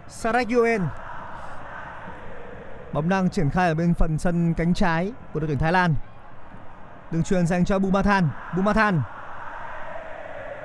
Sarek 0.08 0.48
bóng 2.92 3.08
đang 3.08 3.30
triển 3.30 3.50
khai 3.50 3.68
ở 3.68 3.74
bên 3.74 3.94
phần 3.94 4.18
sân 4.18 4.54
cánh 4.54 4.74
trái 4.74 5.12
của 5.32 5.40
đội 5.40 5.48
tuyển 5.48 5.58
Thái 5.58 5.72
Lan 5.72 5.94
đường 7.10 7.22
truyền 7.22 7.46
dành 7.46 7.64
cho 7.64 7.78
Bumathan. 7.78 8.28
Bumathan. 8.56 9.02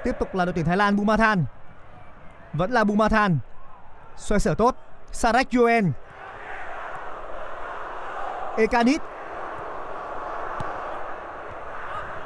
Tiếp 0.03 0.15
tục 0.19 0.35
là 0.35 0.45
đội 0.45 0.53
tuyển 0.53 0.65
Thái 0.65 0.77
Lan, 0.77 0.95
Bumathan. 0.95 1.45
Vẫn 2.53 2.71
là 2.71 2.83
Bumathan. 2.83 3.37
Xoay 4.17 4.39
sở 4.39 4.55
tốt. 4.55 4.75
Sarek 5.11 5.47
Yuen 5.51 5.91
Ekanit. 8.57 9.01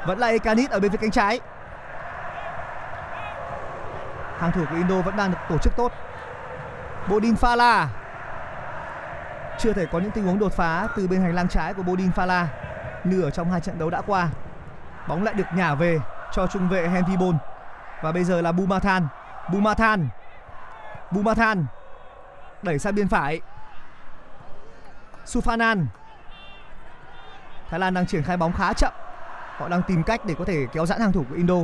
Vẫn 0.06 0.18
là 0.18 0.26
Ekanit 0.26 0.70
ở 0.70 0.80
bên 0.80 0.90
phía 0.90 0.98
cánh 1.00 1.10
trái. 1.10 1.40
Hàng 4.38 4.52
thủ 4.52 4.64
của 4.70 4.76
Indo 4.76 5.00
vẫn 5.00 5.16
đang 5.16 5.30
được 5.30 5.38
tổ 5.48 5.58
chức 5.58 5.76
tốt. 5.76 5.92
Bodin 7.08 7.34
Fala. 7.34 7.86
Chưa 9.58 9.72
thể 9.72 9.86
có 9.92 9.98
những 9.98 10.10
tình 10.10 10.24
huống 10.24 10.38
đột 10.38 10.52
phá 10.52 10.88
từ 10.96 11.08
bên 11.08 11.20
hành 11.20 11.34
lang 11.34 11.48
trái 11.48 11.74
của 11.74 11.82
Bodin 11.82 12.10
Fala 12.10 12.44
như 13.04 13.22
ở 13.22 13.30
trong 13.30 13.50
hai 13.50 13.60
trận 13.60 13.78
đấu 13.78 13.90
đã 13.90 14.00
qua. 14.06 14.28
Bóng 15.08 15.24
lại 15.24 15.34
được 15.34 15.46
nhả 15.54 15.74
về 15.74 15.98
cho 16.32 16.46
trung 16.46 16.68
vệ 16.68 16.88
Henry 16.88 17.16
Bon 17.16 17.38
và 18.02 18.12
bây 18.12 18.24
giờ 18.24 18.40
là 18.40 18.52
Bumathan 18.52 19.08
Bumathan 19.52 20.08
Bumathan 21.10 21.66
đẩy 22.62 22.78
sang 22.78 22.94
biên 22.94 23.08
phải. 23.08 23.40
Sufanan 25.26 25.86
Thái 27.70 27.80
Lan 27.80 27.94
đang 27.94 28.06
triển 28.06 28.22
khai 28.22 28.36
bóng 28.36 28.52
khá 28.52 28.72
chậm. 28.72 28.92
Họ 29.56 29.68
đang 29.68 29.82
tìm 29.82 30.02
cách 30.02 30.20
để 30.24 30.34
có 30.38 30.44
thể 30.44 30.66
kéo 30.72 30.86
giãn 30.86 31.00
hàng 31.00 31.12
thủ 31.12 31.24
của 31.28 31.34
Indo 31.34 31.54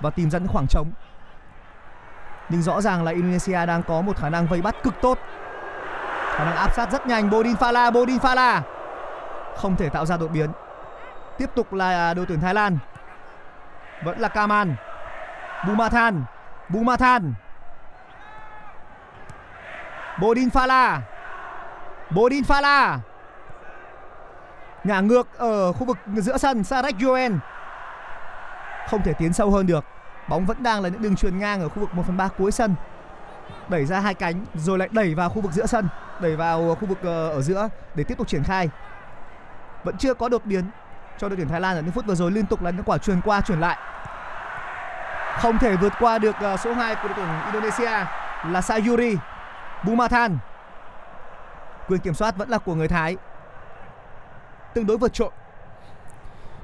và 0.00 0.10
tìm 0.10 0.30
ra 0.30 0.38
những 0.38 0.48
khoảng 0.48 0.66
trống. 0.66 0.90
Nhưng 2.48 2.62
rõ 2.62 2.80
ràng 2.80 3.04
là 3.04 3.12
Indonesia 3.12 3.66
đang 3.66 3.82
có 3.82 4.00
một 4.00 4.16
khả 4.16 4.28
năng 4.28 4.46
vây 4.46 4.62
bắt 4.62 4.76
cực 4.82 4.94
tốt. 5.02 5.18
Khả 6.34 6.44
năng 6.44 6.56
áp 6.56 6.72
sát 6.74 6.92
rất 6.92 7.06
nhanh. 7.06 7.30
Bodin 7.30 7.54
Fala 7.54 7.92
Bodin 7.92 8.18
Fala 8.18 8.60
không 9.56 9.76
thể 9.76 9.88
tạo 9.88 10.06
ra 10.06 10.16
đột 10.16 10.28
biến 10.28 10.50
tiếp 11.38 11.50
tục 11.54 11.72
là 11.72 12.08
à, 12.08 12.14
đội 12.14 12.26
tuyển 12.26 12.40
Thái 12.40 12.54
Lan. 12.54 12.78
Vẫn 14.04 14.18
là 14.18 14.28
Kaman. 14.28 14.74
Bumathan. 15.66 16.24
Bumathan. 16.68 17.34
Bodin 20.20 20.50
Phala. 20.50 21.02
Bodin 22.10 22.44
Phala. 22.44 22.98
ngả 24.84 25.00
ngược 25.00 25.38
ở 25.38 25.72
khu 25.72 25.86
vực 25.86 25.98
giữa 26.16 26.38
sân 26.38 26.64
Sarek 26.64 26.94
Yuen. 27.00 27.38
không 28.88 29.02
thể 29.02 29.12
tiến 29.12 29.32
sâu 29.32 29.50
hơn 29.50 29.66
được. 29.66 29.84
Bóng 30.28 30.46
vẫn 30.46 30.62
đang 30.62 30.82
là 30.82 30.88
những 30.88 31.02
đường 31.02 31.16
truyền 31.16 31.38
ngang 31.38 31.60
ở 31.60 31.68
khu 31.68 31.80
vực 31.80 31.94
1 31.94 32.02
phần 32.06 32.16
3 32.16 32.28
cuối 32.28 32.52
sân. 32.52 32.74
Đẩy 33.68 33.84
ra 33.84 34.00
hai 34.00 34.14
cánh, 34.14 34.44
rồi 34.54 34.78
lại 34.78 34.88
đẩy 34.92 35.14
vào 35.14 35.28
khu 35.28 35.40
vực 35.40 35.52
giữa 35.52 35.66
sân. 35.66 35.88
Đẩy 36.20 36.36
vào 36.36 36.74
khu 36.74 36.86
vực 36.86 36.98
ờ, 37.02 37.28
ở 37.28 37.40
giữa 37.40 37.68
để 37.94 38.04
tiếp 38.04 38.18
tục 38.18 38.28
triển 38.28 38.42
khai. 38.44 38.70
Vẫn 39.84 39.96
chưa 39.98 40.14
có 40.14 40.28
đột 40.28 40.44
biến 40.44 40.64
cho 41.18 41.28
đội 41.28 41.36
tuyển 41.36 41.48
Thái 41.48 41.60
Lan 41.60 41.76
ở 41.76 41.82
những 41.82 41.92
phút 41.92 42.06
vừa 42.06 42.14
rồi 42.14 42.30
liên 42.30 42.46
tục 42.46 42.62
là 42.62 42.70
những 42.70 42.84
quả 42.84 42.98
truyền 42.98 43.20
qua, 43.20 43.40
truyền 43.40 43.60
lại. 43.60 43.78
Không 45.38 45.58
thể 45.58 45.76
vượt 45.76 45.92
qua 46.00 46.18
được 46.18 46.36
ờ, 46.40 46.56
số 46.56 46.72
2 46.72 46.94
của 46.94 47.08
đội 47.08 47.14
tuyển 47.16 47.28
Indonesia 47.52 48.06
là 48.48 48.60
Sayuri 48.62 49.16
Bumathan. 49.84 50.38
Quyền 51.88 52.00
kiểm 52.00 52.14
soát 52.14 52.36
vẫn 52.36 52.48
là 52.48 52.58
của 52.58 52.74
người 52.74 52.88
Thái. 52.88 53.16
Tương 54.74 54.86
đối 54.86 54.98
vượt 54.98 55.12
trội. 55.12 55.30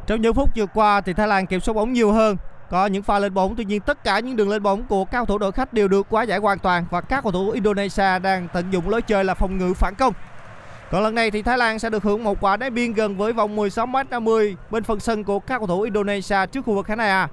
Trong 0.07 0.21
những 0.21 0.35
phút 0.35 0.51
vừa 0.57 0.67
qua 0.67 1.01
thì 1.01 1.13
Thái 1.13 1.29
Lan 1.29 1.47
kiểm 1.47 1.61
soát 1.61 1.75
bóng 1.75 1.93
nhiều 1.93 2.13
hơn. 2.13 2.37
Có 2.71 2.87
những 2.87 3.03
pha 3.03 3.19
lên 3.19 3.35
bóng, 3.35 3.57
tuy 3.57 3.65
nhiên 3.65 3.81
tất 3.81 4.05
cả 4.05 4.21
những 4.21 4.37
đường 4.37 4.49
lên 4.49 4.63
bóng 4.63 4.85
của 4.87 5.05
các 5.05 5.29
thủ 5.29 5.39
đội 5.39 5.53
khách 5.53 5.73
đều 5.73 5.89
được 5.89 6.07
quá 6.11 6.23
giải 6.23 6.39
hoàn 6.39 6.59
toàn 6.59 6.85
và 6.91 7.01
các 7.01 7.23
cầu 7.23 7.33
thủ 7.33 7.51
Indonesia 7.51 8.19
đang 8.19 8.49
tận 8.53 8.71
dụng 8.71 8.89
lối 8.89 9.03
chơi 9.03 9.25
là 9.25 9.35
phòng 9.35 9.59
ngự 9.59 9.75
phản 9.75 9.95
công. 9.95 10.15
Còn 10.93 11.03
lần 11.03 11.15
này 11.15 11.31
thì 11.31 11.43
Thái 11.43 11.59
Lan 11.59 11.79
sẽ 11.79 11.91
được 11.91 12.03
hưởng 12.03 12.25
một 12.25 12.41
quả 12.41 12.57
đá 12.57 12.71
biên 12.71 12.93
gần 12.93 13.17
với 13.17 13.33
vòng 13.33 13.57
16m50 13.57 14.55
bên 14.71 14.85
phần 14.85 15.01
sân 15.01 15.25
của 15.25 15.39
các 15.39 15.59
cầu 15.59 15.67
thủ 15.67 15.81
Indonesia 15.81 16.47
trước 16.47 16.65
khu 16.65 16.75
vực 16.75 16.87
khán 16.87 16.99
đài 16.99 17.09
A. 17.09 17.29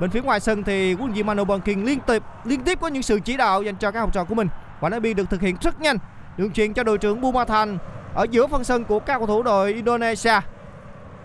Bên 0.00 0.10
phía 0.10 0.22
ngoài 0.22 0.40
sân 0.40 0.62
thì 0.62 0.92
huấn 0.92 1.06
luyện 1.06 1.14
viên 1.14 1.26
Manu 1.26 1.44
Bonking 1.44 1.84
liên 1.84 2.00
tiếp 2.00 2.22
liên 2.44 2.60
tiếp 2.60 2.78
có 2.80 2.88
những 2.88 3.02
sự 3.02 3.20
chỉ 3.24 3.36
đạo 3.36 3.62
dành 3.62 3.76
cho 3.76 3.90
các 3.90 4.00
học 4.00 4.10
trò 4.12 4.24
của 4.24 4.34
mình. 4.34 4.48
Quả 4.80 4.90
đá 4.90 4.98
biên 4.98 5.16
được 5.16 5.30
thực 5.30 5.40
hiện 5.40 5.56
rất 5.60 5.80
nhanh. 5.80 5.98
Đường 6.36 6.50
truyền 6.50 6.72
cho 6.72 6.82
đội 6.82 6.98
trưởng 6.98 7.20
Bumathan 7.20 7.78
ở 8.14 8.26
giữa 8.30 8.46
phần 8.46 8.64
sân 8.64 8.84
của 8.84 8.98
các 8.98 9.18
cầu 9.18 9.26
thủ 9.26 9.42
đội 9.42 9.72
Indonesia. 9.72 10.40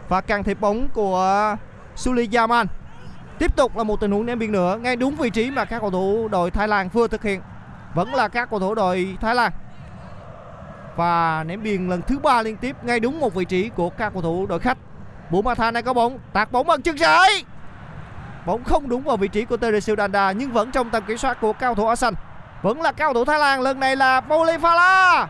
Và 0.09 0.21
càng 0.21 0.43
thiệp 0.43 0.61
bóng 0.61 0.89
của 0.93 1.55
Suliyaman. 1.95 2.67
Tiếp 3.39 3.55
tục 3.55 3.77
là 3.77 3.83
một 3.83 3.99
tình 3.99 4.11
huống 4.11 4.25
ném 4.25 4.39
biên 4.39 4.51
nữa 4.51 4.79
ngay 4.81 4.95
đúng 4.95 5.15
vị 5.15 5.29
trí 5.29 5.51
mà 5.51 5.65
các 5.65 5.79
cầu 5.79 5.91
thủ 5.91 6.27
đội 6.27 6.51
Thái 6.51 6.67
Lan 6.67 6.89
vừa 6.89 7.07
thực 7.07 7.23
hiện. 7.23 7.41
Vẫn 7.95 8.13
là 8.13 8.27
các 8.27 8.49
cầu 8.49 8.59
thủ 8.59 8.75
đội 8.75 9.17
Thái 9.21 9.35
Lan. 9.35 9.51
Và 10.95 11.43
ném 11.47 11.63
biên 11.63 11.89
lần 11.89 12.01
thứ 12.01 12.19
ba 12.19 12.41
liên 12.41 12.57
tiếp 12.57 12.75
ngay 12.83 12.99
đúng 12.99 13.19
một 13.19 13.33
vị 13.33 13.45
trí 13.45 13.69
của 13.69 13.89
các 13.89 14.13
cầu 14.13 14.21
thủ 14.21 14.45
đội 14.45 14.59
khách. 14.59 14.77
Bumathan 15.29 15.73
đang 15.73 15.83
có 15.83 15.93
bóng, 15.93 16.19
tạt 16.33 16.51
bóng 16.51 16.67
bằng 16.67 16.81
chân 16.81 16.97
trái. 16.97 17.45
Bóng 18.45 18.63
không 18.63 18.89
đúng 18.89 19.03
vào 19.03 19.17
vị 19.17 19.27
trí 19.27 19.45
của 19.45 19.57
Teresil 19.57 19.97
Danda 19.97 20.31
nhưng 20.31 20.51
vẫn 20.51 20.71
trong 20.71 20.89
tầm 20.89 21.03
kiểm 21.07 21.17
soát 21.17 21.37
của 21.41 21.53
cao 21.53 21.75
thủ 21.75 21.87
áo 21.87 21.95
xanh. 21.95 22.13
Vẫn 22.61 22.81
là 22.81 22.91
cao 22.91 23.13
thủ 23.13 23.25
Thái 23.25 23.39
Lan, 23.39 23.61
lần 23.61 23.79
này 23.79 23.95
là 23.95 24.21
Pauli 24.21 24.57
Phala 24.57 25.27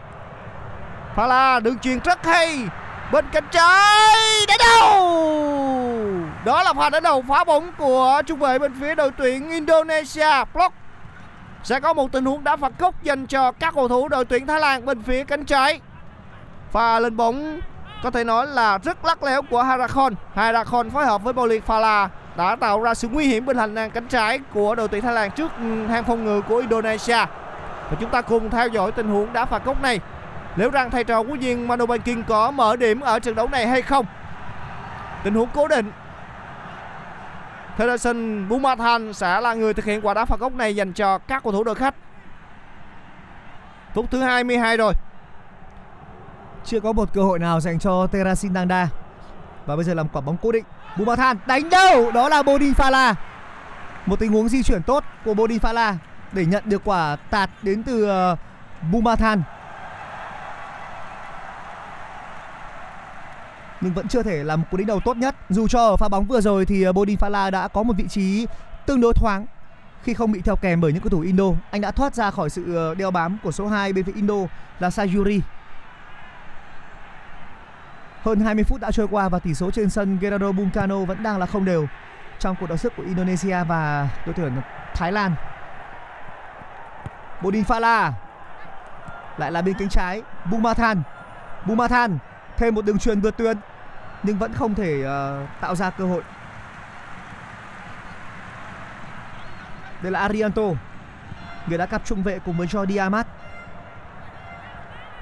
Phala 1.16 1.59
đường 1.59 1.80
truyền 1.80 1.99
rất 1.99 2.26
hay. 2.26 2.59
Bên 3.12 3.26
cánh 3.32 3.43
trái 3.51 4.45
đá 4.47 4.57
đầu. 4.59 5.22
Đó 6.45 6.64
là 6.64 6.74
pha 6.74 6.89
đá 6.89 6.99
đầu 6.99 7.24
phá 7.28 7.43
bóng 7.43 7.72
của 7.78 8.22
trung 8.26 8.39
vệ 8.39 8.59
bên 8.59 8.74
phía 8.82 8.95
đội 8.95 9.12
tuyển 9.18 9.49
Indonesia. 9.49 10.43
Block. 10.53 10.74
Sẽ 11.64 11.80
có 11.80 11.93
một 11.93 12.12
tình 12.12 12.26
huống 12.26 12.43
đá 12.43 12.55
phạt 12.55 12.72
góc 12.80 13.03
dành 13.03 13.26
cho 13.26 13.51
các 13.51 13.74
cầu 13.76 13.88
thủ 13.88 14.07
đội 14.07 14.26
tuyển 14.26 14.47
Thái 14.47 14.59
Lan 14.59 14.86
bên 14.86 15.01
phía 15.03 15.24
cánh 15.24 15.45
trái. 15.45 15.80
Pha 16.72 16.99
lên 16.99 17.18
bóng, 17.18 17.59
có 18.03 18.12
thể 18.12 18.24
nói 18.24 18.47
là 18.47 18.78
rất 18.78 19.05
lắc 19.05 19.24
léo 19.24 19.41
của 19.41 19.64
Harakon. 19.64 20.14
Harakon 20.36 20.89
phối 20.89 21.05
hợp 21.05 21.24
với 21.24 21.34
Bolik 21.34 21.68
Fala 21.68 22.07
đã 22.38 22.55
tạo 22.55 22.82
ra 22.82 22.93
sự 22.93 23.07
nguy 23.07 23.26
hiểm 23.26 23.45
bên 23.45 23.57
hành 23.57 23.76
lang 23.76 23.91
cánh 23.91 24.07
trái 24.07 24.39
của 24.53 24.76
đội 24.76 24.88
tuyển 24.88 25.01
Thái 25.01 25.14
Lan 25.14 25.32
trước 25.32 25.51
hàng 25.89 26.03
phòng 26.03 26.26
ngự 26.26 26.41
của 26.41 26.57
Indonesia. 26.57 27.26
Và 27.89 27.97
chúng 27.99 28.09
ta 28.09 28.22
cùng 28.22 28.49
theo 28.49 28.68
dõi 28.68 28.91
tình 28.91 29.07
huống 29.07 29.34
đá 29.34 29.45
phạt 29.45 29.66
góc 29.66 29.82
này. 29.82 29.99
Liệu 30.55 30.70
rằng 30.70 30.89
thầy 30.89 31.03
trò 31.03 31.24
của 31.24 31.36
viên 31.36 31.68
Manu 31.68 31.86
Banking 31.86 32.24
có 32.28 32.51
mở 32.51 32.76
điểm 32.76 32.99
ở 32.99 33.20
trận 33.20 33.36
đấu 33.36 33.47
này 33.47 33.68
hay 33.68 33.82
không? 33.82 34.05
Tình 35.24 35.34
huống 35.34 35.49
cố 35.53 35.68
định. 35.68 35.91
Henderson 37.82 38.47
Bumathan 38.49 39.13
sẽ 39.13 39.41
là 39.41 39.53
người 39.53 39.73
thực 39.73 39.86
hiện 39.86 40.01
quả 40.01 40.13
đá 40.13 40.25
phạt 40.25 40.39
góc 40.39 40.53
này 40.53 40.75
dành 40.75 40.93
cho 40.93 41.17
các 41.17 41.43
cầu 41.43 41.51
thủ 41.51 41.63
đội 41.63 41.75
khách. 41.75 41.95
Phút 43.93 44.05
thứ 44.11 44.19
22 44.19 44.77
rồi. 44.77 44.93
Chưa 46.65 46.79
có 46.79 46.91
một 46.91 47.13
cơ 47.13 47.21
hội 47.21 47.39
nào 47.39 47.59
dành 47.59 47.79
cho 47.79 48.07
Terasin 48.07 48.53
Dangda. 48.53 48.89
Và 49.65 49.75
bây 49.75 49.86
giờ 49.86 49.93
làm 49.93 50.07
quả 50.07 50.21
bóng 50.21 50.38
cố 50.41 50.51
định. 50.51 50.63
Bumathan 50.97 51.38
đánh 51.45 51.69
đâu? 51.69 52.11
Đó 52.11 52.29
là 52.29 52.43
Bodin 52.43 52.73
Fala. 52.73 53.13
Một 54.05 54.19
tình 54.19 54.32
huống 54.32 54.49
di 54.49 54.63
chuyển 54.63 54.84
tốt 54.84 55.03
của 55.25 55.34
Bodin 55.34 55.57
Fala 55.57 55.93
để 56.32 56.45
nhận 56.45 56.63
được 56.65 56.82
quả 56.86 57.15
tạt 57.15 57.49
đến 57.61 57.84
từ 57.84 58.05
ờ, 58.05 58.36
Bumathan. 58.91 59.43
Nhưng 63.82 63.93
vẫn 63.93 64.07
chưa 64.07 64.23
thể 64.23 64.43
là 64.43 64.55
một 64.55 64.63
cú 64.71 64.77
đánh 64.77 64.88
đầu 64.88 64.99
tốt 65.05 65.17
nhất. 65.17 65.36
Dù 65.49 65.67
cho 65.67 65.88
ở 65.88 65.97
pha 65.97 66.07
bóng 66.07 66.25
vừa 66.25 66.41
rồi 66.41 66.65
thì 66.65 66.84
ờ, 66.84 66.93
Bodin 66.93 67.17
Fala 67.17 67.51
đã 67.51 67.67
có 67.67 67.84
một 67.84 67.93
vị 67.97 68.07
trí 68.09 68.47
tương 68.86 69.01
đối 69.01 69.13
thoáng 69.13 69.45
khi 70.03 70.13
không 70.13 70.32
bị 70.32 70.41
theo 70.41 70.55
kèm 70.55 70.82
bởi 70.82 70.93
những 70.93 71.01
cầu 71.01 71.09
thủ 71.09 71.19
Indo. 71.19 71.45
Anh 71.71 71.82
đã 71.82 71.91
thoát 71.91 72.15
ra 72.15 72.32
khỏi 72.32 72.49
sự 72.49 72.75
ờ, 72.75 72.95
đeo 72.95 73.11
bám 73.11 73.38
của 73.43 73.51
số 73.51 73.67
2 73.67 73.93
bên 73.93 74.05
phía 74.05 74.13
Indo 74.15 74.36
là 74.79 74.89
Sayuri. 74.89 75.41
Hơn 78.21 78.39
20 78.39 78.63
phút 78.63 78.82
đã 78.82 78.91
trôi 78.91 79.07
qua 79.07 79.29
và 79.29 79.39
tỷ 79.39 79.53
số 79.53 79.71
trên 79.71 79.89
sân 79.89 80.17
Gerardo 80.21 80.51
Buncano 80.51 81.05
vẫn 81.05 81.23
đang 81.23 81.39
là 81.39 81.45
không 81.45 81.65
đều 81.65 81.88
trong 82.39 82.55
cuộc 82.59 82.67
đấu 82.67 82.77
sức 82.77 82.93
của 82.97 83.03
Indonesia 83.03 83.63
và 83.63 84.09
đội 84.25 84.34
tuyển 84.38 84.51
Thái 84.95 85.11
Lan. 85.11 85.36
Bodin 87.41 87.63
Fala 87.63 88.11
lại 89.38 89.51
là 89.51 89.61
bên 89.61 89.75
cánh 89.79 89.89
trái 89.89 90.21
Bumathan. 90.51 91.01
Bumathan, 91.65 92.17
thêm 92.57 92.75
một 92.75 92.86
đường 92.86 92.99
truyền 92.99 93.21
vượt 93.21 93.38
tuyến 93.38 93.57
nhưng 94.24 94.38
vẫn 94.38 94.53
không 94.53 94.76
thể 94.76 94.99
uh, 94.99 95.61
tạo 95.61 95.76
ra 95.76 95.89
cơ 95.89 96.05
hội. 96.05 96.22
Đây 100.01 100.11
là 100.11 100.19
Arianto 100.19 100.63
người 101.67 101.78
đã 101.78 101.86
cặp 101.86 102.05
trung 102.05 102.24
vệ 102.24 102.39
cùng 102.45 102.57
với 102.57 102.67
Jordi 102.67 103.01
Amat. 103.01 103.28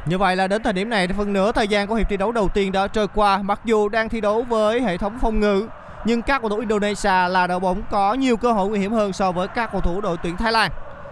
Như 0.06 0.18
vậy 0.18 0.36
là 0.36 0.48
đến 0.48 0.64
thời 0.64 0.74
điểm 0.74 0.90
này 0.90 1.08
phần 1.08 1.34
nửa 1.34 1.52
thời 1.52 1.68
gian 1.68 1.88
của 1.88 1.96
hiệp 1.96 2.10
thi 2.10 2.18
đấu 2.18 2.32
đầu 2.32 2.50
tiên 2.50 2.72
đã 2.72 2.88
trôi 2.88 3.08
qua 3.08 3.38
Mặc 3.38 3.62
dù 3.66 3.90
đang 3.90 4.10
thi 4.10 4.22
đấu 4.22 4.46
với 4.50 4.82
hệ 4.82 4.98
thống 4.98 5.20
phòng 5.20 5.40
ngự 5.40 5.68
Nhưng 6.06 6.22
các 6.22 6.42
cầu 6.42 6.50
thủ 6.50 6.58
Indonesia 6.58 7.28
là 7.30 7.48
đội 7.48 7.60
bóng 7.60 7.82
có 7.90 8.14
nhiều 8.14 8.38
cơ 8.38 8.52
hội 8.52 8.70
nguy 8.70 8.80
hiểm 8.80 8.92
hơn 8.92 9.14
so 9.14 9.32
với 9.32 9.48
các 9.48 9.72
cầu 9.72 9.82
thủ 9.82 10.02
đội 10.02 10.18
tuyển 10.24 10.38
Thái 10.38 10.52
Lan 10.52 10.72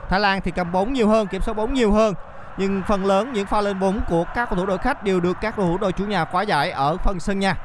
Thái 0.10 0.20
Lan 0.20 0.42
thì 0.42 0.52
cầm 0.52 0.72
bóng 0.72 0.94
nhiều 0.94 1.08
hơn, 1.08 1.28
kiểm 1.28 1.42
soát 1.42 1.54
bóng 1.54 1.74
nhiều 1.74 1.92
hơn 1.92 2.14
Nhưng 2.58 2.82
phần 2.88 3.06
lớn 3.06 3.34
những 3.34 3.46
pha 3.46 3.62
lên 3.62 3.80
bóng 3.80 4.00
của 4.10 4.24
các 4.36 4.50
cầu 4.50 4.60
thủ 4.60 4.66
đội 4.66 4.78
khách 4.78 5.04
đều 5.04 5.20
được 5.20 5.38
các 5.42 5.56
cầu 5.56 5.66
thủ 5.66 5.78
đội 5.78 5.92
chủ 5.92 6.06
nhà 6.06 6.26
khóa 6.26 6.42
giải 6.42 6.72
ở 6.72 6.98
phần 6.98 7.20
sân 7.20 7.40
nhà 7.40 7.56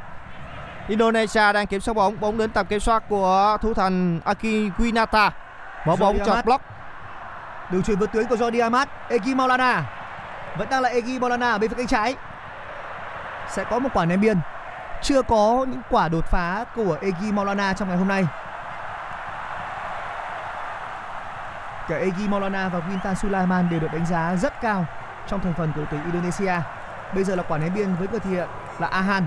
Indonesia 0.89 1.53
đang 1.53 1.67
kiểm 1.67 1.81
soát 1.81 1.95
bóng, 1.95 2.21
bóng 2.21 2.39
đến 2.39 2.51
tầm 2.51 2.67
kiểm 2.67 2.81
soát 2.81 3.03
của 3.09 3.57
thủ 3.63 3.75
thành 3.75 4.21
Aki 4.25 4.73
Winata 4.79 5.31
Mở 5.87 5.97
bóng 5.97 6.19
cho 6.27 6.43
block 6.45 6.65
Đường 7.71 7.83
truyền 7.83 7.99
vượt 7.99 8.13
tuyến 8.13 8.27
của 8.27 8.37
Jordi 8.37 8.63
Amat, 8.63 8.89
Egi 9.09 9.35
Maulana. 9.35 9.85
Vẫn 10.59 10.69
đang 10.71 10.83
là 10.83 10.89
Egi 10.89 11.21
Maulana 11.21 11.51
ở 11.51 11.59
bên 11.59 11.71
phía 11.71 11.77
cánh 11.77 11.87
trái. 11.87 12.17
Sẽ 13.49 13.65
có 13.65 13.79
một 13.79 13.89
quả 13.95 14.05
ném 14.05 14.21
biên. 14.21 14.39
Chưa 15.03 15.23
có 15.23 15.67
những 15.69 15.83
quả 15.91 16.09
đột 16.09 16.25
phá 16.27 16.65
của 16.77 16.99
Egi 17.01 17.33
Maulana 17.33 17.73
trong 17.73 17.89
ngày 17.89 17.99
hôm 17.99 18.09
nay. 18.09 18.27
Cả 21.89 21.97
Egi 21.97 22.29
Maulana 22.29 22.69
và 22.69 22.79
Wintan 22.79 23.15
Sulaiman 23.15 23.69
đều 23.71 23.81
được 23.81 23.93
đánh 23.93 24.07
giá 24.07 24.37
rất 24.37 24.61
cao 24.61 24.87
trong 25.27 25.41
thành 25.41 25.55
phần 25.55 25.73
của 25.73 25.81
đội 25.81 25.87
tuyển 25.91 26.05
Indonesia. 26.05 26.55
Bây 27.15 27.25
giờ 27.25 27.35
là 27.37 27.43
quả 27.43 27.59
ném 27.59 27.75
biên 27.75 27.95
với 27.95 28.09
người 28.09 28.21
thực 28.21 28.31
hiện 28.31 28.49
là 28.79 28.87
Ahan. 28.87 29.27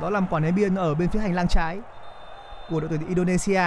Đó 0.00 0.10
là 0.10 0.20
một 0.20 0.26
quả 0.30 0.40
ném 0.40 0.54
biên 0.54 0.74
ở 0.74 0.94
bên 0.94 1.08
phía 1.08 1.20
hành 1.20 1.34
lang 1.34 1.48
trái 1.48 1.78
của 2.70 2.80
đội 2.80 2.88
tuyển 2.88 3.08
Indonesia. 3.08 3.62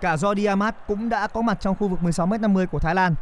Cả 0.00 0.16
Jordi 0.16 0.48
Amat 0.48 0.74
cũng 0.86 1.08
đã 1.08 1.26
có 1.26 1.42
mặt 1.42 1.60
trong 1.60 1.74
khu 1.74 1.88
vực 1.88 2.00
16m50 2.02 2.66
của 2.66 2.78
Thái 2.78 2.94
Lan. 2.94 3.14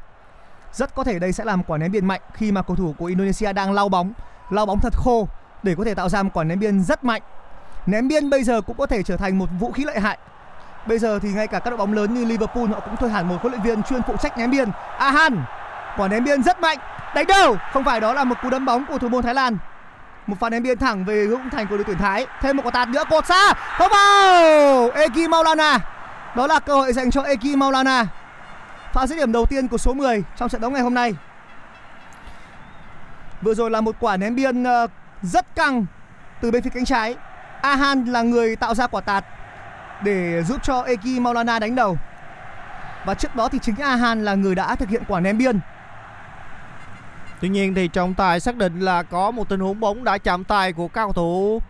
Rất 0.73 0.95
có 0.95 1.05
thể 1.05 1.19
đây 1.19 1.33
sẽ 1.33 1.45
là 1.45 1.57
một 1.57 1.65
quả 1.67 1.79
ném 1.79 1.93
biên 1.93 2.07
mạnh 2.07 2.21
khi 2.33 2.53
mà 2.53 2.63
cầu 2.63 2.77
thủ 2.77 2.95
của 2.99 3.07
Indonesia 3.07 3.53
đang 3.53 3.73
lau 3.73 3.89
bóng, 3.89 4.13
lau 4.51 4.67
bóng 4.67 4.81
thật 4.81 4.93
khô 4.97 5.29
để 5.63 5.75
có 5.75 5.85
thể 5.85 5.95
tạo 5.95 6.09
ra 6.09 6.23
một 6.23 6.31
quả 6.35 6.45
ném 6.45 6.59
biên 6.59 6.83
rất 6.83 7.05
mạnh. 7.05 7.23
Ném 7.87 8.09
biên 8.09 8.31
bây 8.31 8.45
giờ 8.45 8.61
cũng 8.61 8.77
có 8.77 8.87
thể 8.87 9.03
trở 9.03 9.17
thành 9.17 9.39
một 9.39 9.49
vũ 9.59 9.73
khí 9.73 9.85
lợi 9.85 10.01
hại. 10.01 10.19
Bây 10.87 10.99
giờ 10.99 11.19
thì 11.19 11.33
ngay 11.33 11.47
cả 11.47 11.59
các 11.59 11.71
đội 11.71 11.79
bóng 11.79 11.93
lớn 11.93 12.15
như 12.15 12.25
Liverpool 12.25 12.67
họ 12.67 12.81
cũng 12.81 12.97
thuê 12.97 13.09
hẳn 13.09 13.29
một 13.29 13.37
huấn 13.41 13.53
luyện 13.53 13.63
viên 13.63 13.83
chuyên 13.83 14.03
phụ 14.03 14.17
trách 14.17 14.39
ném 14.39 14.51
biên. 14.51 14.71
Ahan, 14.99 15.45
quả 15.99 16.09
ném 16.09 16.25
biên 16.25 16.43
rất 16.43 16.61
mạnh, 16.61 16.79
đánh 17.15 17.27
đầu, 17.27 17.57
không 17.73 17.85
phải 17.85 18.01
đó 18.01 18.15
là 18.15 18.25
một 18.25 18.35
cú 18.43 18.51
đấm 18.51 18.65
bóng 18.65 18.87
của 18.87 18.99
thủ 18.99 19.09
môn 19.09 19.23
Thái 19.23 19.35
Lan. 19.35 19.59
Một 20.27 20.37
pha 20.41 20.51
ném 20.51 20.63
biên 20.63 20.79
thẳng 20.79 21.05
về 21.05 21.25
hướng 21.25 21.51
thành 21.53 21.67
của 21.67 21.77
đội 21.77 21.85
tuyển 21.85 21.99
Thái. 21.99 22.27
Thêm 22.41 22.57
một 22.57 22.63
quả 22.67 22.71
tạt 22.71 22.89
nữa 22.89 23.05
cột 23.11 23.27
xa, 23.27 23.53
có 23.79 23.89
vào. 23.89 24.91
Eki 24.91 25.29
Maulana. 25.31 25.79
Đó 26.37 26.47
là 26.47 26.61
cơ 26.61 26.75
hội 26.75 26.93
dành 26.93 27.11
cho 27.11 27.23
Eki 27.23 27.57
Maulana. 27.57 28.07
Pha 28.93 29.07
dứt 29.07 29.17
điểm 29.17 29.33
đầu 29.33 29.47
tiên 29.47 29.69
của 29.69 29.79
số 29.79 29.95
10 29.95 30.25
trong 30.37 30.49
trận 30.49 30.61
đấu 30.61 30.71
ngày 30.71 30.83
hôm 30.83 30.95
nay. 30.95 31.15
Vừa 33.43 33.55
rồi 33.55 33.71
là 33.71 33.81
một 33.81 33.97
quả 34.01 34.17
ném 34.17 34.35
biên 34.35 34.65
ờ, 34.65 34.87
rất 35.23 35.55
căng 35.55 35.87
từ 36.41 36.51
bên 36.51 36.63
phía 36.63 36.71
cánh 36.71 36.85
trái. 36.85 37.17
Ahan 37.63 38.05
là 38.05 38.23
người 38.23 38.57
tạo 38.57 38.75
ra 38.75 38.87
quả 38.87 39.01
tạt 39.01 39.25
để 40.03 40.43
giúp 40.43 40.63
cho 40.63 40.83
Eki 40.83 41.21
Maulana 41.21 41.59
đánh 41.59 41.75
đầu. 41.75 41.99
Và 43.05 43.15
trước 43.15 43.37
đó 43.37 43.49
thì 43.49 43.59
chính 43.63 43.77
Ahan 43.77 44.25
là 44.25 44.35
người 44.35 44.55
đã 44.55 44.75
thực 44.75 44.89
hiện 44.89 45.03
quả 45.09 45.21
ném 45.21 45.39
biên. 45.39 45.61
Tuy 47.41 47.49
nhiên 47.49 47.75
thì 47.75 47.89
trọng 47.89 48.15
tài 48.15 48.41
xác 48.41 48.57
định 48.57 48.81
là 48.81 49.03
có 49.03 49.31
một 49.31 49.49
tình 49.49 49.61
huống 49.61 49.81
bóng 49.81 50.05
đã 50.05 50.19
chạm 50.19 50.45
tay 50.45 50.73
của 50.73 50.89
các 50.89 51.05
cầu 51.05 51.13
thủ 51.13 51.63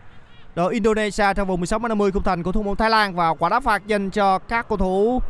đội 0.55 0.75
Indonesia 0.75 1.35
trong 1.35 1.49
vùng 1.49 1.63
16m50 1.63 2.11
khung 2.11 2.23
thành 2.23 2.43
của 2.43 2.53
thủ 2.53 2.63
môn 2.63 2.77
Thái 2.77 2.91
Lan 2.91 3.15
và 3.15 3.35
quả 3.35 3.49
đá 3.49 3.61
phạt 3.61 3.87
dành 3.87 4.11
cho 4.11 4.39
các 4.39 4.69
cầu 4.69 4.79
thủ 4.79 5.23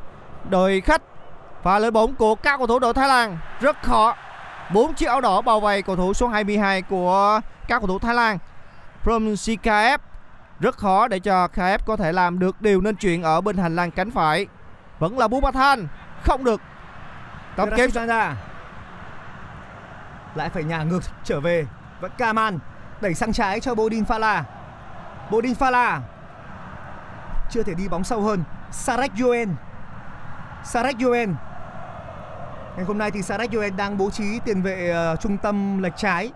đội 0.51 0.80
khách. 0.80 1.03
Pha 1.62 1.78
lên 1.78 1.93
bóng 1.93 2.14
của 2.14 2.34
các 2.34 2.57
cầu 2.59 2.66
thủ 2.66 2.78
đội 2.78 2.95
Thái 2.95 3.09
Lan 3.09 3.39
rất 3.61 3.82
khó. 3.82 4.14
Bốn 4.74 4.95
chiếc 4.95 5.07
áo 5.07 5.20
đỏ 5.20 5.41
bao 5.41 5.61
vây 5.61 5.82
cầu 5.82 5.97
thủ 5.97 6.14
số 6.14 6.28
22 6.28 6.82
của 6.82 7.41
các 7.68 7.78
cầu 7.78 7.86
thủ 7.86 7.99
Thái 7.99 8.14
Lan. 8.14 8.39
From 9.05 9.36
Sikaev 9.36 10.01
rất 10.61 10.76
khó 10.76 11.09
để 11.09 11.18
cho 11.18 11.49
KF 11.55 11.78
có 11.86 11.97
thể 11.97 12.12
làm 12.12 12.39
được 12.39 12.62
điều 12.62 12.80
nên 12.80 12.97
chuyện 12.97 13.22
ở 13.22 13.41
bên 13.41 13.57
hành 13.57 13.76
lang 13.76 13.91
cánh 13.91 14.11
phải. 14.11 14.47
Vẫn 14.99 15.18
là 15.18 15.28
Bumathan 15.28 15.89
không 16.22 16.45
được. 16.45 16.61
Tập 17.57 17.68
ra 18.07 18.36
lại 20.39 20.51
phải 20.51 20.64
nhả 20.64 20.82
ngược 20.82 21.03
trở 21.24 21.41
về. 21.41 21.66
Vẫn 22.01 22.11
Kaman 22.18 22.59
đẩy 23.01 23.14
sang 23.14 23.32
trái 23.32 23.61
cho 23.61 23.74
Bodin 23.74 24.05
Fala. 24.05 24.43
Bodin 25.30 25.53
Fala 25.53 26.01
chưa 27.51 27.62
thể 27.62 27.74
đi 27.74 27.89
bóng 27.89 28.05
sâu 28.05 28.20
hơn. 28.20 28.45
Sarek 28.70 29.11
Yuen 29.20 29.55
Sarek 30.64 30.97
Yuen 31.01 31.34
ngày 32.76 32.84
hôm 32.84 32.99
nay 32.99 33.11
thì 33.11 33.22
Sarek 33.22 33.53
Yuen 33.53 33.76
đang 33.76 33.99
bố 33.99 34.11
trí 34.11 34.39
tiền 34.45 34.62
vệ 34.62 34.95
uh, 35.12 35.20
trung 35.20 35.36
tâm 35.39 35.82
lệch 35.82 35.97
trái. 35.97 36.32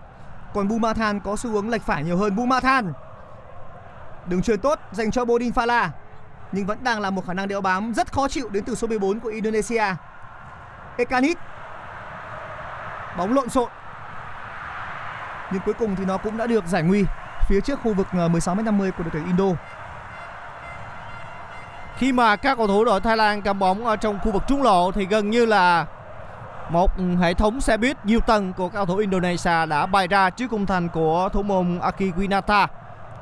Còn 0.53 0.67
Bumathan 0.67 1.19
có 1.19 1.35
xu 1.35 1.49
hướng 1.49 1.69
lệch 1.69 1.81
phải 1.81 2.03
nhiều 2.03 2.17
hơn. 2.17 2.35
Bumathan 2.35 2.93
đường 4.25 4.41
truyền 4.41 4.59
tốt 4.59 4.79
dành 4.91 5.11
cho 5.11 5.25
Bodin 5.25 5.51
Fala 5.51 5.89
nhưng 6.51 6.65
vẫn 6.65 6.83
đang 6.83 7.01
là 7.01 7.09
một 7.09 7.27
khả 7.27 7.33
năng 7.33 7.47
đeo 7.47 7.61
bám 7.61 7.93
rất 7.93 8.13
khó 8.13 8.27
chịu 8.27 8.49
đến 8.49 8.63
từ 8.63 8.75
số 8.75 8.87
14 8.87 9.19
của 9.19 9.29
Indonesia. 9.29 9.83
Ekanit 10.97 11.37
bóng 13.17 13.33
lộn 13.33 13.49
xộn 13.49 13.69
nhưng 15.53 15.61
cuối 15.65 15.73
cùng 15.73 15.95
thì 15.95 16.05
nó 16.05 16.17
cũng 16.17 16.37
đã 16.37 16.47
được 16.47 16.65
giải 16.67 16.83
nguy 16.83 17.05
phía 17.49 17.61
trước 17.61 17.79
khu 17.83 17.93
vực 17.93 18.07
ờ, 18.11 18.27
16m50 18.27 18.91
của 18.91 19.03
đội 19.03 19.09
tuyển 19.13 19.25
Indo. 19.25 19.45
Khi 21.97 22.11
mà 22.11 22.35
các 22.35 22.57
cầu 22.57 22.67
thủ 22.67 22.85
đội 22.85 23.01
Thái 23.01 23.17
Lan 23.17 23.41
cầm 23.41 23.59
bóng 23.59 23.85
ở 23.85 23.95
trong 23.95 24.19
khu 24.23 24.31
vực 24.31 24.43
trung 24.47 24.63
lộ 24.63 24.91
thì 24.91 25.05
gần 25.05 25.29
như 25.29 25.45
là 25.45 25.85
một 26.69 26.91
hệ 27.19 27.33
thống 27.33 27.61
xe 27.61 27.77
buýt 27.77 28.05
nhiều 28.05 28.19
tầng 28.19 28.53
của 28.53 28.69
các 28.69 28.75
cầu 28.75 28.85
thủ 28.85 28.97
Indonesia 28.97 29.65
đã 29.65 29.85
bày 29.85 30.07
ra 30.07 30.29
trước 30.29 30.47
khung 30.51 30.65
thành 30.65 30.89
của 30.89 31.29
thủ 31.33 31.43
môn 31.43 31.79
Aki 31.79 32.01
Winata. 32.17 32.67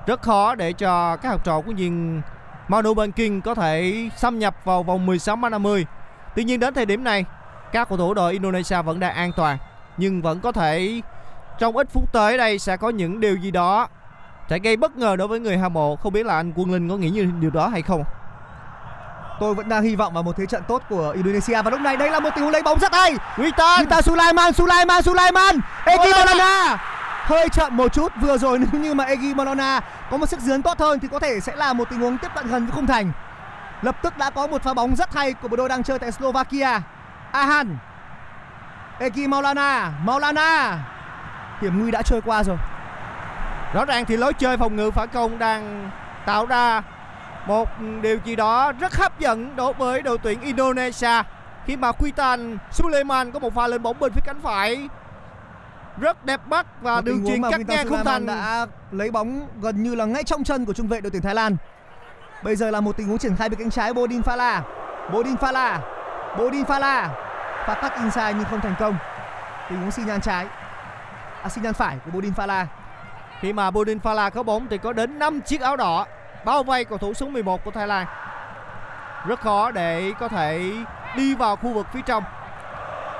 Rất 0.05 0.21
khó 0.21 0.55
để 0.55 0.73
cho 0.73 1.17
các 1.17 1.29
học 1.29 1.45
trò 1.45 1.61
của 1.61 1.73
viên 1.73 2.21
Manu 2.67 2.93
Banking 2.93 3.41
có 3.41 3.55
thể 3.55 4.09
xâm 4.15 4.39
nhập 4.39 4.55
vào 4.63 4.83
vòng 4.83 5.07
16m50. 5.07 5.83
Tuy 6.35 6.43
nhiên 6.43 6.59
đến 6.59 6.73
thời 6.73 6.85
điểm 6.85 7.03
này, 7.03 7.25
các 7.71 7.89
cầu 7.89 7.97
thủ 7.97 8.13
đội 8.13 8.33
Indonesia 8.33 8.81
vẫn 8.81 8.99
đang 8.99 9.15
an 9.15 9.31
toàn 9.35 9.57
nhưng 9.97 10.21
vẫn 10.21 10.39
có 10.39 10.51
thể 10.51 11.01
trong 11.61 11.77
ít 11.77 11.87
phút 11.93 12.03
tới 12.11 12.37
đây 12.37 12.59
sẽ 12.59 12.77
có 12.77 12.89
những 12.89 13.19
điều 13.19 13.35
gì 13.35 13.51
đó 13.51 13.87
sẽ 14.49 14.59
gây 14.59 14.77
bất 14.77 14.97
ngờ 14.97 15.15
đối 15.15 15.27
với 15.27 15.39
người 15.39 15.57
hâm 15.57 15.73
mộ 15.73 15.95
không 15.95 16.13
biết 16.13 16.25
là 16.25 16.35
anh 16.35 16.53
Quân 16.55 16.71
Linh 16.71 16.89
có 16.89 16.97
nghĩ 16.97 17.09
như 17.09 17.29
điều 17.39 17.51
đó 17.51 17.67
hay 17.67 17.81
không 17.81 18.03
Tôi 19.39 19.53
vẫn 19.53 19.69
đang 19.69 19.83
hy 19.83 19.95
vọng 19.95 20.13
vào 20.13 20.23
một 20.23 20.37
thế 20.37 20.45
trận 20.45 20.63
tốt 20.67 20.81
của 20.89 21.11
Indonesia 21.15 21.61
và 21.61 21.71
lúc 21.71 21.81
này 21.81 21.97
đây 21.97 22.11
là 22.11 22.19
một 22.19 22.29
tình 22.35 22.43
huống 22.43 22.53
lấy 22.53 22.63
bóng 22.63 22.79
rất 22.79 22.93
hay. 22.93 23.15
Witan 23.35 23.79
Gita 23.79 24.01
Sulaiman, 24.01 24.53
Sulaiman, 24.53 25.01
Sulaiman. 25.01 25.59
Egi 25.85 26.11
Maulana 26.15 26.77
hơi 27.25 27.49
chậm 27.49 27.77
một 27.77 27.93
chút 27.93 28.11
vừa 28.21 28.37
rồi 28.37 28.59
nếu 28.71 28.81
như 28.81 28.93
mà 28.93 29.03
Egi 29.03 29.35
Maulana 29.35 29.81
có 30.11 30.17
một 30.17 30.29
sức 30.29 30.39
dướn 30.39 30.61
tốt 30.61 30.79
hơn 30.79 30.99
thì 30.99 31.07
có 31.11 31.19
thể 31.19 31.39
sẽ 31.39 31.55
là 31.55 31.73
một 31.73 31.89
tình 31.89 31.99
huống 31.99 32.17
tiếp 32.17 32.27
cận 32.35 32.47
gần 32.47 32.65
với 32.65 32.71
khung 32.75 32.87
thành. 32.87 33.11
Lập 33.81 33.95
tức 34.03 34.17
đã 34.17 34.29
có 34.29 34.47
một 34.47 34.63
pha 34.63 34.73
bóng 34.73 34.95
rất 34.95 35.13
hay 35.13 35.33
của 35.33 35.47
bộ 35.47 35.57
đôi 35.57 35.69
đang 35.69 35.83
chơi 35.83 35.99
tại 35.99 36.11
Slovakia. 36.11 36.81
Ahan. 37.31 37.77
Egi 38.99 39.27
Maulana, 39.27 39.91
Maulana. 40.05 40.79
Hiểm 41.61 41.79
nguy 41.79 41.91
đã 41.91 42.01
trôi 42.01 42.21
qua 42.25 42.43
rồi. 42.43 42.57
Rõ 43.73 43.85
ràng 43.85 44.05
thì 44.05 44.17
lối 44.17 44.33
chơi 44.33 44.57
phòng 44.57 44.75
ngự 44.75 44.91
phản 44.91 45.09
công 45.09 45.39
đang 45.39 45.91
tạo 46.25 46.45
ra 46.45 46.81
một 47.47 47.69
điều 48.01 48.17
gì 48.25 48.35
đó 48.35 48.71
rất 48.79 48.95
hấp 48.95 49.19
dẫn 49.19 49.55
đối 49.55 49.73
với 49.73 50.01
đội 50.01 50.17
tuyển 50.17 50.41
Indonesia 50.41 51.23
khi 51.65 51.77
mà 51.77 51.91
Witan 51.91 52.57
Suleiman 52.71 53.31
có 53.31 53.39
một 53.39 53.55
pha 53.55 53.67
lên 53.67 53.81
bóng 53.83 53.99
bên 53.99 54.11
phía 54.13 54.21
cánh 54.25 54.41
phải 54.41 54.89
rất 55.97 56.25
đẹp 56.25 56.41
mắt 56.47 56.65
và 56.81 56.95
Một 56.95 57.05
đường 57.05 57.25
chuyền 57.27 57.41
mà 57.41 57.51
cắt 57.51 57.61
ngang 57.67 57.87
Sulaiman 57.87 58.05
thành 58.05 58.25
đã 58.25 58.65
lấy 58.91 59.11
bóng 59.11 59.47
gần 59.61 59.83
như 59.83 59.95
là 59.95 60.05
ngay 60.05 60.23
trong 60.23 60.43
chân 60.43 60.65
của 60.65 60.73
trung 60.73 60.87
vệ 60.87 61.01
đội 61.01 61.11
tuyển 61.11 61.21
Thái 61.21 61.35
Lan. 61.35 61.57
Bây 62.43 62.55
giờ 62.55 62.71
là 62.71 62.81
một 62.81 62.97
tình 62.97 63.07
huống 63.07 63.17
triển 63.17 63.35
khai 63.35 63.49
bên 63.49 63.59
cánh 63.59 63.69
trái 63.69 63.93
Bodin 63.93 64.21
Fala. 64.21 64.61
Bodin 65.13 65.35
Fala. 65.35 65.79
Bodin 66.37 66.63
Fala. 66.63 67.07
Pha 67.67 67.73
cắt 67.81 67.93
inside 67.95 68.33
nhưng 68.33 68.45
không 68.45 68.61
thành 68.61 68.75
công. 68.79 68.95
Tình 69.69 69.81
huống 69.81 69.91
xi 69.91 70.03
nhan 70.03 70.21
trái. 70.21 70.45
À 71.43 71.49
phải 71.73 71.97
của 72.05 72.11
Bodin 72.11 72.33
Fala. 72.33 72.65
khi 73.39 73.53
mà 73.53 73.71
Bodin 73.71 73.97
Fala 73.97 74.29
có 74.29 74.43
bóng 74.43 74.67
thì 74.67 74.77
có 74.77 74.93
đến 74.93 75.19
5 75.19 75.41
chiếc 75.41 75.61
áo 75.61 75.75
đỏ 75.75 76.05
bao 76.45 76.63
vây 76.63 76.85
cầu 76.85 76.97
thủ 76.97 77.13
số 77.13 77.27
11 77.27 77.63
của 77.63 77.71
Thái 77.71 77.87
Lan. 77.87 78.05
Rất 79.25 79.39
khó 79.39 79.71
để 79.71 80.11
có 80.19 80.27
thể 80.27 80.71
đi 81.15 81.35
vào 81.35 81.55
khu 81.55 81.73
vực 81.73 81.87
phía 81.93 82.01
trong. 82.05 82.23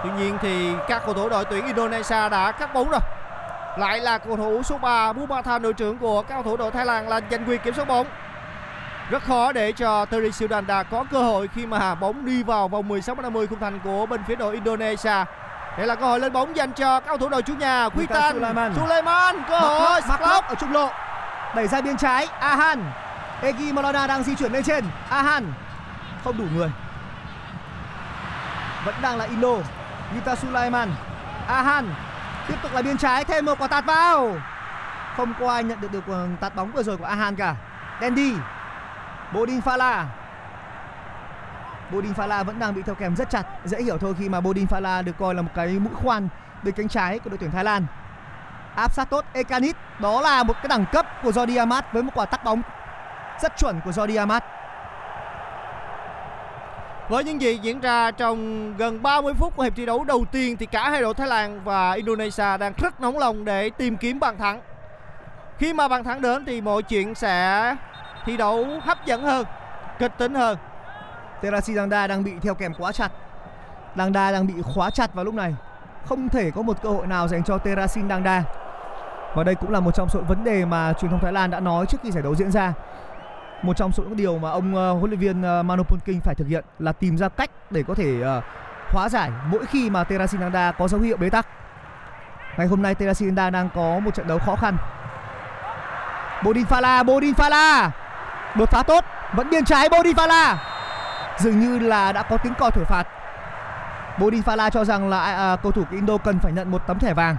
Tuy 0.04 0.10
nhiên 0.18 0.38
thì 0.42 0.74
các 0.88 1.02
cầu 1.06 1.14
thủ 1.14 1.30
đội 1.30 1.46
tuyển 1.46 1.66
Indonesia 1.66 2.30
đã 2.30 2.52
cắt 2.52 2.74
bóng 2.74 2.90
rồi. 2.90 3.00
Lại 3.78 4.00
là 4.00 4.18
cầu 4.18 4.38
thủ 4.38 4.64
số 4.64 4.78
3 4.78 5.14
Bumathan 5.14 5.62
đội 5.62 5.74
trưởng 5.74 5.98
của 5.98 6.22
các 6.22 6.34
cầu 6.34 6.44
thủ 6.44 6.58
đội 6.58 6.72
Thái 6.72 6.86
Lan 6.86 7.10
là 7.10 7.22
giành 7.32 7.46
quyền 7.46 7.62
kiểm 7.62 7.74
soát 7.74 7.88
bóng. 7.88 8.08
Rất 9.10 9.24
khó 9.24 9.52
để 9.52 9.72
cho 9.72 10.06
Terry 10.06 10.32
Sildanda 10.32 10.84
có 10.84 11.06
cơ 11.12 11.24
hội 11.24 11.48
khi 11.56 11.66
mà 11.66 11.96
bóng 11.96 12.26
đi 12.26 12.44
vào 12.44 12.68
vòng 12.68 12.88
16 12.88 13.16
50 13.16 13.48
khung 13.48 13.60
thành 13.60 13.80
của 13.84 14.06
bên 14.06 14.22
phía 14.28 14.36
đội 14.36 14.54
Indonesia 14.54 15.26
đây 15.78 15.88
là 15.88 15.96
cơ 15.96 16.06
hội 16.06 16.20
lên 16.20 16.34
bóng 16.34 16.56
dành 16.56 16.72
cho 16.74 17.00
các 17.00 17.08
cầu 17.08 17.18
thủ 17.18 17.30
đội 17.30 17.42
chủ 17.42 17.54
nhà 17.54 17.90
Gita 17.96 18.20
Witan 18.20 18.34
Sulaiman. 18.34 18.74
Sulaiman 18.76 19.44
cơ 19.50 19.60
hội 19.60 20.02
Locke 20.10 20.48
ở 20.48 20.56
trung 20.56 20.72
lộ. 20.72 20.90
Đẩy 21.56 21.68
ra 21.68 21.82
biên 21.82 21.98
trái. 21.98 22.28
Ahan. 22.40 22.92
Egi 23.42 23.74
Maulana 23.74 24.08
đang 24.08 24.24
di 24.24 24.36
chuyển 24.36 24.52
lên 24.52 24.64
trên. 24.64 24.86
Ahan. 25.10 25.54
Không 26.24 26.38
đủ 26.38 26.44
người. 26.54 26.72
Vẫn 28.86 28.96
đang 29.02 29.18
là 29.18 29.26
Indo. 29.26 29.56
Gita 30.14 30.36
Sulaiman. 30.36 30.94
Ahan. 31.48 31.94
Tiếp 32.48 32.56
tục 32.62 32.74
là 32.74 32.82
biên 32.82 32.98
trái 32.98 33.26
thêm 33.26 33.46
một 33.46 33.60
quả 33.60 33.68
tạt 33.68 33.86
vào. 33.86 34.36
Không 35.18 35.34
có 35.40 35.52
ai 35.52 35.64
nhận 35.64 35.82
được 35.82 35.92
được 35.92 36.04
quả 36.08 36.18
tạt 36.40 36.56
bóng 36.56 36.72
vừa 36.72 36.84
rồi 36.84 36.98
của 36.98 37.06
Ahan 37.06 37.36
cả. 37.36 37.56
Dandy. 38.02 38.34
Bodin 39.32 39.60
Fala. 39.60 40.04
Bodin 41.92 42.14
Fala 42.14 42.44
vẫn 42.44 42.60
đang 42.60 42.76
bị 42.76 42.82
theo 42.82 42.96
kèm 42.96 43.16
rất 43.16 43.30
chặt. 43.30 43.44
Dễ 43.66 43.82
hiểu 43.82 43.98
thôi 43.98 44.14
khi 44.20 44.30
mà 44.30 44.42
Bodin 44.42 44.66
Fala 44.66 45.04
được 45.04 45.18
coi 45.20 45.36
là 45.36 45.42
một 45.42 45.52
cái 45.56 45.68
mũi 45.68 45.94
khoan 45.94 46.28
bên 46.64 46.74
cánh 46.74 46.88
trái 46.88 47.20
của 47.20 47.30
đội 47.30 47.38
tuyển 47.38 47.52
Thái 47.52 47.64
Lan 47.64 47.86
áp 48.76 48.94
sát 48.94 49.10
tốt 49.10 49.26
Ekanit 49.34 49.76
đó 50.00 50.22
là 50.22 50.44
một 50.44 50.54
cái 50.54 50.68
đẳng 50.68 50.86
cấp 50.92 51.06
của 51.24 51.32
Jordi 51.32 51.60
Amat 51.60 51.94
với 51.94 52.04
một 52.04 52.12
quả 52.16 52.26
tắt 52.26 52.44
bóng 52.44 52.62
rất 53.42 53.58
chuẩn 53.58 53.82
của 53.86 53.92
Jordi 53.92 54.20
Amat 54.20 54.44
Với 57.10 57.24
những 57.24 57.42
gì 57.42 57.58
diễn 57.58 57.80
ra 57.80 58.12
trong 58.12 58.74
gần 58.78 59.04
30 59.04 59.34
phút 59.34 59.56
của 59.56 59.64
hiệp 59.64 59.76
thi 59.76 59.86
đấu 59.86 60.04
đầu 60.04 60.26
tiên 60.32 60.58
thì 60.58 60.66
cả 60.66 60.90
hai 60.90 61.02
đội 61.02 61.14
Thái 61.14 61.28
Lan 61.28 61.64
và 61.64 61.94
Indonesia 61.94 62.58
đang 62.58 62.74
rất 62.78 63.02
nóng 63.02 63.18
lòng 63.18 63.46
để 63.46 63.70
tìm 63.70 63.98
kiếm 63.98 64.20
bàn 64.20 64.38
thắng. 64.38 64.62
Khi 65.58 65.74
mà 65.74 65.88
bàn 65.88 66.04
thắng 66.04 66.22
đến 66.22 66.46
thì 66.46 66.62
mọi 66.62 66.84
chuyện 66.84 67.16
sẽ 67.16 67.76
thi 68.26 68.38
đấu 68.38 68.68
hấp 68.82 69.06
dẫn 69.06 69.24
hơn, 69.24 69.46
kịch 70.00 70.12
tính 70.18 70.36
hơn. 70.36 70.58
Terasi 71.42 71.74
Dangda 71.74 72.08
đang 72.08 72.24
bị 72.24 72.32
theo 72.42 72.56
kèm 72.56 72.74
quá 72.74 72.92
chặt. 72.92 73.12
Dangda 73.96 74.32
đang 74.32 74.48
bị 74.48 74.54
khóa 74.62 74.90
chặt 74.90 75.14
vào 75.14 75.26
lúc 75.26 75.34
này. 75.34 75.56
Không 76.06 76.30
thể 76.30 76.52
có 76.52 76.62
một 76.62 76.78
cơ 76.82 76.90
hội 76.90 77.08
nào 77.08 77.28
dành 77.28 77.44
cho 77.44 77.58
Terasin 77.58 78.10
Dangda 78.10 78.44
và 79.36 79.44
đây 79.44 79.56
cũng 79.56 79.72
là 79.72 79.80
một 79.80 79.96
trong 79.96 80.10
số 80.10 80.20
vấn 80.20 80.44
đề 80.44 80.66
mà 80.66 80.94
truyền 80.94 81.12
thông 81.12 81.20
Thái 81.20 81.34
Lan 81.34 81.52
đã 81.52 81.60
nói 81.60 81.86
trước 81.86 81.98
khi 82.04 82.12
giải 82.12 82.24
đấu 82.24 82.36
diễn 82.36 82.52
ra. 82.52 82.74
Một 83.62 83.78
trong 83.78 83.92
số 83.92 84.04
những 84.04 84.18
điều 84.18 84.38
mà 84.38 84.52
ông 84.52 84.76
uh, 84.76 85.00
huấn 85.00 85.12
luyện 85.12 85.20
viên 85.20 85.60
uh, 85.60 85.66
Manu 85.66 85.84
Polking 85.84 86.20
phải 86.20 86.36
thực 86.36 86.48
hiện 86.48 86.66
là 86.80 86.92
tìm 86.92 87.18
ra 87.18 87.30
cách 87.30 87.52
để 87.70 87.84
có 87.88 87.94
thể 87.94 88.38
uh, 88.38 88.44
hóa 88.90 89.10
giải 89.10 89.32
mỗi 89.46 89.66
khi 89.66 89.90
mà 89.90 90.04
Terasin 90.04 90.42
Dangda 90.42 90.72
có 90.72 90.88
dấu 90.88 91.02
hiệu 91.02 91.18
bế 91.18 91.30
tắc. 91.30 91.48
Ngày 92.58 92.68
hôm 92.68 92.82
nay 92.82 92.96
Terasin 92.96 93.28
Dangda 93.28 93.50
đang 93.50 93.70
có 93.76 94.00
một 94.00 94.16
trận 94.16 94.28
đấu 94.28 94.40
khó 94.40 94.56
khăn. 94.56 94.78
Bodin 96.44 96.66
Fala 96.66 97.06
Bodin 97.06 97.34
Fala! 97.34 97.90
Đột 98.56 98.70
phá 98.70 98.84
tốt 98.84 99.06
vẫn 99.34 99.50
biên 99.50 99.66
trái 99.66 99.90
Bodin 99.90 100.16
Fala! 100.16 100.56
Dường 101.38 101.60
như 101.60 101.80
là 101.80 102.12
đã 102.12 102.24
có 102.24 102.38
tiếng 102.38 102.54
còi 102.60 102.72
thổi 102.72 102.86
phạt. 102.86 103.08
Bodin 104.20 104.42
Fala 104.42 104.70
cho 104.70 104.86
rằng 104.86 105.10
là 105.10 105.20
à, 105.20 105.56
cầu 105.56 105.72
thủ 105.72 105.84
Indo 105.92 106.18
cần 106.18 106.40
phải 106.40 106.52
nhận 106.52 106.72
một 106.72 106.82
tấm 106.88 107.00
thẻ 107.00 107.14
vàng. 107.14 107.38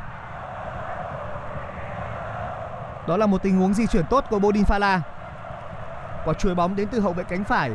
Đó 3.09 3.17
là 3.17 3.27
một 3.27 3.43
tình 3.43 3.59
huống 3.59 3.75
di 3.75 3.87
chuyển 3.87 4.05
tốt 4.11 4.25
của 4.31 4.39
Bodin 4.39 4.65
Fala 4.65 5.01
quả 6.25 6.35
chuối 6.35 6.55
bóng 6.55 6.77
đến 6.77 6.89
từ 6.89 7.01
hậu 7.01 7.13
vệ 7.13 7.25
cánh 7.25 7.45
phải. 7.45 7.71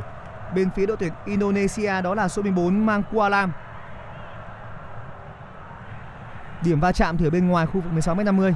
Bên 0.56 0.70
phía 0.76 0.86
đội 0.86 0.98
tuyển 0.98 1.14
Indonesia 1.26 2.02
đó 2.02 2.16
là 2.16 2.28
số 2.28 2.42
14 2.42 2.86
Mang 2.86 3.04
Kualam 3.12 3.52
điểm 6.62 6.80
va 6.80 6.92
chạm 6.92 7.18
thì 7.18 7.28
ở 7.28 7.30
bên 7.30 7.48
ngoài 7.48 7.66
khu 7.66 7.82
vực 7.82 7.94
16m50 7.94 8.54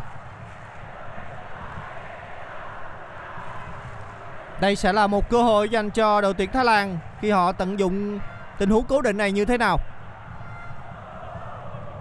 Đây 4.62 4.76
sẽ 4.76 4.94
là 4.94 5.08
một 5.08 5.30
cơ 5.30 5.44
hội 5.44 5.70
dành 5.70 5.90
cho 5.90 6.22
đội 6.22 6.34
tuyển 6.34 6.52
Thái 6.52 6.66
Lan 6.66 6.98
khi 7.20 7.32
họ 7.32 7.52
tận 7.52 7.80
dụng 7.80 8.20
tình 8.58 8.70
huống 8.70 8.86
cố 8.86 9.02
định 9.02 9.18
này 9.18 9.32
như 9.32 9.46
thế 9.46 9.58
nào. 9.58 9.78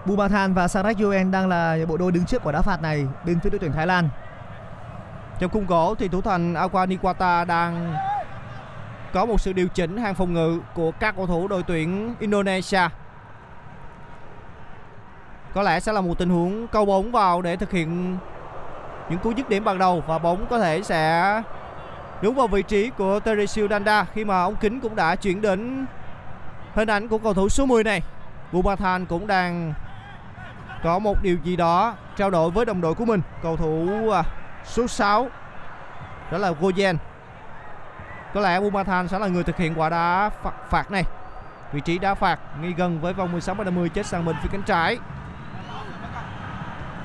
Bumathan 0.04 0.54
và 0.54 0.68
Sarek 0.68 0.98
Yoen 0.98 1.30
đang 1.30 1.48
là 1.48 1.76
bộ 1.88 1.96
đôi 1.96 2.12
đứng 2.12 2.24
trước 2.24 2.42
quả 2.44 2.52
đá 2.52 2.62
phạt 2.62 2.82
này 2.82 3.06
bên 3.24 3.40
phía 3.40 3.50
đội 3.50 3.58
tuyển 3.58 3.72
Thái 3.72 3.86
Lan 3.86 4.08
Trong 5.38 5.50
khung 5.50 5.66
gỗ 5.66 5.94
thì 5.98 6.08
thủ 6.08 6.20
thành 6.20 6.54
Aqua 6.54 6.86
Nikwata 6.86 7.46
đang 7.46 7.94
có 9.12 9.26
một 9.26 9.40
sự 9.40 9.52
điều 9.52 9.68
chỉnh 9.68 9.96
hàng 9.96 10.14
phòng 10.14 10.34
ngự 10.34 10.60
của 10.74 10.90
các 10.90 11.16
cầu 11.16 11.26
thủ 11.26 11.48
đội 11.48 11.62
tuyển 11.62 12.14
Indonesia. 12.18 12.88
Có 15.54 15.62
lẽ 15.62 15.80
sẽ 15.80 15.92
là 15.92 16.00
một 16.00 16.18
tình 16.18 16.30
huống 16.30 16.66
câu 16.66 16.84
bóng 16.84 17.12
vào 17.12 17.42
để 17.42 17.56
thực 17.56 17.70
hiện 17.70 18.16
những 19.10 19.18
cú 19.18 19.30
dứt 19.30 19.48
điểm 19.48 19.64
ban 19.64 19.78
đầu 19.78 20.04
và 20.06 20.18
bóng 20.18 20.46
có 20.50 20.58
thể 20.58 20.82
sẽ 20.82 21.42
đúng 22.22 22.34
vào 22.34 22.46
vị 22.46 22.62
trí 22.62 22.90
của 22.90 23.20
Teresio 23.20 23.66
Danda 23.70 24.04
khi 24.14 24.24
mà 24.24 24.42
ống 24.42 24.56
kính 24.56 24.80
cũng 24.80 24.96
đã 24.96 25.16
chuyển 25.16 25.40
đến 25.40 25.86
hình 26.74 26.90
ảnh 26.90 27.08
của 27.08 27.18
cầu 27.18 27.34
thủ 27.34 27.48
số 27.48 27.66
10 27.66 27.84
này. 27.84 28.02
Bumathan 28.52 29.06
cũng 29.06 29.26
đang 29.26 29.74
có 30.82 30.98
một 30.98 31.22
điều 31.22 31.36
gì 31.44 31.56
đó 31.56 31.94
trao 32.16 32.30
đổi 32.30 32.50
với 32.50 32.64
đồng 32.64 32.80
đội 32.80 32.94
của 32.94 33.04
mình, 33.04 33.22
cầu 33.42 33.56
thủ 33.56 34.10
à, 34.10 34.22
số 34.64 34.86
6 34.86 35.28
đó 36.32 36.38
là 36.38 36.52
Goyen. 36.60 36.96
Có 38.34 38.40
lẽ 38.40 38.60
Bumathan 38.60 39.08
sẽ 39.08 39.18
là 39.18 39.26
người 39.26 39.44
thực 39.44 39.56
hiện 39.56 39.74
quả 39.76 39.88
đá 39.88 40.30
phạt, 40.42 40.52
phạt 40.70 40.90
này. 40.90 41.04
Vị 41.72 41.80
trí 41.80 41.98
đá 41.98 42.14
phạt 42.14 42.40
ngay 42.60 42.74
gần 42.76 43.00
với 43.00 43.12
vòng 43.12 43.32
16 43.32 43.54
50 43.54 43.88
chết 43.88 44.06
sang 44.06 44.24
bên 44.24 44.36
phía 44.42 44.48
cánh 44.52 44.62
trái. 44.62 44.98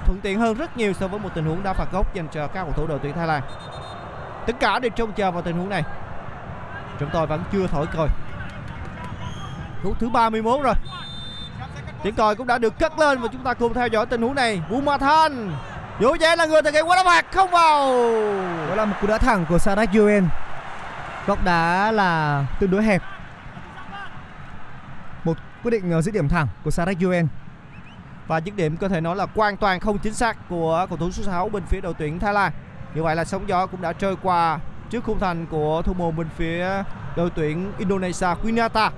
Thuận 0.05 0.20
tiện 0.22 0.39
hơn 0.39 0.57
rất 0.57 0.78
nhiều 0.78 0.93
so 0.93 1.07
với 1.07 1.20
một 1.20 1.30
tình 1.36 1.45
huống 1.45 1.63
đá 1.63 1.74
phạt 1.74 1.91
góc 1.91 2.13
dành 2.13 2.28
cho 2.32 2.47
các 2.47 2.63
cầu 2.63 2.72
thủ 2.72 2.88
đội 2.88 2.99
tuyển 2.99 3.13
Thái 3.13 3.28
Lan. 3.28 3.41
Tất 4.48 4.54
cả 4.60 4.80
đều 4.80 4.89
trông 4.89 5.14
chờ 5.14 5.32
vào 5.32 5.41
tình 5.41 5.58
huống 5.58 5.70
này. 5.70 5.84
Chúng 7.00 7.10
tôi 7.14 7.28
vẫn 7.28 7.43
chưa 7.52 7.68
thổi 7.68 7.88
còi. 7.96 8.10
Phút 9.84 10.00
thứ 10.00 10.10
31 10.10 10.62
rồi. 10.64 10.74
Tiếng 12.04 12.16
còi 12.16 12.36
cũng 12.36 12.48
đã 12.48 12.58
được 12.58 12.80
cất 12.80 13.00
lên 13.00 13.22
và 13.22 13.28
chúng 13.32 13.43
ta 13.43 13.54
cùng 13.54 13.74
theo 13.74 13.88
dõi 13.88 14.06
tình 14.06 14.22
huống 14.22 14.36
này. 14.36 14.62
Bumathan 14.70 15.52
Vũ 16.00 16.16
Dễ 16.16 16.36
là 16.36 16.46
người 16.46 16.62
thực 16.62 16.74
hiện 16.74 16.89
quả 16.89 16.96
đá 16.96 17.04
phạt 17.04 17.26
không 17.34 17.52
vào. 17.52 17.93
đó 18.70 18.76
là 18.76 18.86
một 18.86 18.96
cú 19.02 19.08
đá 19.08 19.18
thẳng 19.18 19.46
của 19.50 19.60
Sarek 19.60 19.89
Yoen 19.93 20.28
góc 21.28 21.43
đá 21.43 21.91
là 21.91 22.46
tương 22.60 22.72
đối 22.72 22.84
hẹp 22.84 23.02
một 25.24 25.38
quyết 25.64 25.72
định 25.72 25.91
ờ, 25.91 26.02
dứt 26.02 26.14
điểm 26.14 26.30
thẳng 26.30 26.48
của 26.64 26.72
Sarek 26.72 27.02
Yoen 27.02 27.28
Và 28.28 28.38
dứt 28.38 28.56
điểm 28.56 28.78
có 28.78 28.89
thể 28.89 29.02
nói 29.02 29.16
là 29.16 29.28
hoàn 29.36 29.58
toàn 29.58 29.80
không 29.80 29.98
chính 29.98 30.14
xác 30.14 30.50
của 30.50 30.86
cầu 30.89 30.98
thủ 30.98 31.12
số 31.12 31.24
6 31.24 31.50
bên 31.50 31.64
phía 31.66 31.82
đội 31.82 31.93
tuyển 31.93 32.20
Thái 32.20 32.34
Lan. 32.34 32.52
Như 32.96 33.04
vậy 33.04 33.16
là 33.16 33.26
sóng 33.26 33.50
gió 33.50 33.66
cũng 33.68 33.82
đã 33.82 33.93
trôi 33.93 34.16
qua 34.22 34.60
trước 34.89 35.04
khung 35.04 35.20
thành 35.20 35.46
của 35.46 35.82
thủ 35.82 35.93
môn 35.93 36.16
bên 36.16 36.28
phía 36.36 36.84
đội 37.16 37.30
tuyển 37.36 37.72
Indonesia 37.78 38.28
Quinata. 38.43 38.91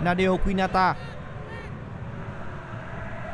Nadio 0.00 0.36
Quinata. 0.36 0.94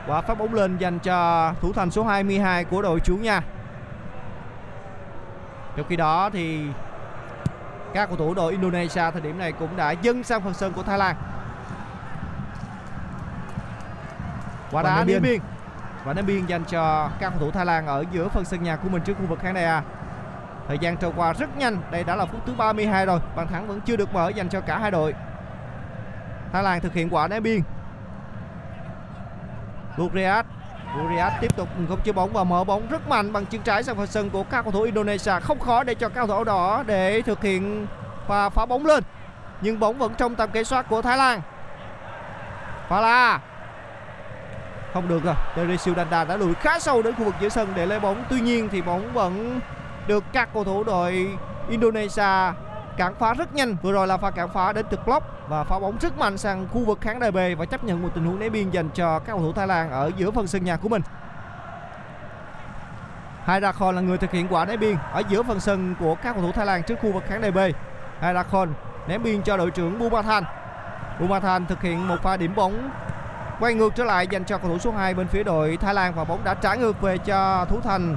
Quả 0.06 0.20
phát 0.20 0.38
bóng 0.38 0.54
lên 0.54 0.76
dành 0.76 0.98
cho 0.98 1.52
thủ 1.60 1.72
thành 1.72 1.90
số 1.90 2.04
22 2.04 2.64
của 2.64 2.82
đội 2.82 3.00
chủ 3.00 3.16
nhà. 3.16 3.40
Trong 5.76 5.86
khi 5.88 5.96
đó 5.96 6.30
thì 6.32 6.66
các 7.94 8.06
cầu 8.06 8.16
thủ 8.16 8.34
đội 8.34 8.52
Indonesia 8.52 9.10
thời 9.10 9.20
điểm 9.20 9.38
này 9.38 9.52
cũng 9.52 9.76
đã 9.76 9.90
dâng 9.90 10.24
sang 10.24 10.42
phần 10.42 10.54
sân 10.54 10.72
của 10.72 10.82
Thái 10.82 10.98
Lan 10.98 11.16
quả 14.70 14.82
đá 14.82 15.04
biên. 15.04 15.22
biên 15.22 15.40
và 16.04 16.14
ném 16.14 16.26
biên 16.26 16.46
dành 16.46 16.64
cho 16.64 17.10
các 17.18 17.30
cầu 17.30 17.38
thủ 17.40 17.50
Thái 17.50 17.66
Lan 17.66 17.86
ở 17.86 18.04
giữa 18.12 18.28
phần 18.28 18.44
sân 18.44 18.62
nhà 18.62 18.76
của 18.76 18.88
mình 18.88 19.02
trước 19.02 19.14
khu 19.20 19.26
vực 19.26 19.38
khán 19.42 19.54
đài 19.54 19.64
A. 19.64 19.82
Thời 20.68 20.78
gian 20.78 20.96
trôi 20.96 21.12
qua 21.16 21.32
rất 21.32 21.56
nhanh, 21.56 21.78
đây 21.90 22.04
đã 22.04 22.16
là 22.16 22.26
phút 22.26 22.40
thứ 22.46 22.52
32 22.56 23.06
rồi, 23.06 23.20
bàn 23.36 23.46
thắng 23.48 23.66
vẫn 23.66 23.80
chưa 23.80 23.96
được 23.96 24.14
mở 24.14 24.28
dành 24.28 24.48
cho 24.48 24.60
cả 24.60 24.78
hai 24.78 24.90
đội. 24.90 25.14
Thái 26.52 26.62
Lan 26.62 26.80
thực 26.80 26.92
hiện 26.92 27.08
quả 27.10 27.28
ném 27.28 27.42
biên. 27.42 27.60
Luriat 29.96 30.46
Luriat 30.96 31.32
tiếp 31.40 31.56
tục 31.56 31.68
không 31.88 32.00
chơi 32.04 32.12
bóng 32.12 32.32
và 32.32 32.44
mở 32.44 32.64
bóng 32.64 32.88
rất 32.88 33.08
mạnh 33.08 33.32
bằng 33.32 33.46
chân 33.46 33.60
trái 33.60 33.82
sang 33.82 33.96
phần 33.96 34.06
sân 34.06 34.30
của 34.30 34.42
các 34.42 34.62
cầu 34.62 34.72
thủ 34.72 34.82
Indonesia. 34.82 35.40
Không 35.40 35.58
khó 35.58 35.84
để 35.84 35.94
cho 35.94 36.08
các 36.08 36.14
cầu 36.14 36.26
thủ 36.26 36.34
áo 36.34 36.44
đỏ 36.44 36.82
để 36.86 37.22
thực 37.22 37.42
hiện 37.42 37.86
và 38.26 38.50
phá 38.50 38.66
bóng 38.66 38.86
lên. 38.86 39.04
Nhưng 39.60 39.80
bóng 39.80 39.98
vẫn 39.98 40.14
trong 40.14 40.34
tầm 40.34 40.50
kiểm 40.50 40.64
soát 40.64 40.86
của 40.88 41.02
Thái 41.02 41.16
Lan. 41.16 41.40
Phala 42.88 43.40
không 44.94 45.08
được 45.08 45.24
à. 45.24 45.36
rồi 45.56 45.66
Terry 45.66 45.92
Danda 45.96 46.24
đã 46.24 46.36
lùi 46.36 46.54
khá 46.54 46.78
sâu 46.78 47.02
đến 47.02 47.14
khu 47.14 47.24
vực 47.24 47.34
giữa 47.40 47.48
sân 47.48 47.72
để 47.74 47.86
lấy 47.86 48.00
bóng. 48.00 48.24
Tuy 48.30 48.40
nhiên 48.40 48.68
thì 48.72 48.82
bóng 48.82 49.12
vẫn 49.12 49.60
được 50.06 50.24
các 50.32 50.48
cầu 50.54 50.64
thủ 50.64 50.84
đội 50.84 51.38
Indonesia 51.68 52.52
cản 52.96 53.14
phá 53.18 53.34
rất 53.34 53.54
nhanh. 53.54 53.76
Vừa 53.82 53.92
rồi 53.92 54.06
là 54.06 54.16
pha 54.16 54.30
cản 54.30 54.48
phá 54.48 54.72
đến 54.72 54.86
từ 54.90 54.98
block 55.06 55.48
và 55.48 55.64
phá 55.64 55.78
bóng 55.78 55.96
rất 56.00 56.18
mạnh 56.18 56.38
sang 56.38 56.68
khu 56.72 56.84
vực 56.84 56.98
khán 57.00 57.20
đài 57.20 57.30
B 57.30 57.38
và 57.58 57.64
chấp 57.64 57.84
nhận 57.84 58.02
một 58.02 58.08
tình 58.14 58.24
huống 58.24 58.38
ném 58.38 58.52
biên 58.52 58.70
dành 58.70 58.88
cho 58.88 59.18
các 59.18 59.32
cầu 59.32 59.38
thủ 59.38 59.52
Thái 59.52 59.66
Lan 59.66 59.90
ở 59.90 60.10
giữa 60.16 60.30
phần 60.30 60.46
sân 60.46 60.64
nhà 60.64 60.76
của 60.76 60.88
mình. 60.88 61.02
Haidakon 63.44 63.94
là 63.94 64.00
người 64.00 64.18
thực 64.18 64.30
hiện 64.30 64.46
quả 64.50 64.64
ném 64.64 64.80
biên 64.80 64.96
ở 65.12 65.22
giữa 65.28 65.42
phần 65.42 65.60
sân 65.60 65.94
của 66.00 66.14
các 66.14 66.32
cầu 66.32 66.42
thủ 66.42 66.52
Thái 66.52 66.66
Lan 66.66 66.82
trước 66.82 66.98
khu 67.02 67.12
vực 67.12 67.22
khán 67.28 67.40
đài 67.40 67.50
B. 67.50 67.58
Haidakon 68.20 68.68
ném 69.06 69.22
biên 69.22 69.42
cho 69.42 69.56
đội 69.56 69.70
trưởng 69.70 69.98
Bumathan 69.98 70.44
Bumathan 71.20 71.66
thực 71.66 71.82
hiện 71.82 72.08
một 72.08 72.16
pha 72.22 72.36
điểm 72.36 72.54
bóng 72.54 72.90
quay 73.64 73.74
ngược 73.74 73.94
trở 73.94 74.04
lại 74.04 74.26
dành 74.26 74.44
cho 74.44 74.58
cầu 74.58 74.70
thủ 74.70 74.78
số 74.78 74.90
2 74.90 75.14
bên 75.14 75.28
phía 75.28 75.42
đội 75.42 75.76
Thái 75.76 75.94
Lan 75.94 76.14
và 76.14 76.24
bóng 76.24 76.44
đã 76.44 76.54
trả 76.54 76.74
ngược 76.74 77.00
về 77.00 77.18
cho 77.18 77.64
thủ 77.64 77.80
thành. 77.80 78.16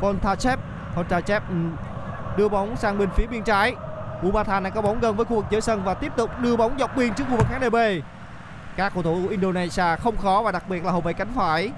Vontachev 0.00 0.60
Vontachev 0.94 1.42
ừ, 1.48 1.54
đưa 2.36 2.48
bóng 2.48 2.76
sang 2.76 2.98
bên 2.98 3.08
phía 3.10 3.26
biên 3.26 3.42
trái. 3.42 3.74
Bumathan 4.22 4.62
đang 4.62 4.72
có 4.72 4.82
bóng 4.82 5.00
gần 5.00 5.16
với 5.16 5.24
khu 5.24 5.36
vực 5.36 5.44
giữa 5.50 5.60
sân 5.60 5.84
và 5.84 5.94
tiếp 5.94 6.12
tục 6.16 6.30
đưa 6.40 6.56
bóng 6.56 6.78
dọc 6.78 6.96
biên 6.96 7.14
trước 7.14 7.24
khu 7.30 7.36
vực 7.36 7.46
khán 7.50 7.60
đài 7.60 7.70
B. 7.70 7.76
Các 8.76 8.94
cầu 8.94 9.02
thủ 9.02 9.20
của 9.22 9.28
Indonesia 9.28 9.96
không 9.96 10.16
khó 10.16 10.42
và 10.42 10.52
đặc 10.52 10.68
biệt 10.68 10.84
là 10.84 10.92
hậu 10.92 11.00
vệ 11.00 11.12
cánh 11.12 11.32
phải 11.34 11.72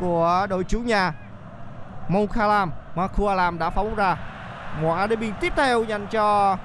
của 0.00 0.46
đội 0.50 0.64
chủ 0.64 0.80
nhà 0.80 1.12
Mongkalam 2.08 2.72
Makualam 2.94 3.58
đã 3.58 3.70
phóng 3.70 3.94
ra. 3.94 4.16
Một 4.80 4.88
quả 4.88 5.06
đá 5.06 5.16
biên 5.16 5.32
tiếp 5.40 5.52
theo 5.56 5.84
dành 5.84 6.06
cho 6.06 6.56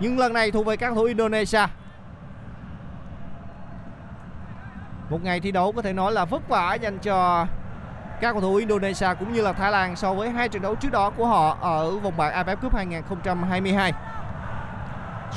nhưng 0.00 0.18
lần 0.18 0.32
này 0.32 0.50
thuộc 0.50 0.66
về 0.66 0.76
các 0.76 0.86
cầu 0.86 0.94
thủ 0.94 1.04
Indonesia. 1.04 1.66
Một 5.10 5.24
ngày 5.24 5.40
thi 5.40 5.50
đấu 5.50 5.72
có 5.72 5.82
thể 5.82 5.92
nói 5.92 6.12
là 6.12 6.24
vất 6.24 6.48
vả 6.48 6.74
dành 6.74 6.98
cho 6.98 7.46
các 8.20 8.32
cầu 8.32 8.40
thủ 8.40 8.54
Indonesia 8.54 9.08
cũng 9.18 9.32
như 9.32 9.42
là 9.42 9.52
Thái 9.52 9.72
Lan 9.72 9.96
so 9.96 10.14
với 10.14 10.30
hai 10.30 10.48
trận 10.48 10.62
đấu 10.62 10.74
trước 10.74 10.92
đó 10.92 11.10
của 11.10 11.26
họ 11.26 11.56
ở 11.60 11.98
vòng 11.98 12.16
bảng 12.16 12.32
AFF 12.32 12.56
Cup 12.56 12.74
2022 12.74 13.92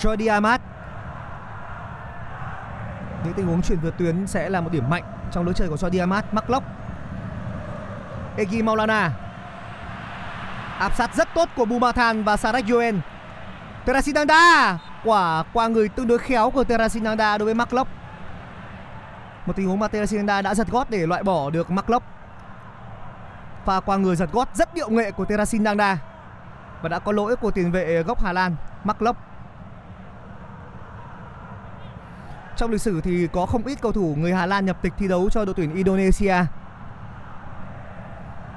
Jordi 0.01 0.31
Amat 0.31 0.61
những 3.25 3.33
tình 3.33 3.47
huống 3.47 3.61
chuyển 3.61 3.79
vượt 3.79 3.97
tuyến 3.97 4.27
sẽ 4.27 4.49
là 4.49 4.61
một 4.61 4.69
điểm 4.71 4.89
mạnh 4.89 5.03
trong 5.31 5.45
lối 5.45 5.53
chơi 5.53 5.69
của 5.69 5.75
Jordi 5.75 5.99
Amat 5.99 6.33
mắc 6.33 6.49
lốc 6.49 6.63
Egi 8.37 8.63
Maulana. 8.63 9.11
Áp 10.79 10.95
sát 10.95 11.15
rất 11.15 11.27
tốt 11.35 11.49
của 11.55 11.65
Bumathan 11.65 12.23
và 12.23 12.37
Sarak 12.37 12.69
Yuen 12.69 12.99
Terasinanda 13.85 14.77
quả 15.03 15.43
qua 15.53 15.67
người 15.67 15.89
tương 15.89 16.07
đối 16.07 16.17
khéo 16.17 16.49
của 16.49 16.63
Terasinanda 16.63 17.37
đối 17.37 17.45
với 17.45 17.53
mắc 17.53 17.73
lốc 17.73 17.87
một 19.45 19.55
tình 19.55 19.67
huống 19.67 19.79
mà 19.79 19.87
Terasinanda 19.87 20.41
đã 20.41 20.55
giật 20.55 20.67
gót 20.67 20.89
để 20.89 21.07
loại 21.07 21.23
bỏ 21.23 21.49
được 21.49 21.71
mắc 21.71 21.89
pha 23.65 23.79
qua 23.79 23.97
người 23.97 24.15
giật 24.15 24.29
gót 24.31 24.49
rất 24.53 24.73
điệu 24.73 24.89
nghệ 24.89 25.11
của 25.11 25.25
Terasinanda 25.25 25.97
và 26.81 26.89
đã 26.89 26.99
có 26.99 27.11
lỗi 27.11 27.35
của 27.35 27.51
tiền 27.51 27.71
vệ 27.71 28.03
gốc 28.03 28.23
Hà 28.23 28.33
Lan 28.33 28.55
mắc 28.83 29.01
Trong 32.57 32.71
lịch 32.71 32.81
sử 32.81 33.01
thì 33.01 33.27
có 33.27 33.45
không 33.45 33.65
ít 33.65 33.81
cầu 33.81 33.91
thủ 33.91 34.15
người 34.19 34.33
Hà 34.33 34.45
Lan 34.45 34.65
nhập 34.65 34.77
tịch 34.81 34.93
thi 34.97 35.07
đấu 35.07 35.29
cho 35.29 35.45
đội 35.45 35.53
tuyển 35.57 35.75
Indonesia. 35.75 36.35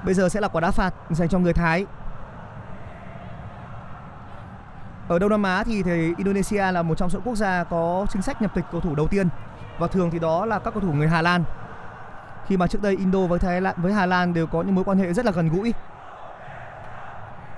Bây 0.04 0.14
giờ 0.14 0.28
sẽ 0.28 0.40
là 0.40 0.48
quả 0.48 0.60
đá 0.60 0.70
phạt 0.70 0.94
dành 1.10 1.28
cho 1.28 1.38
người 1.38 1.52
Thái. 1.52 1.86
Ở 5.08 5.18
Đông 5.18 5.30
Nam 5.30 5.42
Á 5.42 5.64
thì, 5.64 5.82
thì 5.82 6.14
Indonesia 6.16 6.72
là 6.72 6.82
một 6.82 6.98
trong 6.98 7.10
số 7.10 7.20
quốc 7.24 7.34
gia 7.36 7.64
có 7.64 8.06
chính 8.12 8.22
sách 8.22 8.42
nhập 8.42 8.54
tịch 8.54 8.64
cầu 8.72 8.80
thủ 8.80 8.94
đầu 8.94 9.08
tiên 9.08 9.28
và 9.78 9.86
thường 9.86 10.10
thì 10.10 10.18
đó 10.18 10.46
là 10.46 10.58
các 10.58 10.74
cầu 10.74 10.82
thủ 10.82 10.92
người 10.92 11.08
Hà 11.08 11.22
Lan. 11.22 11.44
Khi 12.46 12.56
mà 12.56 12.66
trước 12.66 12.82
đây 12.82 12.96
Indo 12.96 13.18
với 13.18 13.38
Thái 13.38 13.60
Lan 13.60 13.74
với 13.76 13.92
Hà 13.92 14.06
Lan 14.06 14.34
đều 14.34 14.46
có 14.46 14.62
những 14.62 14.74
mối 14.74 14.84
quan 14.84 14.98
hệ 14.98 15.12
rất 15.12 15.24
là 15.24 15.32
gần 15.32 15.48
gũi. 15.48 15.74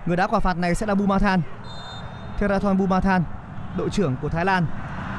Người 0.06 0.16
đá 0.16 0.26
quả 0.26 0.40
phạt 0.40 0.56
này 0.56 0.74
sẽ 0.74 0.86
là 0.86 0.94
Bumathan. 0.94 1.42
Therathon 2.38 2.78
Bumathan, 2.78 3.22
đội 3.76 3.90
trưởng 3.90 4.16
của 4.22 4.28
Thái 4.28 4.44
Lan. 4.44 4.66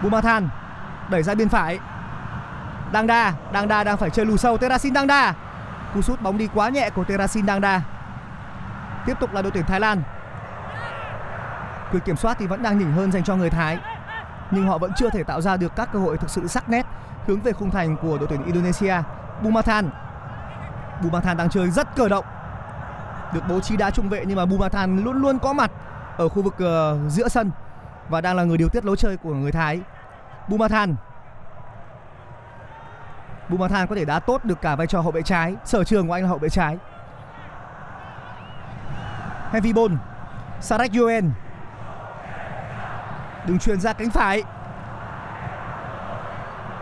Bumathan 0.04 0.50
đẩy 1.10 1.24
ra 1.24 1.36
bên 1.36 1.50
phải 1.50 1.80
Dangda 2.94 3.34
Đa 3.52 3.66
Đa 3.66 3.84
đang 3.84 3.98
phải 3.98 4.10
chơi 4.10 4.26
lùi 4.26 4.38
sâu 4.38 4.58
Terasin 4.58 4.94
Dangda 4.94 5.22
Đa 5.22 5.34
cú 5.94 6.02
sút 6.02 6.22
bóng 6.22 6.38
đi 6.38 6.48
quá 6.54 6.70
nhẹ 6.70 6.90
của 6.90 7.04
Terasin 7.04 7.48
Dangda 7.48 7.78
Đa 7.78 7.82
tiếp 9.06 9.14
tục 9.20 9.34
là 9.34 9.42
đội 9.42 9.52
tuyển 9.52 9.64
Thái 9.64 9.80
Lan 9.80 10.02
quyền 11.92 12.04
kiểm 12.04 12.18
soát 12.18 12.38
thì 12.40 12.48
vẫn 12.48 12.64
đang 12.64 12.78
nhỉnh 12.78 12.92
hơn 12.92 13.12
dành 13.12 13.24
cho 13.24 13.36
người 13.36 13.50
Thái 13.50 13.80
nhưng 14.52 14.68
họ 14.68 14.78
vẫn 14.78 14.92
chưa 14.96 15.10
thể 15.10 15.24
tạo 15.24 15.42
ra 15.42 15.58
được 15.58 15.76
các 15.76 15.90
cơ 15.94 16.00
hội 16.00 16.18
thực 16.18 16.30
sự 16.30 16.48
sắc 16.48 16.70
nét 16.70 16.86
hướng 17.28 17.42
về 17.42 17.52
khung 17.52 17.72
thành 17.72 17.98
của 18.02 18.18
đội 18.18 18.28
tuyển 18.30 18.46
Indonesia. 18.46 18.96
Bumathan 19.42 19.90
Bumathan 21.04 21.38
đang 21.38 21.50
chơi 21.50 21.70
rất 21.70 21.96
cờ 21.96 22.10
động. 22.10 22.26
Được 23.34 23.42
bố 23.50 23.60
trí 23.60 23.78
đá 23.78 23.92
trung 23.92 24.10
vệ 24.10 24.24
nhưng 24.28 24.38
mà 24.38 24.46
Bumathan 24.46 25.04
luôn 25.04 25.22
luôn 25.22 25.40
có 25.40 25.54
mặt 25.54 25.72
ở 26.18 26.30
khu 26.30 26.42
vực 26.42 26.54
uh, 26.54 27.12
giữa 27.12 27.28
sân 27.28 27.52
và 28.10 28.22
đang 28.22 28.36
là 28.36 28.44
người 28.44 28.58
điều 28.58 28.70
tiết 28.70 28.86
lối 28.86 28.98
chơi 28.98 29.18
của 29.18 29.34
người 29.34 29.52
Thái. 29.52 29.82
Bumathan 30.48 30.96
Bumathan 33.50 33.88
có 33.88 33.96
thể 33.96 34.06
đá 34.06 34.20
tốt 34.20 34.46
được 34.46 34.62
cả 34.62 34.76
vai 34.76 34.88
trò 34.88 35.02
hậu 35.02 35.12
vệ 35.12 35.22
trái 35.22 35.56
Sở 35.66 35.84
trường 35.84 36.08
của 36.08 36.14
anh 36.14 36.24
là 36.24 36.30
hậu 36.30 36.38
vệ 36.38 36.50
trái. 36.50 36.78
Heavy 39.52 39.74
Ball. 39.74 39.94
Sarek 40.62 40.94
Yuen. 40.94 41.32
Đừng 43.48 43.60
truyền 43.60 43.80
ra 43.80 43.94
cánh 43.94 44.10
phải. 44.10 44.44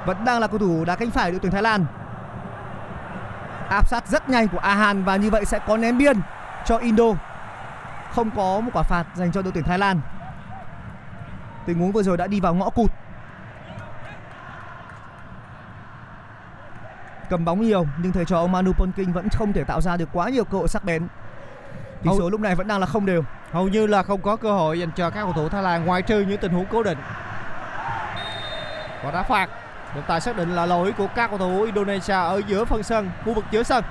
Vẫn 0.05 0.25
đang 0.25 0.39
là 0.39 0.47
cầu 0.47 0.59
thủ 0.59 0.85
đá 0.85 0.95
cánh 0.95 1.11
phải 1.11 1.31
đội 1.31 1.39
tuyển 1.39 1.51
Thái 1.51 1.61
Lan. 1.61 1.85
Áp 3.69 3.87
sát 3.87 4.07
rất 4.07 4.29
nhanh 4.29 4.47
của 4.47 4.57
Ahan 4.57 5.03
Và 5.03 5.15
như 5.15 5.29
vậy 5.29 5.45
sẽ 5.45 5.59
có 5.67 5.77
ném 5.77 5.97
biên 5.97 6.21
cho 6.65 6.77
Indo. 6.77 7.03
Không 8.11 8.31
có 8.31 8.59
một 8.59 8.71
quả 8.73 8.83
phạt 8.83 9.05
dành 9.15 9.31
cho 9.31 9.41
đội 9.41 9.51
tuyển 9.51 9.63
Thái 9.63 9.79
Lan. 9.79 10.01
Tình 11.65 11.79
huống 11.79 11.91
vừa 11.91 12.03
rồi 12.03 12.17
đã 12.17 12.27
đi 12.27 12.39
vào 12.39 12.55
ngõ 12.55 12.69
cụt. 12.69 12.91
Cầm 17.29 17.45
bóng 17.45 17.61
nhiều, 17.61 17.87
nhưng 17.97 18.11
thầy 18.11 18.25
trò 18.25 18.37
ông 18.37 18.51
Manu 18.51 18.73
Ponking 18.73 19.13
vẫn 19.13 19.29
không 19.29 19.53
thể 19.53 19.63
tạo 19.63 19.81
ra 19.81 19.97
được 19.97 20.09
quá 20.13 20.29
nhiều 20.29 20.43
cơ 20.43 20.57
hội 20.57 20.67
sắc 20.67 20.83
bén. 20.83 21.07
Tỷ 22.03 22.09
Hầu- 22.09 22.19
số 22.19 22.29
lúc 22.29 22.41
này 22.41 22.55
vẫn 22.55 22.67
đang 22.67 22.79
là 22.79 22.85
không 22.85 23.05
đều. 23.05 23.23
hầu 23.51 23.67
như 23.67 23.87
là 23.87 24.03
không 24.03 24.21
có 24.21 24.35
cơ 24.35 24.51
hội 24.51 24.79
dành 24.79 24.89
cho 24.95 25.09
các 25.09 25.23
cầu 25.23 25.33
thủ 25.33 25.49
Thái 25.49 25.63
Lan 25.63 25.85
ngoại 25.85 26.01
trừ 26.01 26.19
những 26.19 26.37
tình 26.37 26.51
huống 26.51 26.65
cố 26.71 26.83
định 26.83 26.97
quả 29.03 29.11
đá 29.11 29.23
phạt 29.23 29.49
trọng 29.95 30.03
tài 30.07 30.21
xác 30.21 30.37
định 30.37 30.55
là 30.55 30.65
lỗi 30.65 30.91
của 30.97 31.07
các 31.15 31.27
cầu 31.29 31.37
thủ 31.37 31.63
Indonesia 31.63 32.13
ở 32.13 32.41
giữa 32.47 32.65
phần 32.65 32.83
sân 32.83 33.09
khu 33.25 33.33
vực 33.33 33.45
giữa 33.51 33.63
sân 33.63 33.83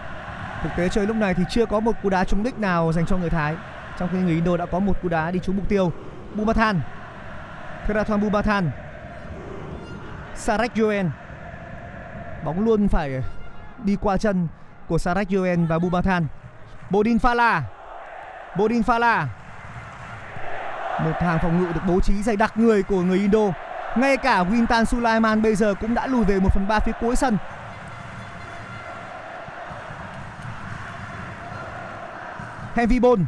Thực 0.62 0.70
tế 0.76 0.88
chơi 0.88 1.06
lúc 1.06 1.16
này 1.16 1.34
thì 1.34 1.42
chưa 1.50 1.66
có 1.66 1.80
một 1.80 1.92
cú 2.02 2.08
đá 2.08 2.24
trúng 2.24 2.42
đích 2.42 2.58
nào 2.58 2.92
dành 2.92 3.06
cho 3.06 3.16
người 3.16 3.30
Thái. 3.30 3.54
Trong 3.98 4.08
khi 4.12 4.18
người 4.18 4.34
Indo 4.34 4.56
đã 4.56 4.66
có 4.66 4.78
một 4.78 5.02
cú 5.02 5.08
đá 5.08 5.30
đi 5.30 5.38
trúng 5.38 5.56
mục 5.56 5.68
tiêu. 5.68 5.92
Bumathan. 6.34 6.80
Therathon 7.86 8.20
Bumathan. 8.20 8.70
Sarek 10.34 10.76
Yoen. 10.78 11.10
Bóng 12.44 12.64
luôn 12.64 12.88
phải 12.88 13.22
đi 13.84 13.96
qua 14.00 14.16
chân 14.16 14.48
của 14.88 14.98
Sarek 14.98 15.30
Yoen 15.30 15.66
và 15.66 15.78
Bumathan. 15.78 16.26
Bodin 16.90 17.18
Phala. 17.18 17.62
Bodin 18.56 18.82
Phala. 18.82 19.28
Một 21.04 21.12
hàng 21.20 21.38
phòng 21.42 21.60
ngự 21.60 21.72
được 21.72 21.80
bố 21.86 22.00
trí 22.00 22.22
dày 22.22 22.36
đặc 22.36 22.56
người 22.56 22.82
của 22.82 23.02
người 23.02 23.18
Indo. 23.18 23.52
Ngay 23.96 24.16
cả 24.16 24.44
Wintan 24.44 24.84
Sulaiman 24.84 25.42
bây 25.42 25.54
giờ 25.54 25.74
cũng 25.80 25.94
đã 25.94 26.06
lùi 26.06 26.24
về 26.24 26.40
1 26.40 26.48
phần 26.54 26.68
3 26.68 26.80
phía 26.80 26.92
cuối 27.00 27.16
sân. 27.16 27.38
Heavy 32.74 32.98
Ball 32.98 33.22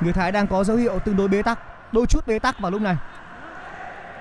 Người 0.00 0.12
Thái 0.12 0.32
đang 0.32 0.46
có 0.46 0.64
dấu 0.64 0.76
hiệu 0.76 0.98
tương 0.98 1.16
đối 1.16 1.28
bế 1.28 1.42
tắc, 1.42 1.58
Đôi 1.92 2.06
chút 2.06 2.26
bế 2.26 2.38
tắc 2.38 2.58
vào 2.58 2.70
lúc 2.70 2.82
này 2.82 2.96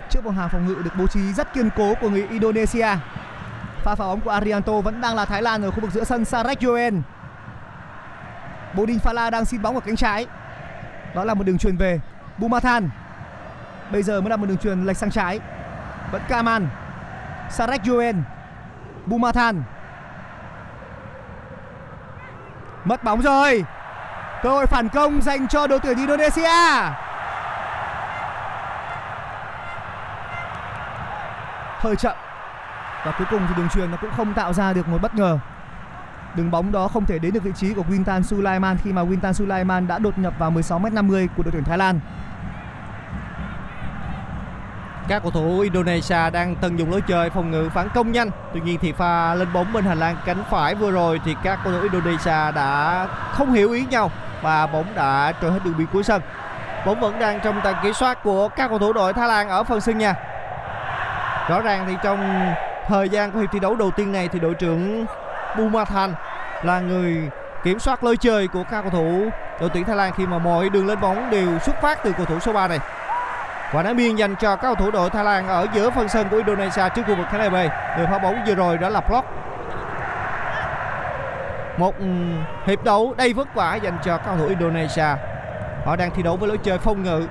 Trước 0.10 0.26
một 0.26 0.32
hàng 0.32 0.50
phòng 0.50 0.68
ngự 0.68 0.76
được 0.84 0.92
bố 0.98 1.08
trí 1.08 1.34
rất 1.34 1.54
kiên 1.54 1.70
cố 1.78 1.94
của 2.02 2.10
người 2.10 2.28
Indonesia, 2.30 2.88
Pha 3.84 3.96
phá 3.96 4.06
bóng 4.06 4.22
của 4.22 4.30
Arianto 4.30 4.82
vẫn 4.82 5.02
đang 5.02 5.16
là 5.16 5.26
Thái 5.26 5.42
Lan 5.42 5.62
ở 5.62 5.72
khu 5.72 5.80
vực 5.82 5.92
giữa 5.92 6.04
sân 6.04 6.26
Sarek 6.26 6.62
Yoen 6.62 7.02
Bodin 8.74 9.00
Phala 9.00 9.30
đang 9.30 9.46
xin 9.46 9.62
bóng 9.62 9.76
ở 9.76 9.82
cánh 9.82 9.96
trái. 9.96 10.26
Đó 11.16 11.24
là 11.24 11.34
một 11.34 11.44
đường 11.44 11.58
truyền 11.58 11.78
về. 11.78 12.00
Bumathan. 12.38 12.90
Bây 13.92 14.04
giờ 14.04 14.22
mới 14.22 14.30
là 14.30 14.38
một 14.38 14.46
đường 14.46 14.58
truyền 14.58 14.86
lệch 14.86 14.98
sang 14.98 15.12
trái. 15.12 15.40
Vẫn 16.12 16.22
Kaman. 16.28 16.68
Sarek 17.50 17.82
Yuen 17.88 18.24
Bumathan. 19.06 19.64
Mất 22.86 23.04
bóng 23.04 23.22
rồi. 23.22 23.64
Cơ 24.44 24.50
hội 24.50 24.66
phản 24.66 24.90
công 24.90 25.22
dành 25.22 25.48
cho 25.48 25.68
đội 25.68 25.80
tuyển 25.80 25.98
Indonesia. 25.98 26.50
Hơi 31.80 31.96
chậm. 31.96 32.16
Và 33.06 33.12
cuối 33.18 33.28
cùng 33.30 33.42
thì 33.48 33.54
đường 33.58 33.70
truyền 33.70 33.92
nó 33.92 33.98
cũng 34.02 34.12
không 34.18 34.34
tạo 34.34 34.54
ra 34.54 34.74
được 34.74 34.88
một 34.88 35.02
bất 35.02 35.16
ngờ 35.16 35.40
đường 36.38 36.52
bóng 36.52 36.72
đó 36.72 36.88
không 36.88 37.06
thể 37.06 37.20
đến 37.20 37.34
được 37.34 37.44
vị 37.44 37.52
trí 37.56 37.74
của 37.74 37.84
Wintan 37.90 38.22
Sulaiman 38.22 38.78
khi 38.84 38.94
mà 38.94 39.04
Wintan 39.04 39.34
Sulaiman 39.34 39.88
đã 39.88 40.00
đột 40.00 40.18
nhập 40.20 40.34
vào 40.40 40.52
16m50 40.52 41.28
của 41.38 41.44
đội 41.44 41.52
tuyển 41.52 41.64
Thái 41.64 41.78
Lan 41.78 42.00
Các 45.08 45.22
cầu 45.24 45.32
thủ 45.32 45.60
Indonesia 45.60 46.30
đang 46.34 46.56
tận 46.56 46.80
dụng 46.80 46.92
lối 46.92 47.02
chơi 47.02 47.30
phòng 47.30 47.52
ngự 47.52 47.70
phản 47.74 47.90
công 47.94 48.12
nhanh. 48.12 48.30
Tuy 48.54 48.62
nhiên 48.62 48.80
thì 48.82 48.92
pha 48.92 49.36
lên 49.36 49.48
bóng 49.54 49.74
bên 49.74 49.86
hành 49.86 50.00
lang 50.00 50.18
cánh 50.26 50.44
phải 50.50 50.76
vừa 50.76 50.92
rồi 50.92 51.22
thì 51.26 51.36
các 51.44 51.60
cầu 51.64 51.74
thủ 51.74 51.80
Indonesia 51.82 52.52
đã 52.56 53.08
không 53.32 53.54
hiểu 53.54 53.72
ý 53.72 53.86
nhau 53.90 54.12
và 54.42 54.68
bóng 54.68 54.86
đã 54.96 55.34
trôi 55.42 55.52
hết 55.52 55.60
đường 55.66 55.78
biên 55.78 55.88
cuối 55.94 56.04
sân. 56.04 56.22
Bóng 56.86 57.00
vẫn 57.00 57.20
đang 57.20 57.40
trong 57.44 57.62
tầm 57.64 57.76
kiểm 57.84 57.94
soát 57.94 58.24
của 58.24 58.50
các 58.50 58.68
cầu 58.68 58.80
thủ 58.80 58.94
đội 58.94 59.14
Thái 59.14 59.28
Lan 59.28 59.50
ở 59.50 59.64
phần 59.64 59.82
sân 59.82 59.98
nhà. 59.98 60.16
Rõ 61.50 61.62
ràng 61.62 61.86
thì 61.88 61.94
trong 62.04 62.52
thời 62.88 63.10
gian 63.10 63.32
của 63.32 63.40
hiệp 63.40 63.52
thi 63.52 63.60
đấu 63.60 63.76
đầu 63.76 63.92
tiên 63.92 64.12
này 64.12 64.28
thì 64.28 64.40
đội 64.40 64.54
trưởng 64.54 65.06
Bumathan 65.58 66.14
là 66.64 66.80
người 66.80 67.30
kiểm 67.64 67.80
soát 67.80 68.04
lối 68.04 68.18
chơi 68.18 68.48
của 68.48 68.64
các 68.72 68.82
cầu 68.82 68.92
thủ 68.92 69.30
đội 69.60 69.70
tuyển 69.74 69.84
Thái 69.84 69.96
Lan 69.96 70.14
khi 70.18 70.26
mà 70.28 70.38
mọi 70.38 70.70
đường 70.70 70.88
lên 70.88 71.02
bóng 71.02 71.30
đều 71.30 71.60
xuất 71.60 71.82
phát 71.82 72.04
từ 72.04 72.12
cầu 72.12 72.26
thủ 72.26 72.40
số 72.40 72.54
3 72.54 72.68
này. 72.68 72.80
Quả 73.74 73.84
đá 73.84 73.94
biên 73.94 74.16
dành 74.16 74.36
cho 74.36 74.56
các 74.56 74.62
cầu 74.62 74.76
thủ 74.76 74.92
đội 74.92 75.10
Thái 75.10 75.24
Lan 75.24 75.48
ở 75.48 75.68
giữa 75.74 75.90
phần 75.90 76.10
sân 76.10 76.30
của 76.30 76.38
Indonesia 76.38 76.90
trước 76.96 77.02
khu 77.08 77.16
vực 77.16 77.26
khán 77.30 77.40
đài 77.40 77.50
B. 77.50 77.72
Người 77.98 78.08
phá 78.08 78.20
bóng 78.20 78.44
vừa 78.48 78.56
rồi 78.56 78.78
đã 78.78 78.90
là 78.90 79.02
block. 79.02 79.28
Một 81.78 82.00
ừ, 82.00 82.06
hiệp 82.66 82.84
đấu 82.84 83.14
đầy 83.18 83.34
vất 83.34 83.56
vả 83.56 83.76
dành 83.76 83.98
cho 84.04 84.18
các 84.18 84.26
cầu 84.26 84.38
thủ 84.38 84.48
Indonesia. 84.48 85.08
Họ 85.86 85.96
đang 85.96 86.12
thi 86.12 86.24
đấu 86.24 86.38
với 86.38 86.48
lối 86.48 86.58
chơi 86.58 86.78
phòng 86.78 87.04
ngự, 87.04 87.28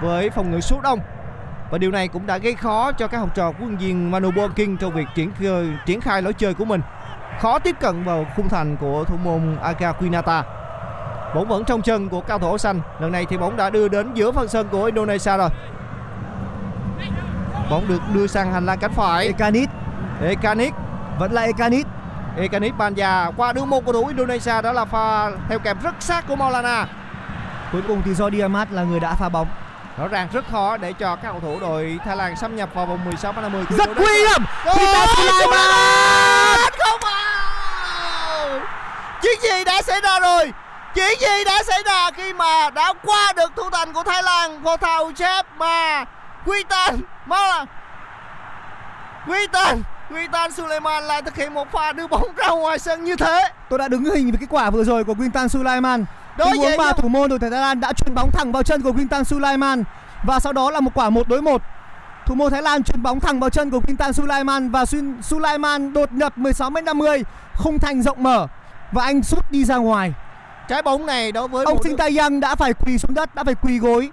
với 0.00 0.30
phòng 0.30 0.50
ngự 0.50 0.60
số 0.60 0.80
đông 0.82 1.00
và 1.70 1.78
điều 1.78 1.90
này 1.90 2.08
cũng 2.08 2.26
đã 2.26 2.38
gây 2.38 2.54
khó 2.54 2.92
cho 2.92 3.08
các 3.08 3.18
học 3.18 3.34
trò 3.34 3.52
của 3.52 3.58
huấn 3.58 3.76
viên 3.76 4.10
Manu 4.10 4.30
Bonking 4.30 4.76
trong 4.76 4.92
việc 4.92 5.06
triển 5.14 5.30
triển 5.86 6.00
khai 6.00 6.22
lối 6.22 6.32
chơi 6.32 6.54
của 6.54 6.64
mình 6.64 6.80
khó 7.40 7.58
tiếp 7.58 7.76
cận 7.80 8.04
vào 8.04 8.26
khung 8.36 8.48
thành 8.48 8.76
của 8.76 9.04
thủ 9.04 9.16
môn 9.16 9.56
Aga 9.62 9.92
Quinata 9.92 10.44
bóng 11.34 11.48
vẫn 11.48 11.64
trong 11.64 11.82
chân 11.82 12.08
của 12.08 12.20
cao 12.20 12.38
thủ 12.38 12.58
xanh. 12.58 12.80
Lần 13.00 13.12
này 13.12 13.26
thì 13.30 13.36
bóng 13.36 13.56
đã 13.56 13.70
đưa 13.70 13.88
đến 13.88 14.14
giữa 14.14 14.32
phần 14.32 14.48
sân 14.48 14.68
của 14.68 14.84
Indonesia 14.84 15.36
rồi. 15.36 15.48
Bóng 17.70 17.88
được 17.88 18.00
đưa 18.12 18.26
sang 18.26 18.52
hành 18.52 18.66
lang 18.66 18.78
cánh 18.78 18.92
phải. 18.92 19.26
Ekanit. 19.26 19.68
Ekanik 20.22 20.74
vẫn 21.18 21.32
là 21.32 21.42
Ekanit. 21.42 21.86
Ekanik 22.36 22.74
Banja 22.78 23.32
qua 23.36 23.52
đường 23.52 23.70
một 23.70 23.84
cầu 23.84 23.92
thủ 23.92 24.06
Indonesia 24.06 24.62
đó 24.62 24.72
là 24.72 24.84
pha 24.84 25.30
theo 25.48 25.58
kèm 25.58 25.76
rất 25.82 25.94
sát 26.00 26.24
của 26.28 26.36
Maulana. 26.36 26.86
Cuối 27.72 27.82
cùng 27.88 28.02
thì 28.04 28.14
do 28.14 28.30
Diamat 28.30 28.72
là 28.72 28.82
người 28.82 29.00
đã 29.00 29.14
phá 29.14 29.28
bóng. 29.28 29.48
Rõ 29.98 30.08
ràng 30.08 30.28
rất 30.32 30.44
khó 30.50 30.76
để 30.76 30.92
cho 30.92 31.16
các 31.16 31.30
cầu 31.30 31.40
thủ 31.40 31.60
đội 31.60 31.98
Thái 32.04 32.16
Lan 32.16 32.36
xâm 32.36 32.56
nhập 32.56 32.68
vào 32.74 32.86
vòng 32.86 33.04
16 33.04 33.32
50 33.32 33.64
rất 33.70 33.88
nguy 33.96 34.12
hiểm! 34.12 34.42
Peter 34.64 35.08
Sulaiman 35.16 36.60
không 36.78 37.00
vào 37.02 38.60
chuyện 39.22 39.33
gì 39.44 39.64
đã 39.64 39.82
xảy 39.82 40.00
ra 40.00 40.20
rồi. 40.20 40.52
Chuyện 40.94 41.20
gì 41.20 41.44
đã 41.46 41.62
xảy 41.62 41.82
ra 41.86 42.10
khi 42.16 42.32
mà 42.32 42.70
đã 42.70 42.92
qua 43.02 43.32
được 43.36 43.52
thủ 43.56 43.70
thành 43.70 43.92
của 43.92 44.02
Thái 44.02 44.22
Lan. 44.22 44.62
Của 44.62 44.76
thầu 44.76 45.12
chép 45.12 45.46
mà 45.58 46.04
Quy 46.46 46.64
Tan 46.68 47.00
mau 47.26 47.42
là 47.42 47.66
Quy 49.28 49.46
Tan 49.52 49.82
Quy 50.10 50.26
Tan 50.32 50.52
Suleiman 50.52 51.04
lại 51.04 51.22
thực 51.22 51.36
hiện 51.36 51.54
một 51.54 51.72
pha 51.72 51.92
đưa 51.92 52.06
bóng 52.06 52.34
ra 52.36 52.48
ngoài 52.48 52.78
sân 52.78 53.04
như 53.04 53.16
thế. 53.16 53.48
Tôi 53.68 53.78
đã 53.78 53.88
đứng 53.88 54.04
hình 54.04 54.30
với 54.30 54.38
cái 54.38 54.46
quả 54.50 54.70
vừa 54.70 54.84
rồi 54.84 55.04
của 55.04 55.14
Quintan 55.14 55.48
Sulaiman 55.48 56.04
Đối 56.36 56.48
tình 56.52 56.62
huống 56.62 56.76
mà 56.76 56.92
thủ 56.92 57.08
môn 57.08 57.30
đội 57.30 57.38
tuyển 57.38 57.50
Thái 57.50 57.60
Lan 57.60 57.80
đã 57.80 57.92
chuyền 57.92 58.14
bóng 58.14 58.30
thẳng 58.30 58.52
vào 58.52 58.62
chân 58.62 58.82
của 58.82 58.92
Quintan 58.92 59.24
Sulaiman 59.24 59.84
và 60.24 60.40
sau 60.40 60.52
đó 60.52 60.70
là 60.70 60.80
một 60.80 60.90
quả 60.94 61.10
một 61.10 61.28
đối 61.28 61.42
một. 61.42 61.62
Thủ 62.26 62.34
môn 62.34 62.50
Thái 62.52 62.62
Lan 62.62 62.82
chuyền 62.82 63.02
bóng 63.02 63.20
thẳng 63.20 63.40
vào 63.40 63.50
chân 63.50 63.70
của 63.70 63.80
Quintan 63.80 64.12
Sulaiman 64.12 64.70
và 64.70 64.84
Sulaiman 65.22 65.92
đột 65.92 66.12
nhập 66.12 66.38
16m50 66.38 67.22
khung 67.54 67.78
thành 67.78 68.02
rộng 68.02 68.22
mở 68.22 68.46
và 68.94 69.04
anh 69.04 69.22
sút 69.22 69.50
đi 69.50 69.64
ra 69.64 69.76
ngoài. 69.76 70.12
Trái 70.68 70.82
bóng 70.82 71.06
này 71.06 71.32
đối 71.32 71.48
với 71.48 71.64
ông 71.64 71.82
Sinh 71.82 71.96
Tay 71.96 72.16
Yang 72.18 72.40
đã 72.40 72.54
phải 72.54 72.74
quỳ 72.74 72.98
xuống 72.98 73.14
đất 73.14 73.34
đã 73.34 73.44
phải 73.44 73.54
quỳ 73.54 73.78
gối 73.78 74.10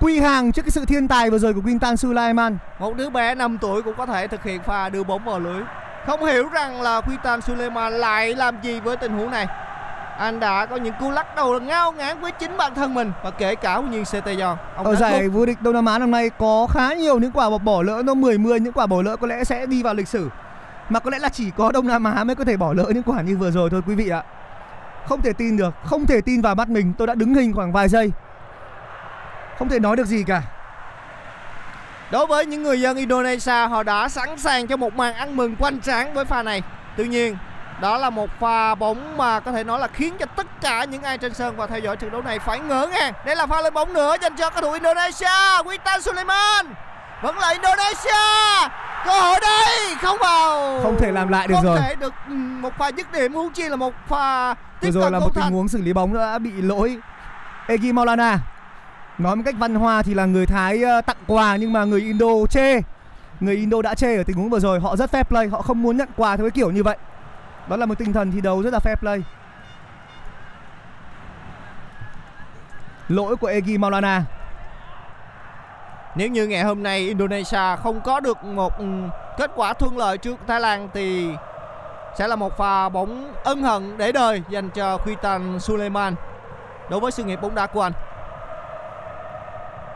quy 0.00 0.20
hàng 0.20 0.52
trước 0.52 0.62
cái 0.62 0.70
sự 0.70 0.84
thiên 0.84 1.08
tài 1.08 1.30
vừa 1.30 1.38
rồi 1.38 1.54
của 1.54 1.60
Quintan 1.64 1.96
Sulaiman 1.96 2.58
một 2.78 2.96
đứa 2.96 3.10
bé 3.10 3.34
5 3.34 3.58
tuổi 3.60 3.82
cũng 3.82 3.94
có 3.98 4.06
thể 4.06 4.26
thực 4.26 4.44
hiện 4.44 4.62
pha 4.62 4.88
đưa 4.88 5.04
bóng 5.04 5.24
vào 5.24 5.38
lưới. 5.38 5.62
Không 6.06 6.24
hiểu 6.24 6.48
rằng 6.48 6.82
là 6.82 7.00
Quitan 7.00 7.40
Suleiman 7.40 7.92
lại 7.92 8.34
làm 8.34 8.62
gì 8.62 8.80
với 8.80 8.96
tình 8.96 9.12
huống 9.12 9.30
này. 9.30 9.46
Anh 10.18 10.40
đã 10.40 10.66
có 10.66 10.76
những 10.76 10.94
cú 11.00 11.10
lắc 11.10 11.36
đầu 11.36 11.60
ngao 11.60 11.92
ngán 11.92 12.20
với 12.20 12.32
chính 12.32 12.56
bản 12.56 12.74
thân 12.74 12.94
mình 12.94 13.12
và 13.24 13.30
kể 13.30 13.54
cả 13.54 13.74
huấn 13.74 14.04
Yon 14.40 14.56
ông 14.76 14.86
ở 14.86 14.94
giải 14.94 15.28
vô 15.28 15.46
địch 15.46 15.62
Đông 15.62 15.74
Nam 15.74 15.86
Á 15.86 15.98
năm 15.98 16.10
nay 16.10 16.30
có 16.30 16.66
khá 16.70 16.94
nhiều 16.94 17.18
những 17.18 17.32
quả 17.32 17.50
bỏ 17.58 17.82
lỡ 17.82 18.02
nó 18.04 18.14
10 18.14 18.38
10 18.38 18.60
những 18.60 18.72
quả 18.72 18.86
bỏ 18.86 19.02
lỡ 19.02 19.16
có 19.16 19.26
lẽ 19.26 19.44
sẽ 19.44 19.66
đi 19.66 19.82
vào 19.82 19.94
lịch 19.94 20.08
sử 20.08 20.28
mà 20.88 21.00
có 21.00 21.10
lẽ 21.10 21.18
là 21.18 21.28
chỉ 21.28 21.50
có 21.56 21.72
Đông 21.72 21.86
Nam 21.86 22.04
Á 22.04 22.24
mới 22.24 22.36
có 22.36 22.44
thể 22.44 22.56
bỏ 22.56 22.72
lỡ 22.72 22.84
những 22.88 23.02
quả 23.02 23.22
như 23.22 23.36
vừa 23.36 23.50
rồi 23.50 23.70
thôi, 23.70 23.82
quý 23.86 23.94
vị 23.94 24.08
ạ. 24.08 24.22
Không 25.08 25.22
thể 25.22 25.32
tin 25.32 25.56
được, 25.56 25.74
không 25.84 26.06
thể 26.06 26.20
tin 26.20 26.40
vào 26.40 26.54
mắt 26.54 26.68
mình, 26.68 26.92
tôi 26.98 27.06
đã 27.06 27.14
đứng 27.14 27.34
hình 27.34 27.52
khoảng 27.52 27.72
vài 27.72 27.88
giây. 27.88 28.12
Không 29.58 29.68
thể 29.68 29.78
nói 29.78 29.96
được 29.96 30.06
gì 30.06 30.24
cả. 30.26 30.42
Đối 32.10 32.26
với 32.26 32.46
những 32.46 32.62
người 32.62 32.80
dân 32.80 32.96
Indonesia, 32.96 33.66
họ 33.66 33.82
đã 33.82 34.08
sẵn 34.08 34.38
sàng 34.38 34.66
cho 34.66 34.76
một 34.76 34.94
màn 34.94 35.14
ăn 35.14 35.36
mừng 35.36 35.56
quanh 35.56 35.80
tráng 35.80 36.14
với 36.14 36.24
pha 36.24 36.42
này. 36.42 36.62
Tuy 36.96 37.08
nhiên, 37.08 37.36
đó 37.80 37.98
là 37.98 38.10
một 38.10 38.30
pha 38.40 38.74
bóng 38.74 39.16
mà 39.16 39.40
có 39.40 39.52
thể 39.52 39.64
nói 39.64 39.78
là 39.78 39.86
khiến 39.86 40.14
cho 40.18 40.26
tất 40.26 40.46
cả 40.60 40.84
những 40.84 41.02
ai 41.02 41.18
trên 41.18 41.34
sân 41.34 41.56
và 41.56 41.66
theo 41.66 41.78
dõi 41.78 41.96
trận 41.96 42.10
đấu 42.10 42.22
này 42.22 42.38
phải 42.38 42.60
ngỡ 42.60 42.86
ngàng. 42.86 43.12
Đây 43.26 43.36
là 43.36 43.46
pha 43.46 43.60
lên 43.60 43.74
bóng 43.74 43.92
nữa 43.92 44.16
dành 44.22 44.36
cho 44.36 44.50
cầu 44.50 44.62
thủ 44.62 44.72
Indonesia, 44.72 45.62
Witan 45.64 46.00
Suleiman. 46.00 46.66
Vẫn 47.22 47.38
là 47.38 47.48
Indonesia 47.48 48.68
cơ 49.08 49.20
hội 49.20 49.40
đây 49.40 49.94
không 50.02 50.18
vào. 50.20 50.80
Không 50.82 50.96
thể 50.98 51.12
làm 51.12 51.28
lại 51.28 51.48
được 51.48 51.54
không 51.54 51.64
rồi. 51.64 51.78
thể 51.80 51.94
được 51.94 52.14
một 52.60 52.72
pha 52.78 52.88
dứt 52.88 53.12
điểm 53.12 53.32
huống 53.34 53.52
chi 53.52 53.68
là 53.68 53.76
một 53.76 53.94
pha 54.08 54.54
tiếp 54.80 54.90
rồi 54.90 55.10
là 55.10 55.18
một 55.18 55.34
tình 55.34 55.44
huống 55.44 55.68
xử 55.68 55.82
lý 55.82 55.92
bóng 55.92 56.14
đã 56.14 56.38
bị 56.38 56.50
lỗi. 56.50 56.98
Egi 57.66 57.92
Maulana. 57.92 58.38
Nói 59.18 59.36
một 59.36 59.42
cách 59.46 59.54
văn 59.58 59.74
hoa 59.74 60.02
thì 60.02 60.14
là 60.14 60.26
người 60.26 60.46
Thái 60.46 60.82
ờ, 60.82 61.00
tặng 61.00 61.16
quà 61.26 61.56
nhưng 61.56 61.72
mà 61.72 61.84
người 61.84 62.00
Indo 62.00 62.26
chê. 62.50 62.80
Người 63.40 63.56
Indo 63.56 63.82
đã 63.82 63.94
chê 63.94 64.16
ở 64.16 64.22
tình 64.22 64.36
huống 64.36 64.50
vừa 64.50 64.60
rồi 64.60 64.80
họ 64.80 64.96
rất 64.96 65.14
fair 65.14 65.24
play 65.24 65.48
họ 65.48 65.62
không 65.62 65.82
muốn 65.82 65.96
nhận 65.96 66.08
quà 66.16 66.36
theo 66.36 66.46
cái 66.46 66.50
kiểu 66.50 66.70
như 66.70 66.82
vậy. 66.82 66.96
Đó 67.68 67.76
là 67.76 67.86
một 67.86 67.98
tinh 67.98 68.12
thần 68.12 68.32
thi 68.32 68.40
đấu 68.40 68.62
rất 68.62 68.72
là 68.72 68.78
fair 68.84 68.96
play. 68.96 69.22
Lỗi 73.08 73.36
của 73.36 73.46
Egi 73.46 73.78
Maulana 73.78 74.24
nếu 76.18 76.28
như 76.28 76.46
ngày 76.46 76.62
hôm 76.62 76.82
nay 76.82 76.98
Indonesia 77.00 77.76
không 77.82 78.00
có 78.00 78.20
được 78.20 78.44
một 78.44 78.78
ừ, 78.78 78.84
kết 79.38 79.50
quả 79.56 79.72
thuận 79.72 79.98
lợi 79.98 80.18
trước 80.18 80.36
Thái 80.46 80.60
Lan 80.60 80.88
thì 80.94 81.30
sẽ 82.18 82.28
là 82.28 82.36
một 82.36 82.56
pha 82.56 82.88
bóng 82.88 83.32
ân 83.44 83.62
hận 83.62 83.98
để 83.98 84.12
đời 84.12 84.42
dành 84.50 84.70
cho 84.70 84.98
Khuitan 84.98 85.60
Suleiman 85.60 86.14
đối 86.90 87.00
với 87.00 87.12
sự 87.12 87.24
nghiệp 87.24 87.38
bóng 87.42 87.54
đá 87.54 87.66
của 87.66 87.82
anh. 87.82 87.92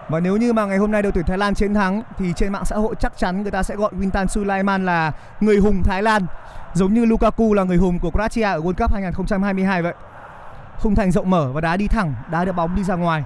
Và 0.08 0.20
nếu 0.20 0.36
như 0.36 0.52
mà 0.52 0.66
ngày 0.66 0.78
hôm 0.78 0.90
nay 0.90 1.02
đội 1.02 1.12
tuyển 1.12 1.24
Thái 1.24 1.38
Lan 1.38 1.54
chiến 1.54 1.74
thắng 1.74 2.02
thì 2.18 2.32
trên 2.36 2.52
mạng 2.52 2.64
xã 2.64 2.76
hội 2.76 2.94
chắc 3.00 3.12
chắn 3.16 3.42
người 3.42 3.50
ta 3.50 3.62
sẽ 3.62 3.76
gọi 3.76 3.90
Wintan 4.00 4.26
Sulaiman 4.26 4.86
là 4.86 5.12
người 5.40 5.56
hùng 5.56 5.82
Thái 5.84 6.02
Lan 6.02 6.26
giống 6.74 6.94
như 6.94 7.04
Lukaku 7.04 7.54
là 7.54 7.64
người 7.64 7.76
hùng 7.76 7.98
của 7.98 8.10
Croatia 8.10 8.42
ở 8.42 8.58
World 8.58 8.74
Cup 8.74 8.92
2022 8.92 9.82
vậy. 9.82 9.94
Khung 10.78 10.94
thành 10.94 11.10
rộng 11.10 11.30
mở 11.30 11.50
và 11.52 11.60
đá 11.60 11.76
đi 11.76 11.88
thẳng, 11.88 12.14
đá 12.30 12.44
được 12.44 12.52
bóng 12.52 12.76
đi 12.76 12.84
ra 12.84 12.94
ngoài. 12.94 13.24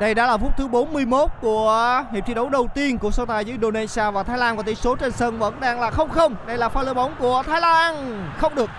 Đây 0.00 0.14
đã 0.14 0.26
là 0.26 0.36
phút 0.36 0.52
thứ 0.56 0.68
41 0.68 1.30
của 1.40 2.04
hiệp 2.12 2.26
thi 2.26 2.34
đấu 2.34 2.48
đầu 2.48 2.68
tiên 2.74 2.98
của 2.98 3.10
so 3.10 3.24
tài 3.24 3.44
giữa 3.44 3.52
Indonesia 3.52 4.10
và 4.10 4.22
Thái 4.22 4.38
Lan 4.38 4.56
và 4.56 4.62
tỷ 4.62 4.74
số 4.74 4.96
trên 4.96 5.12
sân 5.12 5.38
vẫn 5.38 5.60
đang 5.60 5.80
là 5.80 5.90
0-0. 5.90 6.34
Đây 6.46 6.58
là 6.58 6.68
pha 6.68 6.82
lên 6.82 6.96
bóng 6.96 7.14
của 7.18 7.42
Thái 7.46 7.60
Lan. 7.60 8.24
Không 8.38 8.54
được. 8.54 8.70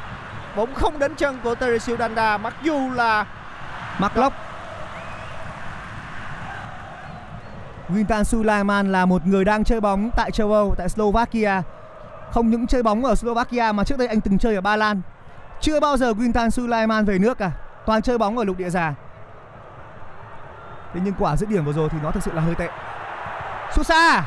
Bóng 0.56 0.74
không 0.74 1.00
đến 1.00 1.16
chân 1.16 1.40
của 1.44 1.56
Teresil 1.56 1.96
Danda 2.00 2.38
mặc 2.38 2.54
dù 2.64 2.92
là 2.96 3.26
mặc 4.00 4.18
lóc. 4.18 4.34
Wintan 7.90 8.24
Sulaiman 8.24 8.92
là 8.92 9.06
một 9.06 9.28
người 9.28 9.46
đang 9.46 9.64
chơi 9.64 9.82
bóng 9.82 10.10
tại 10.16 10.32
châu 10.32 10.54
Âu, 10.54 10.76
tại 10.78 10.90
Slovakia. 10.90 11.62
Không 12.32 12.50
những 12.50 12.68
chơi 12.68 12.84
bóng 12.84 13.06
ở 13.06 13.16
Slovakia 13.16 13.72
mà 13.72 13.84
trước 13.84 13.98
đây 13.98 14.08
anh 14.08 14.22
từng 14.22 14.38
chơi 14.38 14.56
ở 14.56 14.62
Ba 14.62 14.76
Lan. 14.76 15.02
Chưa 15.62 15.80
bao 15.80 15.98
giờ 15.98 16.12
Wintan 16.12 16.50
Sulaiman 16.50 17.06
về 17.06 17.20
nước 17.20 17.38
cả, 17.38 17.52
toàn 17.86 18.02
chơi 18.02 18.18
bóng 18.18 18.38
ở 18.38 18.44
lục 18.44 18.58
địa 18.58 18.70
già. 18.70 18.94
Thế 20.96 21.02
nhưng 21.04 21.14
quả 21.20 21.36
dứt 21.36 21.50
điểm 21.50 21.66
vừa 21.66 21.74
rồi 21.74 21.90
thì 21.90 21.98
nó 22.04 22.12
thực 22.12 22.24
sự 22.24 22.32
là 22.34 22.42
hơi 22.42 22.56
tệ. 22.56 22.70
Sút 23.76 23.86
xa, 23.86 24.24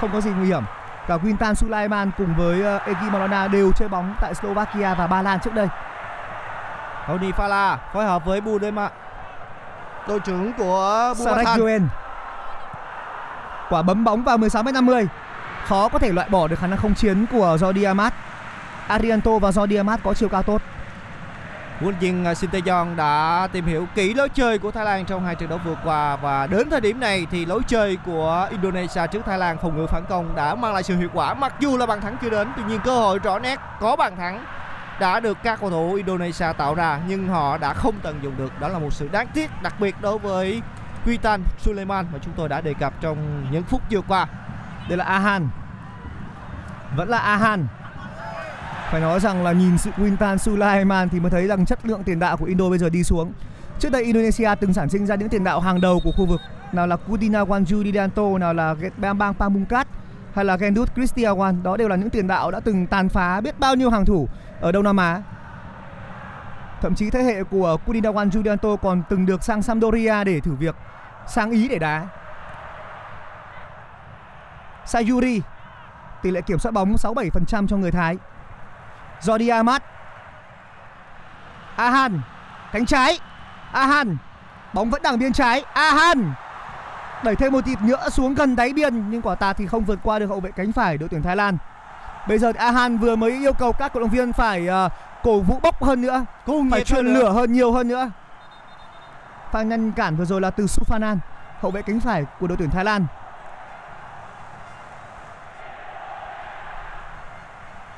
không 0.00 0.10
có 0.12 0.20
gì 0.20 0.30
nguy 0.30 0.46
hiểm. 0.46 0.62
Cả 1.08 1.16
Wintan 1.16 1.54
Sulaiman 1.54 2.10
cùng 2.18 2.34
với 2.36 2.76
uh, 2.76 2.82
Egi 2.82 3.12
Maulana 3.12 3.48
đều 3.48 3.72
chơi 3.72 3.88
bóng 3.88 4.14
tại 4.20 4.34
Slovakia 4.34 4.94
và 4.94 5.06
Ba 5.06 5.22
Lan 5.22 5.40
trước 5.40 5.54
đây. 5.54 5.68
Tony 7.08 7.30
Fala 7.30 7.76
phối 7.92 8.04
hợp 8.04 8.24
với 8.24 8.40
Budema 8.40 8.88
đội 10.08 10.20
trưởng 10.20 10.52
của 10.52 11.14
Sarek 11.16 11.46
Bumathan. 11.58 11.88
Quả 13.68 13.82
bấm 13.82 14.04
bóng 14.04 14.24
vào 14.24 14.38
16m50. 14.38 15.06
Khó 15.64 15.88
có 15.88 15.98
thể 15.98 16.12
loại 16.12 16.28
bỏ 16.28 16.48
được 16.48 16.58
khả 16.58 16.66
năng 16.66 16.78
không 16.78 16.94
chiến 16.94 17.26
của 17.32 17.56
Jordi 17.60 17.86
Amat. 17.86 18.14
Arianto 18.88 19.38
và 19.38 19.50
Jordi 19.50 19.76
Amat 19.76 20.00
có 20.04 20.14
chiều 20.14 20.28
cao 20.28 20.42
tốt. 20.42 20.62
Huấn 21.80 21.84
luyện 21.84 21.98
viên 21.98 22.24
à, 22.24 22.34
Shin 22.34 22.50
Tae-yong 22.50 22.96
đã 22.96 23.48
tìm 23.52 23.66
hiểu 23.66 23.86
kỹ 23.94 24.14
lối 24.14 24.28
chơi 24.28 24.58
của 24.58 24.70
Thái 24.70 24.84
Lan 24.84 25.04
trong 25.04 25.24
hai 25.24 25.34
trận 25.34 25.48
đấu 25.48 25.60
vừa 25.64 25.76
qua 25.84 26.16
và 26.16 26.46
đến 26.46 26.70
thời 26.70 26.80
điểm 26.80 27.00
này 27.00 27.26
thì 27.30 27.46
lối 27.46 27.60
chơi 27.66 27.98
của 28.06 28.48
Indonesia 28.50 29.06
trước 29.06 29.24
Thái 29.26 29.38
Lan 29.38 29.56
phòng 29.62 29.76
ngự 29.76 29.86
phản 29.86 30.04
công 30.08 30.34
đã 30.34 30.54
mang 30.54 30.74
lại 30.74 30.82
sự 30.82 30.96
hiệu 30.96 31.08
quả 31.14 31.34
mặc 31.34 31.54
dù 31.60 31.76
là 31.76 31.86
bàn 31.86 32.00
thắng 32.00 32.16
chưa 32.22 32.30
đến, 32.30 32.48
tuy 32.56 32.62
nhiên 32.68 32.80
cơ 32.84 32.98
hội 32.98 33.18
rõ 33.18 33.38
nét 33.38 33.60
có 33.80 33.96
bàn 33.96 34.16
thắng 34.16 34.44
đã 35.00 35.20
được 35.20 35.38
các 35.42 35.60
cầu 35.60 35.70
thủ 35.70 35.94
Indonesia 35.94 36.52
tạo 36.58 36.74
ra, 36.74 37.00
nhưng 37.08 37.28
họ 37.28 37.58
đã 37.58 37.74
không 37.74 37.94
tận 38.02 38.18
dụng 38.22 38.36
được 38.36 38.60
đó 38.60 38.68
là 38.68 38.78
một 38.78 38.92
sự 38.92 39.08
đáng 39.12 39.26
tiếc, 39.34 39.50
đặc 39.62 39.74
biệt 39.80 39.94
đối 40.00 40.18
với 40.18 40.62
Quitan 41.04 41.42
Suleiman 41.58 42.06
mà 42.12 42.18
chúng 42.22 42.34
tôi 42.36 42.48
đã 42.48 42.60
đề 42.60 42.74
cập 42.74 42.92
trong 43.00 43.46
những 43.50 43.62
phút 43.62 43.82
vừa 43.90 44.00
qua 44.00 44.26
Đây 44.88 44.98
là 44.98 45.04
Ahan. 45.04 45.48
Vẫn 46.96 47.08
là 47.08 47.18
Ahan. 47.18 47.66
Phải 48.90 49.00
nói 49.00 49.20
rằng 49.20 49.44
là 49.44 49.52
nhìn 49.52 49.78
sự 49.78 49.90
Quintan 49.96 50.38
Sulaiman 50.38 51.08
thì 51.08 51.20
mới 51.20 51.30
thấy 51.30 51.46
rằng 51.46 51.66
chất 51.66 51.86
lượng 51.86 52.04
tiền 52.04 52.18
đạo 52.18 52.36
của 52.36 52.44
Indo 52.44 52.68
bây 52.68 52.78
giờ 52.78 52.88
đi 52.88 53.02
xuống. 53.02 53.32
Trước 53.78 53.92
đây 53.92 54.04
Indonesia 54.04 54.50
từng 54.60 54.74
sản 54.74 54.88
sinh 54.88 55.06
ra 55.06 55.14
những 55.14 55.28
tiền 55.28 55.44
đạo 55.44 55.60
hàng 55.60 55.80
đầu 55.80 56.00
của 56.04 56.12
khu 56.16 56.26
vực, 56.26 56.40
nào 56.72 56.86
là 56.86 56.96
Kudina 56.96 57.44
Wanju 57.44 57.84
Didanto, 57.84 58.38
nào 58.38 58.54
là 58.54 58.74
Bambang 58.96 59.34
Pamungkas 59.34 59.86
hay 60.34 60.44
là 60.44 60.56
Gendut 60.56 60.94
Kristiawan, 60.96 61.62
đó 61.62 61.76
đều 61.76 61.88
là 61.88 61.96
những 61.96 62.10
tiền 62.10 62.26
đạo 62.26 62.50
đã 62.50 62.60
từng 62.60 62.86
tàn 62.86 63.08
phá 63.08 63.40
biết 63.40 63.58
bao 63.58 63.74
nhiêu 63.74 63.90
hàng 63.90 64.04
thủ 64.04 64.28
ở 64.60 64.72
Đông 64.72 64.84
Nam 64.84 64.96
Á. 64.96 65.22
Thậm 66.82 66.94
chí 66.94 67.10
thế 67.10 67.22
hệ 67.22 67.44
của 67.44 67.76
Kudina 67.86 68.10
Wanju 68.10 68.30
Didanto 68.30 68.76
còn 68.76 69.02
từng 69.08 69.26
được 69.26 69.44
sang 69.44 69.62
Sampdoria 69.62 70.24
để 70.24 70.40
thử 70.40 70.54
việc, 70.54 70.74
sang 71.26 71.50
Ý 71.50 71.68
để 71.68 71.78
đá. 71.78 72.06
Sayuri 74.86 75.40
tỷ 76.22 76.30
lệ 76.30 76.40
kiểm 76.40 76.58
soát 76.58 76.72
bóng 76.72 76.94
67% 76.94 77.66
cho 77.66 77.76
người 77.76 77.90
Thái. 77.90 78.16
Jordi 79.20 79.54
Amat. 79.54 79.82
Ahan, 81.76 82.20
cánh 82.72 82.86
trái. 82.86 83.18
Ahan, 83.72 84.16
bóng 84.72 84.90
vẫn 84.90 85.02
đằng 85.02 85.18
biên 85.18 85.32
trái. 85.32 85.64
Ahan 85.72 86.32
đẩy 87.22 87.36
thêm 87.36 87.52
một 87.52 87.64
tịt 87.64 87.80
nữa 87.82 88.08
xuống 88.10 88.34
gần 88.34 88.56
đáy 88.56 88.72
biên 88.72 89.10
nhưng 89.10 89.22
quả 89.22 89.34
tạt 89.34 89.56
thì 89.56 89.66
không 89.66 89.84
vượt 89.84 89.98
qua 90.02 90.18
được 90.18 90.26
hậu 90.26 90.40
vệ 90.40 90.50
cánh 90.50 90.72
phải 90.72 90.98
đội 90.98 91.08
tuyển 91.08 91.22
Thái 91.22 91.36
Lan. 91.36 91.56
Bây 92.28 92.38
giờ 92.38 92.52
Ahan 92.58 92.98
vừa 92.98 93.16
mới 93.16 93.30
yêu 93.30 93.52
cầu 93.52 93.72
các 93.72 93.92
cổ 93.92 94.00
động 94.00 94.10
viên 94.10 94.32
phải 94.32 94.68
uh, 94.86 94.92
cổ 95.22 95.40
vũ 95.40 95.60
bốc 95.62 95.82
hơn 95.82 96.02
nữa, 96.02 96.24
cùng 96.46 96.70
phải 96.70 96.84
truyền 96.84 97.06
lửa 97.06 97.30
hơn 97.30 97.52
nhiều 97.52 97.72
hơn 97.72 97.88
nữa. 97.88 98.10
Pha 99.52 99.62
ngăn 99.62 99.92
cản 99.92 100.16
vừa 100.16 100.24
rồi 100.24 100.40
là 100.40 100.50
từ 100.50 100.66
Sufanan, 100.66 101.16
hậu 101.60 101.70
vệ 101.70 101.82
cánh 101.82 102.00
phải 102.00 102.24
của 102.40 102.46
đội 102.46 102.56
tuyển 102.56 102.70
Thái 102.70 102.84
Lan. 102.84 103.06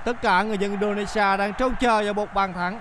Tất 0.09 0.22
cả 0.22 0.42
người 0.42 0.59
dân 0.59 0.70
Indonesia 0.70 1.36
đang 1.36 1.52
trông 1.54 1.74
chờ 1.80 2.04
vào 2.04 2.14
một 2.14 2.34
bàn 2.34 2.52
thắng. 2.52 2.80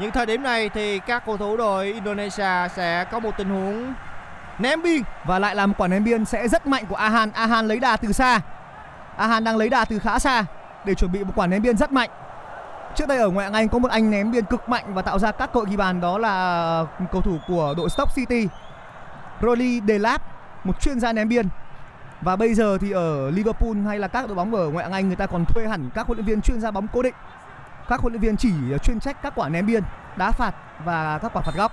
Những 0.00 0.10
thời 0.10 0.26
điểm 0.26 0.42
này 0.42 0.68
thì 0.68 0.98
các 0.98 1.22
cầu 1.26 1.36
thủ 1.36 1.56
đội 1.56 1.86
Indonesia 1.86 2.68
sẽ 2.76 3.04
có 3.04 3.18
một 3.18 3.30
tình 3.36 3.48
huống 3.48 3.94
ném 4.58 4.82
biên 4.82 5.02
và 5.24 5.38
lại 5.38 5.54
là 5.54 5.66
một 5.66 5.74
quả 5.78 5.88
ném 5.88 6.04
biên 6.04 6.24
sẽ 6.24 6.48
rất 6.48 6.66
mạnh 6.66 6.84
của 6.88 6.94
Ahan. 6.94 7.30
Ahan 7.32 7.68
lấy 7.68 7.78
đà 7.78 7.96
từ 7.96 8.12
xa. 8.12 8.40
Ahan 9.16 9.44
đang 9.44 9.56
lấy 9.56 9.68
đà 9.68 9.84
từ 9.84 9.98
khá 9.98 10.18
xa 10.18 10.44
để 10.84 10.94
chuẩn 10.94 11.12
bị 11.12 11.24
một 11.24 11.32
quả 11.36 11.46
ném 11.46 11.62
biên 11.62 11.76
rất 11.76 11.92
mạnh. 11.92 12.10
Trước 12.94 13.08
đây 13.08 13.18
ở 13.18 13.28
ngoại 13.28 13.46
hạng 13.46 13.54
Anh 13.54 13.68
có 13.68 13.78
một 13.78 13.90
anh 13.90 14.10
ném 14.10 14.32
biên 14.32 14.44
cực 14.44 14.68
mạnh 14.68 14.94
và 14.94 15.02
tạo 15.02 15.18
ra 15.18 15.32
các 15.32 15.52
cội 15.52 15.64
ghi 15.68 15.76
bàn 15.76 16.00
đó 16.00 16.18
là 16.18 16.84
cầu 17.12 17.22
thủ 17.22 17.38
của 17.48 17.74
đội 17.76 17.90
Stoke 17.90 18.12
City, 18.14 18.48
Rolly 19.42 19.80
Delap, 19.88 20.22
một 20.64 20.80
chuyên 20.80 21.00
gia 21.00 21.12
ném 21.12 21.28
biên. 21.28 21.48
Và 22.20 22.36
bây 22.36 22.54
giờ 22.54 22.78
thì 22.80 22.90
ở 22.90 23.30
Liverpool 23.30 23.76
hay 23.86 23.98
là 23.98 24.08
các 24.08 24.26
đội 24.26 24.34
bóng 24.34 24.54
ở 24.54 24.68
ngoại 24.68 24.84
hạng 24.84 24.92
Anh 24.92 25.06
người 25.06 25.16
ta 25.16 25.26
còn 25.26 25.44
thuê 25.44 25.66
hẳn 25.66 25.90
các 25.94 26.06
huấn 26.06 26.18
luyện 26.18 26.26
viên 26.26 26.40
chuyên 26.40 26.60
gia 26.60 26.70
bóng 26.70 26.86
cố 26.92 27.02
định. 27.02 27.14
Các 27.88 28.00
huấn 28.00 28.12
luyện 28.12 28.22
viên 28.22 28.36
chỉ 28.36 28.52
ờ, 28.72 28.78
chuyên 28.78 29.00
trách 29.00 29.22
các 29.22 29.32
quả 29.36 29.48
ném 29.48 29.66
biên, 29.66 29.82
đá 30.16 30.30
phạt 30.30 30.54
và 30.84 31.18
các 31.18 31.32
quả 31.32 31.42
phạt 31.42 31.54
góc. 31.56 31.72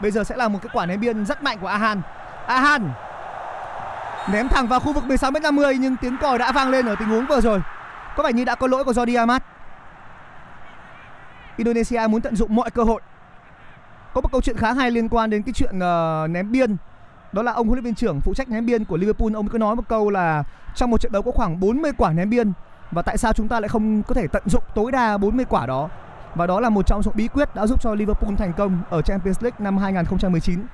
Bây 0.00 0.10
giờ 0.10 0.24
sẽ 0.24 0.36
là 0.36 0.48
một 0.48 0.58
cái 0.62 0.70
quả 0.72 0.86
ném 0.86 1.00
biên 1.00 1.26
rất 1.26 1.42
mạnh 1.42 1.58
của 1.60 1.66
Ahan. 1.66 2.02
Ahan 2.46 2.90
ném 4.30 4.48
thẳng 4.48 4.66
vào 4.66 4.80
khu 4.80 4.92
vực 4.92 5.04
16m50 5.04 5.72
nhưng 5.72 5.96
tiếng 5.96 6.16
còi 6.20 6.38
đã 6.38 6.52
vang 6.52 6.70
lên 6.70 6.86
ở 6.86 6.94
tình 6.94 7.08
huống 7.08 7.26
vừa 7.26 7.40
rồi. 7.40 7.60
Có 8.16 8.22
vẻ 8.22 8.32
như 8.32 8.44
đã 8.44 8.54
có 8.54 8.66
lỗi 8.66 8.84
của 8.84 8.92
Jordi 8.92 9.18
Amat. 9.18 9.44
Indonesia 11.56 12.00
muốn 12.08 12.20
tận 12.20 12.36
dụng 12.36 12.54
mọi 12.54 12.70
cơ 12.70 12.82
hội. 12.82 13.00
Có 14.14 14.20
một 14.20 14.32
câu 14.32 14.40
chuyện 14.40 14.56
khá 14.56 14.72
hay 14.72 14.90
liên 14.90 15.08
quan 15.08 15.30
đến 15.30 15.42
cái 15.42 15.52
chuyện 15.52 15.78
uh, 15.78 16.30
ném 16.30 16.52
biên. 16.52 16.76
Đó 17.32 17.42
là 17.42 17.52
ông 17.52 17.66
huấn 17.66 17.76
luyện 17.76 17.84
viên 17.84 17.94
trưởng 17.94 18.20
phụ 18.20 18.34
trách 18.34 18.48
ném 18.48 18.66
biên 18.66 18.84
của 18.84 18.96
Liverpool 18.96 19.34
ông 19.34 19.48
cứ 19.48 19.58
nói 19.58 19.76
một 19.76 19.88
câu 19.88 20.10
là 20.10 20.44
trong 20.74 20.90
một 20.90 21.00
trận 21.00 21.12
đấu 21.12 21.22
có 21.22 21.30
khoảng 21.30 21.60
40 21.60 21.92
quả 21.98 22.12
ném 22.12 22.30
biên 22.30 22.52
và 22.90 23.02
tại 23.02 23.18
sao 23.18 23.32
chúng 23.32 23.48
ta 23.48 23.60
lại 23.60 23.68
không 23.68 24.02
có 24.02 24.14
thể 24.14 24.26
tận 24.26 24.42
dụng 24.46 24.62
tối 24.74 24.92
đa 24.92 25.18
40 25.18 25.44
quả 25.48 25.66
đó. 25.66 25.88
Và 26.34 26.46
đó 26.46 26.60
là 26.60 26.68
một 26.68 26.86
trong 26.86 27.02
số 27.02 27.12
bí 27.14 27.28
quyết 27.28 27.54
đã 27.54 27.66
giúp 27.66 27.82
cho 27.82 27.94
Liverpool 27.94 28.34
thành 28.38 28.52
công 28.52 28.82
ở 28.90 29.02
Champions 29.02 29.42
League 29.42 29.56
năm 29.58 29.78
2019. 29.78 30.66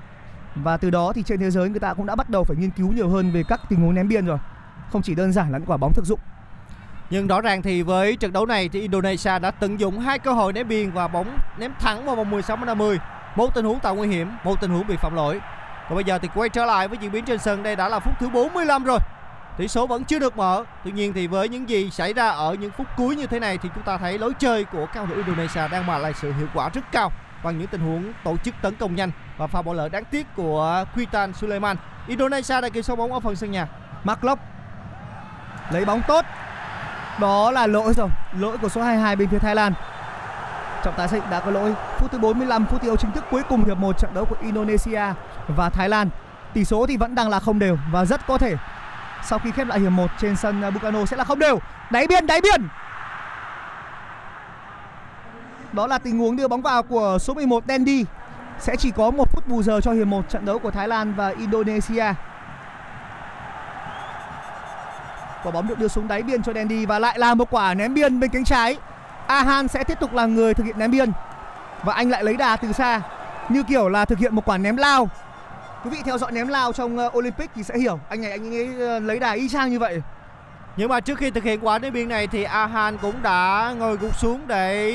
Và 0.55 0.77
từ 0.77 0.91
đó 0.91 1.13
thì 1.13 1.23
trên 1.23 1.41
thế 1.41 1.51
giới 1.51 1.69
người 1.69 1.81
ta 1.81 1.95
cũng 1.95 2.07
đã 2.07 2.15
bắt 2.15 2.31
đầu 2.31 2.45
phải 2.45 2.57
nghiên 2.57 2.71
cứu 2.71 2.93
nhiều 2.93 3.09
hơn 3.09 3.31
về 3.33 3.43
các 3.49 3.61
tình 3.69 3.81
huống 3.81 3.95
ném 3.95 4.09
biên 4.09 4.27
rồi. 4.27 4.39
Không 4.93 5.03
chỉ 5.03 5.15
đơn 5.15 5.33
giản 5.33 5.53
là 5.53 5.59
những 5.59 5.67
quả 5.67 5.77
bóng 5.77 5.93
thực 5.93 6.05
dụng. 6.05 6.21
Nhưng 7.11 7.27
rõ 7.27 7.41
ràng 7.41 7.63
thì 7.63 7.83
với 7.83 8.17
trận 8.17 8.33
đấu 8.33 8.47
này 8.47 8.69
thì 8.69 8.81
Indonesia 8.81 9.39
đã 9.39 9.51
tận 9.51 9.81
dụng 9.81 9.99
hai 9.99 10.19
cơ 10.19 10.33
hội 10.33 10.53
ném 10.53 10.69
biên 10.69 10.91
và 10.91 11.09
bóng 11.09 11.39
ném 11.59 11.73
thẳng 11.81 12.07
vào 12.07 12.17
vòng 12.17 12.31
16 12.31 12.57
50. 12.57 12.99
Một 13.37 13.55
tình 13.55 13.65
huống 13.65 13.81
tạo 13.81 13.95
nguy 13.95 14.09
hiểm, 14.09 14.29
một 14.45 14.61
tình 14.61 14.71
huống 14.71 14.87
bị 14.87 14.97
phạm 14.97 15.15
lỗi. 15.15 15.41
Và 15.89 15.95
bây 15.95 16.05
giờ 16.05 16.19
thì 16.19 16.29
quay 16.35 16.49
trở 16.49 16.65
lại 16.65 16.89
với 16.89 16.99
diễn 16.99 17.13
biến 17.13 17.25
trên 17.25 17.39
sân 17.39 17.63
đây 17.63 17.77
đã 17.77 17.89
là 17.89 17.99
phút 17.99 18.15
thứ 18.21 18.29
45 18.29 18.85
rồi. 18.85 18.99
Tỷ 19.57 19.69
số 19.69 19.87
vẫn 19.87 20.05
chưa 20.05 20.19
được 20.19 20.37
mở. 20.37 20.65
Tuy 20.85 20.93
nhiên 20.93 21.13
thì 21.13 21.27
với 21.27 21.49
những 21.49 21.69
gì 21.69 21.91
xảy 21.91 22.13
ra 22.13 22.29
ở 22.29 22.55
những 22.55 22.71
phút 22.71 22.87
cuối 22.97 23.17
như 23.17 23.27
thế 23.27 23.41
này 23.41 23.59
thì 23.59 23.69
chúng 23.75 23.85
ta 23.85 23.99
thấy 23.99 24.19
lối 24.19 24.33
chơi 24.39 24.65
của 24.65 24.87
cao 24.95 25.07
thủ 25.07 25.15
Indonesia 25.15 25.69
đang 25.69 25.87
mang 25.87 26.03
lại 26.03 26.13
sự 26.15 26.33
hiệu 26.33 26.47
quả 26.55 26.69
rất 26.69 26.93
cao 26.93 27.13
bằng 27.43 27.59
những 27.59 27.69
tình 27.69 27.81
huống 27.81 28.13
tổ 28.25 28.37
chức 28.37 28.55
tấn 28.63 28.77
công 28.77 28.95
nhanh 28.95 29.11
và 29.37 29.47
pha 29.47 29.63
bỏ 29.63 29.73
lỡ 29.73 29.89
đáng 29.89 30.05
tiếc 30.05 30.27
của 30.37 30.85
Quitan 30.95 31.33
Suleiman. 31.33 31.77
Indonesia 32.07 32.61
đã 32.61 32.69
kiểm 32.69 32.83
soát 32.83 32.97
bóng 32.97 33.13
ở 33.13 33.21
phần 33.21 33.37
sân 33.37 33.51
nhà. 33.51 33.69
Mark 34.05 34.21
lấy 35.71 35.85
bóng 35.85 36.01
tốt. 36.09 36.25
Đó 37.21 37.51
là 37.51 37.67
lỗi 37.67 37.93
rồi, 37.97 38.09
lỗi 38.39 38.59
của 38.59 38.69
số 38.69 38.83
22 38.83 39.17
bên 39.17 39.29
phía 39.29 39.39
Thái 39.39 39.55
Lan. 39.55 39.73
Trọng 40.85 40.95
tài 40.97 41.09
xác 41.09 41.17
định 41.17 41.31
đã 41.31 41.41
có 41.41 41.51
lỗi. 41.51 41.75
Phút 41.99 42.13
thứ 42.13 42.19
45 42.19 42.67
phút 42.67 42.81
thi 42.83 42.87
đấu 42.87 42.97
chính 42.97 43.13
thức 43.13 43.25
cuối 43.31 43.43
cùng 43.49 43.65
hiệp 43.65 43.79
một 43.79 43.99
trận 43.99 44.15
đấu 44.15 44.25
của 44.25 44.37
Indonesia 44.43 45.03
và 45.49 45.71
Thái 45.71 45.89
Lan. 45.89 46.09
Tỷ 46.55 46.65
số 46.65 46.87
thì 46.87 46.97
vẫn 46.97 47.15
đang 47.15 47.29
là 47.29 47.41
không 47.41 47.59
đều 47.59 47.79
và 47.93 48.05
rất 48.05 48.27
có 48.27 48.39
thể 48.39 48.57
sau 49.23 49.39
khi 49.39 49.51
khép 49.51 49.67
lại 49.67 49.81
hiệp 49.81 49.93
1 49.93 50.11
trên 50.21 50.37
sân 50.37 50.63
à, 50.63 50.71
Bukano 50.71 51.05
sẽ 51.05 51.17
là 51.17 51.25
không 51.25 51.39
đều. 51.39 51.59
Đáy 51.91 52.07
biên, 52.07 52.27
đáy 52.27 52.41
biên. 52.41 52.69
Đó 55.73 55.87
là 55.87 55.99
tình 55.99 56.19
huống 56.19 56.37
đưa 56.37 56.49
bóng 56.49 56.63
vào 56.63 56.83
của 56.83 57.19
số 57.21 57.35
11 57.35 57.65
Dendi. 57.69 58.05
Sẽ 58.59 58.77
chỉ 58.77 58.91
có 58.91 59.11
một 59.11 59.33
phút 59.33 59.49
bù 59.49 59.63
giờ 59.63 59.81
cho 59.81 59.93
hiệp 59.93 60.07
1 60.07 60.29
trận 60.29 60.45
đấu 60.45 60.59
của 60.59 60.71
Thái 60.71 60.89
Lan 60.89 61.15
và 61.15 61.29
Indonesia. 61.29 62.15
Quả 65.43 65.53
bóng 65.53 65.69
được 65.69 65.79
đưa 65.79 65.89
xuống 65.89 66.09
đáy 66.09 66.23
biên 66.23 66.43
cho 66.43 66.53
Dendi 66.53 66.87
và 66.87 66.99
lại 66.99 67.19
là 67.19 67.35
một 67.35 67.51
quả 67.51 67.75
ném 67.75 67.95
biên 67.95 68.21
bên 68.21 68.31
cánh 68.31 68.45
trái. 68.45 68.77
Ahan 69.27 69.69
sẽ 69.69 69.85
tiếp 69.85 70.01
tục 70.01 70.15
là 70.15 70.27
người 70.27 70.55
thực 70.55 70.65
hiện 70.65 70.79
ném 70.79 70.91
biên 70.91 71.13
và 71.85 71.95
anh 71.95 72.11
lại 72.11 72.25
lấy 72.25 72.37
đà 72.37 72.57
từ 72.57 72.73
xa 72.73 73.01
như 73.49 73.63
kiểu 73.63 73.89
là 73.89 74.05
thực 74.05 74.19
hiện 74.19 74.35
một 74.35 74.45
quả 74.45 74.59
ném 74.59 74.77
lao. 74.77 75.09
Quý 75.85 75.91
vị 75.91 75.99
theo 76.05 76.19
dõi 76.19 76.33
ném 76.33 76.49
lao 76.49 76.73
trong 76.73 76.99
uh, 76.99 77.17
Olympic 77.17 77.51
thì 77.55 77.63
sẽ 77.63 77.79
hiểu 77.79 78.01
anh 78.09 78.23
này 78.23 78.31
anh 78.31 78.55
ấy 78.55 78.97
uh, 78.97 79.03
lấy 79.03 79.19
đà 79.19 79.33
y 79.33 79.49
chang 79.49 79.71
như 79.71 79.79
vậy. 79.79 80.03
Nhưng 80.77 80.89
mà 80.89 81.01
trước 81.01 81.19
khi 81.19 81.31
thực 81.31 81.45
hiện 81.45 81.67
quả 81.67 81.79
ném 81.79 81.93
biên 81.93 82.09
này 82.09 82.27
thì 82.27 82.43
Ahan 82.43 82.99
cũng 82.99 83.23
đã 83.23 83.75
ngồi 83.79 83.97
gục 83.97 84.17
xuống 84.17 84.41
để 84.47 84.95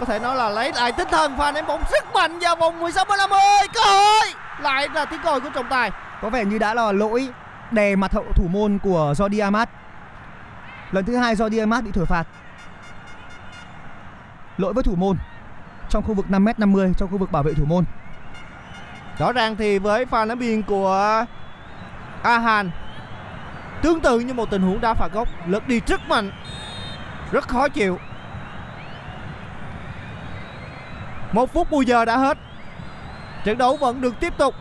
có 0.00 0.06
thể 0.06 0.18
nói 0.18 0.36
là 0.36 0.48
lấy 0.48 0.72
lại 0.72 0.92
tinh 0.92 1.08
thần 1.10 1.36
và 1.36 1.52
ném 1.52 1.66
bóng 1.66 1.82
rất 1.92 2.14
mạnh 2.14 2.38
vào 2.38 2.56
vòng 2.56 2.80
16 2.80 3.04
50 3.18 3.38
cơ 3.74 3.80
hội 3.80 4.28
lại 4.60 4.88
là 4.94 5.04
tiếng 5.04 5.20
còi 5.24 5.40
của 5.40 5.50
trọng 5.54 5.68
tài 5.70 5.90
Có 6.22 6.30
vẻ 6.30 6.44
như 6.44 6.58
đã 6.58 6.74
là 6.74 6.92
lỗi 6.92 7.28
đè 7.70 7.96
mặt 7.96 8.12
hậu 8.12 8.24
thủ 8.34 8.48
môn 8.50 8.78
của 8.82 9.14
Jordi 9.16 9.42
Amat. 9.42 9.68
Lần 10.90 11.04
thứ 11.04 11.16
hai 11.16 11.34
Jordi 11.34 11.60
Amat 11.60 11.84
bị 11.84 11.90
thổi 11.94 12.06
phạt. 12.06 12.24
Lỗi 14.56 14.72
với 14.72 14.82
thủ 14.82 14.94
môn 14.94 15.16
trong 15.88 16.02
khu 16.02 16.14
vực 16.14 16.26
5m50 16.28 16.92
trong 16.92 17.10
khu 17.10 17.18
vực 17.18 17.32
bảo 17.32 17.42
vệ 17.42 17.54
thủ 17.54 17.64
môn 17.64 17.84
rõ 19.22 19.32
ràng 19.32 19.56
thì 19.56 19.78
với 19.78 20.06
pha 20.06 20.24
ném 20.24 20.38
biên 20.38 20.62
của 20.62 21.24
Ahan, 22.22 22.70
tương 23.82 24.00
tự 24.00 24.20
như 24.20 24.34
một 24.34 24.50
tình 24.50 24.62
huống 24.62 24.80
đá 24.80 24.94
phạt 24.94 25.12
góc, 25.12 25.28
lực 25.46 25.68
đi 25.68 25.80
rất 25.86 26.00
mạnh, 26.08 26.30
rất 27.32 27.48
khó 27.48 27.68
chịu. 27.68 27.98
Một 31.32 31.52
phút 31.52 31.70
bù 31.70 31.82
giờ 31.82 32.04
đã 32.04 32.16
hết. 32.16 32.38
Trận 33.44 33.58
đấu 33.58 33.76
vẫn 33.76 34.00
được 34.00 34.20
tiếp 34.20 34.32
tục. 34.38 34.54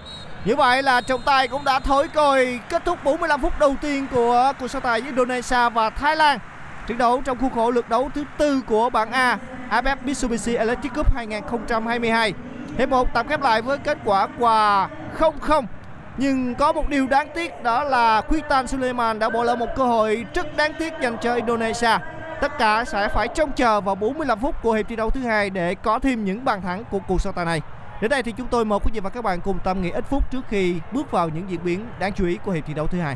Như 0.46 0.56
vậy 0.56 0.84
là 0.84 1.02
trọng 1.02 1.22
tài 1.22 1.48
cũng 1.48 1.64
đã 1.64 1.80
thổi 1.80 2.08
còi 2.08 2.60
kết 2.70 2.86
thúc 2.86 3.04
45 3.04 3.42
phút 3.42 3.60
đầu 3.60 3.76
tiên 3.82 4.08
của 4.12 4.54
cuộc 4.60 4.68
so 4.68 4.80
tài 4.80 5.02
giữa 5.02 5.08
Indonesia 5.08 5.70
và 5.70 5.90
Thái 5.90 6.16
Lan. 6.16 6.40
Trận 6.88 6.98
đấu 6.98 7.22
trong 7.26 7.38
khuôn 7.38 7.54
khổ 7.56 7.72
lượt 7.72 7.90
đấu 7.90 8.10
thứ 8.16 8.24
tư 8.38 8.62
của 8.68 8.90
bảng 8.90 9.12
A 9.12 9.38
AFF 9.70 9.96
Mitsubishi 10.04 10.56
Electric 10.56 10.94
Cup 10.94 11.16
2022 11.16 12.34
Hiệp 12.82 12.90
một 12.90 13.08
tạm 13.14 13.28
khép 13.28 13.42
lại 13.42 13.62
với 13.62 13.78
kết 13.78 13.98
quả 14.06 14.28
hòa 14.40 14.90
0-0 15.20 15.66
nhưng 16.18 16.56
có 16.56 16.74
một 16.74 16.90
điều 16.90 17.08
đáng 17.08 17.28
tiếc 17.36 17.64
đó 17.64 17.84
là 17.84 18.22
Kwitan 18.30 18.66
Suleiman 18.66 19.20
đã 19.20 19.30
bỏ 19.30 19.44
lỡ 19.44 19.56
một 19.56 19.66
cơ 19.76 19.84
hội 19.84 20.26
rất 20.34 20.58
đáng 20.58 20.74
tiếc 20.80 20.94
dành 21.02 21.18
cho 21.22 21.36
Indonesia. 21.36 21.98
Tất 22.42 22.58
cả 22.60 22.86
sẽ 22.86 23.08
phải 23.08 23.28
trông 23.28 23.52
chờ 23.52 23.82
vào 23.82 23.96
45 23.96 24.40
phút 24.40 24.56
của 24.62 24.74
hiệp 24.74 24.88
thi 24.88 24.96
đấu 24.96 25.10
thứ 25.10 25.22
hai 25.22 25.50
để 25.50 25.76
có 25.76 26.00
thêm 26.00 26.26
những 26.26 26.46
bàn 26.46 26.62
thắng 26.62 26.84
của 26.92 27.00
cuộc 27.08 27.22
so 27.22 27.32
tài 27.32 27.46
này. 27.46 27.62
Đến 28.02 28.10
đây 28.10 28.24
thì 28.24 28.34
chúng 28.38 28.48
tôi 28.48 28.66
mời 28.66 28.80
quý 28.80 28.92
vị 28.94 29.00
và 29.00 29.10
các 29.10 29.24
bạn 29.24 29.42
cùng 29.42 29.60
tâm 29.64 29.82
nghĩ 29.82 29.90
ít 29.90 30.06
phút 30.10 30.32
trước 30.32 30.42
khi 30.50 30.76
bước 30.92 31.12
vào 31.12 31.30
những 31.30 31.50
diễn 31.50 31.64
biến 31.64 31.86
đáng 32.00 32.14
chú 32.14 32.26
ý 32.26 32.38
của 32.46 32.52
hiệp 32.52 32.66
thi 32.68 32.74
đấu 32.74 32.88
thứ 32.88 33.00
hai. 33.00 33.16